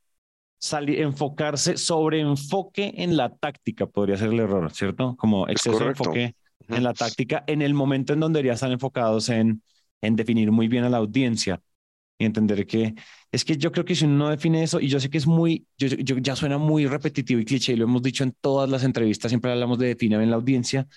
salir, 0.60 1.00
enfocarse 1.00 1.78
sobre 1.78 2.20
enfoque 2.20 2.94
en 2.98 3.16
la 3.16 3.34
táctica 3.34 3.86
podría 3.86 4.18
ser 4.18 4.30
el 4.30 4.40
error, 4.42 4.70
¿cierto? 4.74 5.16
Como 5.16 5.48
exceso 5.48 5.80
de 5.80 5.86
enfoque 5.92 6.36
en 6.68 6.84
la 6.84 6.94
táctica 6.94 7.46
en 7.48 7.62
el 7.62 7.74
momento 7.74 8.12
en 8.12 8.20
donde 8.20 8.40
deberían 8.40 8.56
estar 8.56 8.72
enfocados 8.72 9.30
en, 9.30 9.64
en 10.02 10.16
definir 10.18 10.52
muy 10.52 10.68
bien 10.68 10.84
a 10.84 10.90
la 10.90 10.98
audiencia 10.98 11.62
y 12.22 12.26
entender 12.26 12.68
que 12.68 12.94
es 13.32 13.46
que 13.46 13.58
yo 13.58 13.72
creo 13.72 13.86
que 13.86 13.96
si 13.96 14.06
uno 14.06 14.26
no 14.26 14.30
define 14.30 14.64
eso, 14.64 14.80
y 14.80 14.88
yo 14.88 15.00
sé 15.00 15.10
que 15.10 15.18
es 15.18 15.28
muy, 15.28 15.66
yo, 15.78 15.88
ya 16.18 16.36
suena 16.36 16.58
muy 16.58 16.86
repetitivo 16.86 17.40
y 17.40 17.46
cliché, 17.46 17.74
y 17.74 17.76
lo 17.78 17.86
hemos 17.86 18.02
dicho 18.04 18.24
en 18.24 18.34
todas 18.42 18.70
las 18.70 18.84
entrevistas, 18.84 19.32
siempre 19.32 19.52
hablamos 19.52 19.80
de 19.80 19.88
definir 19.88 20.20
en 20.20 20.30
la 20.30 20.36
audiencia, 20.36 20.88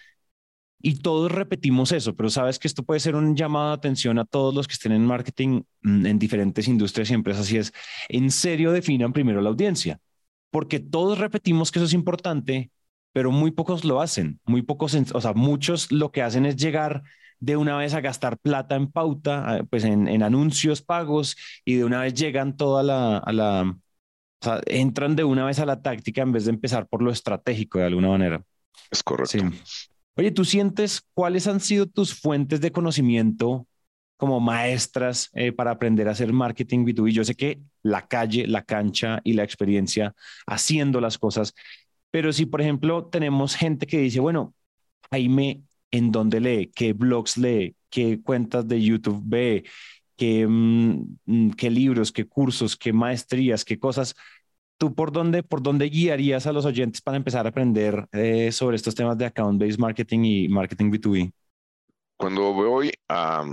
y 0.83 0.97
todos 0.99 1.33
repetimos 1.33 1.93
eso, 1.93 2.15
pero 2.15 2.29
sabes 2.29 2.59
que 2.59 2.69
esto 2.69 2.83
puede 2.83 3.01
ser 3.01 3.17
un 3.17 3.37
llamado 3.37 3.69
de 3.69 3.75
atención 3.75 4.19
a 4.19 4.27
todos 4.27 4.55
los 4.55 4.69
que 4.69 4.75
estén 4.75 4.93
en 4.93 5.07
marketing 5.07 5.63
mm, 5.83 6.07
en 6.07 6.19
diferentes 6.19 6.69
industrias 6.69 7.11
y 7.11 7.15
empresas, 7.15 7.51
y 7.53 7.59
es, 7.59 7.73
en 8.09 8.31
serio 8.31 8.73
definan 8.73 9.13
primero 9.15 9.41
la 9.41 9.49
audiencia, 9.51 10.01
porque 10.51 10.81
todos 10.81 11.19
repetimos 11.19 11.73
que 11.73 11.79
eso 11.79 11.87
es 11.87 11.95
importante, 11.95 12.71
pero 13.13 13.31
muy 13.31 13.51
pocos 13.53 13.85
lo 13.85 14.01
hacen, 14.03 14.41
muy 14.45 14.63
pocos, 14.63 14.95
o 15.15 15.21
sea, 15.21 15.33
muchos 15.33 15.91
lo 15.93 16.13
que 16.13 16.23
hacen 16.23 16.47
es 16.47 16.57
llegar 16.57 17.03
de 17.45 17.57
una 17.59 17.77
vez 17.77 17.93
a 17.93 18.01
gastar 18.01 18.39
plata 18.39 18.75
en 18.75 18.91
pauta, 18.91 19.65
pues 19.69 19.85
en, 19.85 20.23
anuncios 20.23 20.81
pagos 20.81 21.37
y 21.65 21.75
de 21.75 21.85
una 21.85 22.01
vez 22.01 22.15
llegan 22.15 22.57
toda 22.57 22.83
la, 22.83 23.19
a 23.19 23.33
la, 23.33 23.63
o 23.63 24.45
sea, 24.45 24.61
entran 24.67 25.15
de 25.15 25.25
una 25.25 25.45
vez 25.45 25.59
a 25.59 25.67
la 25.67 25.83
táctica 25.83 26.23
en 26.23 26.33
vez 26.33 26.47
de 26.47 26.53
empezar 26.53 26.87
por 26.89 27.03
lo 27.03 27.11
estratégico 27.11 27.79
de 27.79 27.85
alguna 27.85 28.09
manera. 28.09 28.43
Es 28.91 29.03
correcto. 29.03 29.39
Oye, 30.17 30.31
¿tú 30.31 30.45
sientes 30.45 31.03
cuáles 31.13 31.47
han 31.47 31.61
sido 31.61 31.87
tus 31.87 32.15
fuentes 32.15 32.63
de 32.63 32.73
conocimiento 32.73 33.67
como 34.17 34.41
maestras 34.41 35.29
eh, 35.35 35.53
para 35.53 35.73
aprender 35.73 36.09
a 36.09 36.13
hacer 36.13 36.33
marketing 36.33 36.87
B2B? 36.87 37.11
Yo 37.11 37.25
sé 37.25 37.35
que 37.35 37.61
la 37.83 38.07
calle, 38.07 38.47
la 38.47 38.63
cancha 38.63 39.21
y 39.23 39.35
la 39.35 39.45
experiencia 39.45 40.15
haciendo 40.47 41.01
las 41.01 41.19
cosas, 41.19 41.53
pero 42.11 42.33
si 42.33 42.47
por 42.47 42.63
ejemplo 42.63 43.07
tenemos 43.07 43.55
gente 43.55 43.87
que 43.87 43.99
dice, 43.99 44.21
bueno, 44.21 44.55
Jaime, 45.11 45.63
¿en 45.95 46.11
dónde 46.11 46.41
lee? 46.41 46.73
¿Qué 46.75 46.93
blogs 46.93 47.37
lee? 47.37 47.77
¿Qué 47.89 48.21
cuentas 48.21 48.67
de 48.67 48.83
YouTube 48.83 49.23
ve? 49.25 49.65
¿Qué, 50.17 50.45
mm, 50.47 51.19
mm, 51.25 51.51
qué 51.51 51.71
libros, 51.71 52.11
qué 52.11 52.27
cursos, 52.27 52.77
qué 52.77 52.93
maestrías, 52.93 53.65
qué 53.65 53.79
cosas? 53.79 54.17
¿Tú 54.77 54.93
por 54.93 55.13
dónde, 55.13 55.45
por 55.45 55.63
dónde 55.63 55.89
guiarías 55.89 56.49
a 56.49 56.53
los 56.53 56.65
oyentes 56.65 57.01
para 57.01 57.17
empezar 57.17 57.47
a 57.47 57.51
aprender 57.51 58.09
eh, 58.11 58.51
sobre 58.51 58.75
estos 58.75 58.97
temas 58.97 59.17
de 59.17 59.27
account-based 59.27 59.79
marketing 59.79 60.25
y 60.25 60.49
marketing 60.49 60.91
B2B? 60.91 61.33
Cuando 62.17 62.53
voy 62.53 62.91
a, 63.09 63.45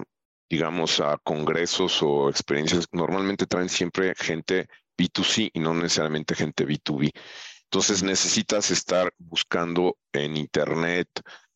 digamos, 0.49 0.99
a 0.99 1.19
congresos 1.23 2.01
o 2.01 2.27
experiencias, 2.27 2.87
normalmente 2.91 3.45
traen 3.45 3.69
siempre 3.69 4.15
gente 4.17 4.65
B2C 4.97 5.51
y 5.53 5.59
no 5.59 5.75
necesariamente 5.75 6.33
gente 6.33 6.65
B2B. 6.65 7.11
Entonces 7.65 8.01
necesitas 8.01 8.71
estar 8.71 9.13
buscando 9.19 9.95
en 10.11 10.37
Internet, 10.37 11.07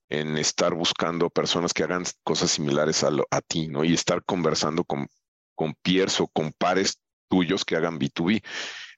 en 0.10 0.38
estar 0.38 0.74
buscando 0.74 1.30
personas 1.30 1.74
que 1.74 1.84
hagan 1.84 2.04
cosas 2.24 2.52
similares 2.52 3.04
a, 3.04 3.10
a 3.32 3.42
ti, 3.42 3.68
¿no? 3.68 3.84
Y 3.84 3.94
estar 3.94 4.24
conversando 4.24 4.84
con, 4.84 5.08
con 5.56 5.74
peers 5.82 6.20
o 6.22 6.28
con 6.28 6.52
pares 6.54 7.00
tuyos 7.30 7.66
que 7.66 7.76
hagan 7.76 8.00
B2B 8.00 8.44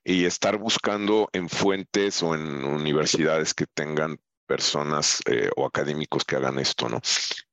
y 0.04 0.24
estar 0.24 0.58
buscando 0.58 1.28
en 1.32 1.48
fuentes 1.48 2.22
o 2.22 2.34
en 2.34 2.64
universidades 2.64 3.54
que 3.54 3.66
tengan 3.66 4.18
personas 4.46 5.20
eh, 5.26 5.50
o 5.56 5.66
académicos 5.66 6.24
que 6.24 6.36
hagan 6.36 6.58
esto, 6.58 6.88
¿no? 6.88 7.00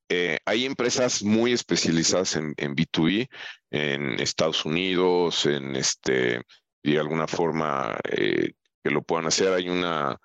Eh, 0.08 0.38
hay 0.46 0.66
empresas 0.66 1.24
muy 1.24 1.52
especializadas 1.52 2.36
en, 2.36 2.56
B2B 2.56 3.28
en 3.72 4.20
Estados 4.20 4.64
Unidos, 4.64 5.46
en 5.48 5.76
este, 5.76 6.44
de 6.84 7.00
alguna 7.00 7.28
forma 7.28 7.98
eh, 8.04 8.54
que 8.84 8.92
lo 8.92 9.02
puedan 9.02 9.26
hacer. 9.26 9.52
Hay 9.52 9.68
una 9.68 10.18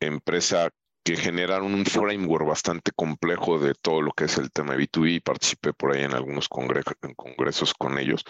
empresa 0.00 0.70
que 1.06 1.14
generaron 1.14 1.72
un 1.72 1.86
framework 1.86 2.48
bastante 2.48 2.90
complejo 2.90 3.60
de 3.60 3.74
todo 3.74 4.02
lo 4.02 4.10
que 4.10 4.24
es 4.24 4.38
el 4.38 4.50
tema 4.50 4.74
de 4.74 4.88
B2B. 4.88 5.22
Participé 5.22 5.72
por 5.72 5.94
ahí 5.94 6.02
en 6.02 6.14
algunos 6.14 6.48
congresos, 6.48 7.74
con 7.74 8.00
ellos. 8.00 8.24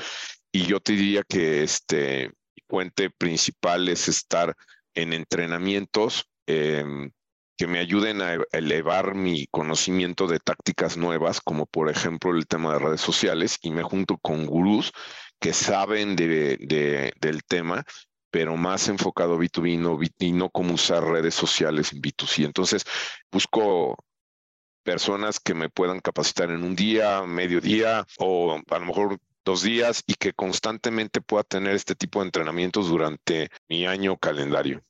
Y 0.53 0.67
yo 0.67 0.79
te 0.79 0.93
diría 0.93 1.23
que 1.27 1.63
este, 1.63 2.33
fuente 2.69 3.09
principal 3.09 3.89
es 3.89 4.09
estar 4.09 4.55
en 4.95 5.15
entrenamientos 5.15 6.29
em, 6.47 7.13
que 7.57 7.67
me 7.67 7.79
ayuden 7.79 8.21
a 8.21 8.37
elevar 8.53 9.15
mi 9.15 9.47
conocimiento 9.47 10.27
de 10.27 10.39
tácticas 10.39 10.99
nuevas, 10.99 11.41
como 11.41 11.65
por 11.65 11.89
ejemplo 11.89 12.37
el 12.37 12.47
tema 12.47 12.75
de 12.75 12.81
redes 12.81 13.01
sociales, 13.01 13.57
y 13.63 13.71
me 13.71 13.85
junto 13.85 14.19
con 14.19 14.45
gurús 14.45 14.93
que 15.41 15.55
saben 15.55 16.15
de, 16.15 16.59
del 17.19 17.43
tema, 17.45 17.87
pero 18.37 18.55
más 18.55 18.87
enfocado 18.89 19.33
a 19.33 19.39
B2B 19.39 19.79
no, 19.79 19.99
y 20.19 20.33
no 20.33 20.51
cómo 20.51 20.75
usar 20.75 21.03
redes 21.03 21.35
sociales 21.35 21.95
en 21.95 22.03
B2C. 22.03 22.45
Entonces, 22.45 22.85
busco 23.33 23.97
personas 24.83 25.41
que 25.41 25.55
me 25.55 25.71
puedan 25.71 26.01
capacitar 26.01 26.51
en 26.51 26.63
un 26.63 26.77
día, 26.77 27.23
medio 27.23 27.63
día, 27.63 28.07
o 28.19 28.61
a 28.69 28.79
lo 28.79 28.85
mejor 28.85 29.19
dos 29.43 29.63
días 29.63 30.05
y 30.07 30.13
que 30.17 30.35
constantemente 30.35 31.23
pueda 31.23 31.45
tener 31.45 31.75
este 31.75 31.95
tipo 31.95 32.21
de 32.21 32.27
entrenamientos 32.27 32.91
durante 32.91 33.49
mi 33.71 33.87
año 33.87 34.19
calendario? 34.19 34.83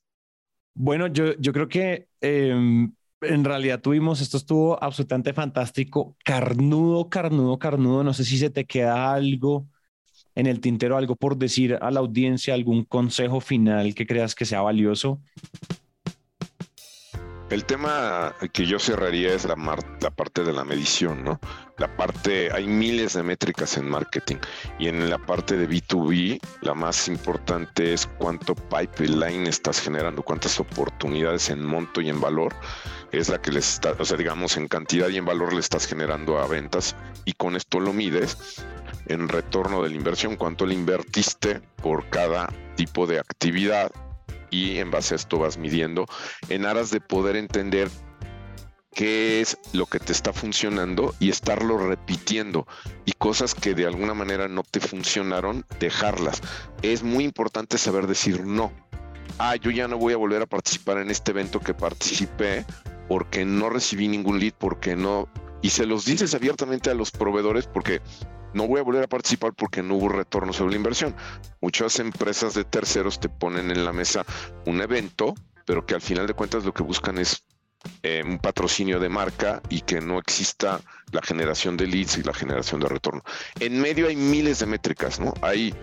Bueno, 0.75 1.07
yo, 1.07 1.35
yo 1.39 1.53
creo 1.53 1.69
que 1.69 2.09
em, 2.21 2.93
en 3.21 3.45
realidad 3.45 3.81
tuvimos, 3.81 4.23
esto 4.23 4.39
estuvo 4.39 4.83
absolutamente 4.83 5.33
fantástico, 5.33 6.17
carnudo, 6.25 7.09
carnudo, 7.09 7.61
carnudo. 7.61 8.03
No 8.03 8.13
sé 8.13 8.25
si 8.25 8.39
se 8.39 8.51
te 8.51 8.65
queda 8.65 9.15
algo 9.15 9.69
en 10.37 10.47
el 10.47 10.61
tintero, 10.61 10.97
algo 10.97 11.17
por 11.17 11.37
decir 11.37 11.79
a 11.81 11.91
la 11.91 12.01
audiencia, 12.01 12.55
algún 12.55 12.85
consejo 12.85 13.41
final 13.41 13.95
que 13.95 14.07
creas 14.07 14.35
que 14.35 14.45
sea 14.45 14.61
valioso. 14.61 15.19
El 17.49 17.65
tema 17.65 18.35
que 18.53 18.67
yo 18.67 18.81
cerraría 18.81 19.33
es 19.33 19.45
la, 19.45 19.55
la, 20.01 20.11
parte 20.11 20.43
de 20.43 20.53
la 20.53 20.65
medición, 20.65 21.23
¿no? 21.23 21.39
La 21.79 21.97
parte, 21.97 22.51
hay 22.53 22.67
miles 22.67 23.13
de 23.13 23.23
métricas 23.23 23.77
en 23.77 23.89
marketing 23.89 24.39
y 24.81 24.89
en 24.89 25.09
la 25.09 25.19
parte 25.19 25.57
de 25.57 25.69
B2B, 25.69 26.41
la 26.63 26.75
más 26.75 27.07
importante 27.07 27.93
es 27.93 28.09
cuánto 28.19 28.57
pipeline 28.57 29.47
estás 29.47 29.81
generando, 29.81 30.23
cuántas 30.23 30.59
oportunidades 30.59 31.49
en 31.49 31.65
monto 31.65 32.01
y 32.01 32.09
en 32.09 32.21
valor 32.21 32.53
es 33.13 33.29
la 33.29 33.41
que 33.41 33.53
les 33.53 33.75
está, 33.75 33.95
o 33.97 34.05
sea, 34.05 34.17
digamos, 34.17 34.57
en 34.57 34.67
cantidad 34.67 35.09
y 35.09 35.19
en 35.19 35.25
valor 35.25 35.53
le 35.53 35.61
estás 35.61 35.87
generando 35.87 36.39
a 36.39 36.49
ventas 36.49 36.97
y 37.25 37.35
con 37.35 37.55
esto 37.55 37.79
lo 37.79 37.93
mides 37.93 38.65
en 39.07 39.29
retorno 39.29 39.85
de 39.85 39.91
la 39.91 39.95
inversión, 39.95 40.35
cuánto 40.35 40.67
le 40.67 40.75
invertiste 40.75 41.61
por 41.81 42.09
cada 42.11 42.53
tipo 42.75 43.07
de 43.07 43.21
actividad 43.21 43.93
y 44.51 44.79
en 44.79 44.91
base 44.91 45.15
a 45.15 45.17
esto 45.17 45.39
vas 45.39 45.59
midiendo 45.59 46.07
en 46.49 46.67
aras 46.67 46.91
de 46.91 47.01
poder 47.01 47.37
entender 47.37 47.89
qué 48.97 49.43
es 49.43 49.59
lo 49.75 49.85
que 49.85 50.01
te 50.01 50.13
está 50.13 50.33
funcionando 50.33 51.15
y 51.21 51.29
estarlo 51.29 51.77
repitiendo 51.77 52.67
y 53.05 53.13
cosas 53.13 53.55
que 53.55 53.75
de 53.75 53.87
alguna 53.87 54.15
manera 54.15 54.49
no 54.49 54.63
te 54.63 54.81
funcionaron, 54.81 55.67
dejarlas. 55.79 56.41
Es 56.81 57.03
muy 57.03 57.25
importante 57.25 57.77
saber 57.77 58.07
decir 58.07 58.45
no. 58.45 58.73
Ah, 59.39 59.57
yo 59.57 59.71
ya 59.71 59.87
no 59.87 59.99
voy 59.99 60.15
a 60.15 60.17
volver 60.17 60.41
a 60.41 60.47
participar 60.47 60.97
en 60.97 61.11
este 61.11 61.33
evento 61.33 61.61
que 61.61 61.75
participé 61.75 62.65
porque 63.07 63.45
no 63.45 63.69
recibí 63.69 64.09
ningún 64.09 64.41
lead, 64.41 64.55
porque 64.59 64.97
no... 64.97 65.29
Y 65.61 65.71
se 65.71 65.85
los 65.85 66.07
dices 66.07 66.35
abiertamente 66.35 66.91
a 66.91 66.95
los 66.95 67.11
proveedores 67.11 67.67
porque 67.67 68.01
no 68.57 68.67
voy 68.67 68.81
a 68.81 68.85
volver 68.85 69.05
a 69.05 69.09
participar 69.09 69.53
porque 69.53 69.83
no 69.83 69.97
hubo 69.97 70.09
retorno 70.09 70.53
sobre 70.53 70.73
la 70.73 70.79
inversión. 70.79 71.15
Muchas 71.61 72.01
empresas 72.01 72.55
de 72.55 72.65
terceros 72.65 73.21
te 73.21 73.29
ponen 73.29 73.71
en 73.71 73.85
la 73.85 73.93
mesa 73.93 74.25
un 74.65 74.81
evento, 74.81 75.35
pero 75.67 75.85
que 75.85 75.95
al 75.95 76.01
final 76.01 76.27
de 76.27 76.33
cuentas 76.33 76.65
lo 76.65 76.73
que 76.73 76.83
buscan 76.83 77.19
es 77.19 77.45
eh, 78.03 78.23
un 78.25 78.39
patrocinio 78.39 78.99
de 78.99 79.11
marca 79.11 79.61
y 79.69 79.83
que 79.83 80.01
no 80.01 80.19
exista 80.19 80.81
la 81.13 81.21
generación 81.21 81.77
de 81.77 81.87
leads 81.87 82.17
y 82.17 82.23
la 82.23 82.33
generación 82.33 82.81
de 82.81 82.89
retorno. 82.89 83.23
En 83.61 83.79
medio 83.81 84.09
hay 84.09 84.17
miles 84.17 84.59
de 84.59 84.67
métricas, 84.67 85.21
¿no? 85.21 85.35
Hay 85.43 85.75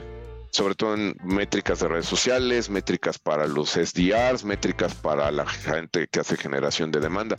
sobre 0.54 0.76
todo 0.76 0.94
en 0.94 1.18
métricas 1.24 1.80
de 1.80 1.88
redes 1.88 2.06
sociales, 2.06 2.70
métricas 2.70 3.18
para 3.18 3.48
los 3.48 3.72
SDRs, 3.72 4.44
métricas 4.44 4.94
para 4.94 5.32
la 5.32 5.48
gente 5.48 6.08
que 6.08 6.20
hace 6.20 6.38
generación 6.38 6.92
de 6.92 7.00
demanda. 7.00 7.36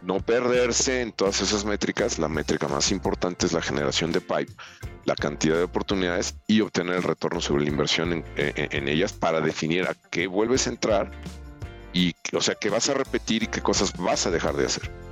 No 0.00 0.20
perderse 0.20 1.00
en 1.00 1.10
todas 1.10 1.40
esas 1.40 1.64
métricas, 1.64 2.20
la 2.20 2.28
métrica 2.28 2.68
más 2.68 2.92
importante 2.92 3.46
es 3.46 3.52
la 3.52 3.62
generación 3.62 4.12
de 4.12 4.20
pipe, 4.20 4.52
la 5.04 5.16
cantidad 5.16 5.56
de 5.56 5.64
oportunidades 5.64 6.36
y 6.46 6.60
obtener 6.60 6.94
el 6.94 7.02
retorno 7.02 7.40
sobre 7.40 7.64
la 7.64 7.70
inversión 7.70 8.24
en, 8.36 8.88
ellas 8.88 9.12
para 9.12 9.40
definir 9.40 9.88
a 9.88 9.96
qué 10.10 10.28
vuelves 10.28 10.68
a 10.68 10.70
entrar 10.70 11.10
y, 11.92 12.14
o 12.32 12.40
sea, 12.40 12.54
qué 12.54 12.70
vas 12.70 12.88
a 12.88 12.94
repetir 12.94 13.42
y 13.42 13.46
qué 13.48 13.60
cosas 13.60 13.92
vas 13.96 14.26
a 14.26 14.30
dejar 14.30 14.54
de 14.54 14.66
hacer. 14.66 15.11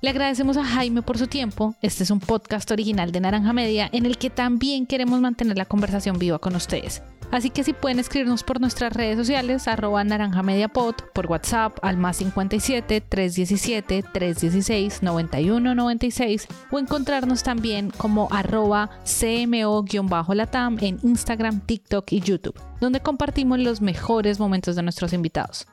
Le 0.00 0.10
agradecemos 0.10 0.56
a 0.56 0.64
Jaime 0.64 1.02
por 1.02 1.18
su 1.18 1.26
tiempo. 1.26 1.74
Este 1.82 2.04
es 2.04 2.12
un 2.12 2.20
podcast 2.20 2.70
original 2.70 3.10
de 3.10 3.18
Naranja 3.18 3.52
Media 3.52 3.90
en 3.92 4.06
el 4.06 4.16
que 4.16 4.30
también 4.30 4.86
queremos 4.86 5.20
mantener 5.20 5.58
la 5.58 5.64
conversación 5.64 6.20
viva 6.20 6.38
con 6.38 6.54
ustedes. 6.54 7.02
Así 7.32 7.50
que 7.50 7.64
si 7.64 7.72
pueden 7.72 7.98
escribirnos 7.98 8.44
por 8.44 8.60
nuestras 8.60 8.92
redes 8.92 9.18
sociales, 9.18 9.66
arroba 9.66 10.04
naranja 10.04 10.44
por 11.12 11.26
WhatsApp 11.26 11.76
al 11.82 11.96
más 11.96 12.18
57 12.18 13.00
317 13.00 14.04
316 14.04 15.02
9196 15.02 16.46
o 16.70 16.78
encontrarnos 16.78 17.42
también 17.42 17.90
como 17.90 18.28
arroba 18.30 18.90
cmo-latam 19.04 20.78
en 20.80 21.00
Instagram, 21.02 21.60
TikTok 21.60 22.12
y 22.12 22.20
YouTube, 22.20 22.58
donde 22.80 23.00
compartimos 23.00 23.58
los 23.58 23.80
mejores 23.80 24.38
momentos 24.38 24.76
de 24.76 24.84
nuestros 24.84 25.12
invitados. 25.12 25.66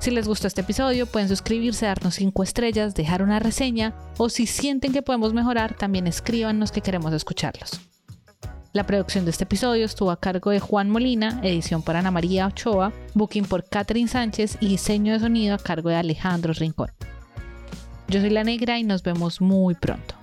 Si 0.00 0.10
les 0.10 0.26
gustó 0.26 0.46
este 0.46 0.62
episodio, 0.62 1.04
pueden 1.04 1.28
suscribirse, 1.28 1.84
darnos 1.84 2.14
5 2.14 2.42
estrellas, 2.42 2.94
dejar 2.94 3.22
una 3.22 3.38
reseña 3.38 3.94
o 4.16 4.30
si 4.30 4.46
sienten 4.46 4.94
que 4.94 5.02
podemos 5.02 5.34
mejorar, 5.34 5.74
también 5.74 6.06
escríbanos 6.06 6.72
que 6.72 6.80
queremos 6.80 7.12
escucharlos. 7.12 7.82
La 8.72 8.86
producción 8.86 9.26
de 9.26 9.32
este 9.32 9.44
episodio 9.44 9.84
estuvo 9.84 10.10
a 10.10 10.18
cargo 10.18 10.52
de 10.52 10.60
Juan 10.60 10.88
Molina, 10.88 11.38
edición 11.42 11.82
por 11.82 11.96
Ana 11.96 12.10
María 12.10 12.46
Ochoa, 12.46 12.94
booking 13.12 13.44
por 13.44 13.68
Catherine 13.68 14.08
Sánchez 14.08 14.56
y 14.60 14.68
diseño 14.68 15.12
de 15.12 15.20
sonido 15.20 15.54
a 15.54 15.58
cargo 15.58 15.90
de 15.90 15.96
Alejandro 15.96 16.54
Rincón. 16.54 16.90
Yo 18.08 18.20
soy 18.20 18.30
La 18.30 18.42
Negra 18.42 18.78
y 18.78 18.84
nos 18.84 19.02
vemos 19.02 19.42
muy 19.42 19.74
pronto. 19.74 20.19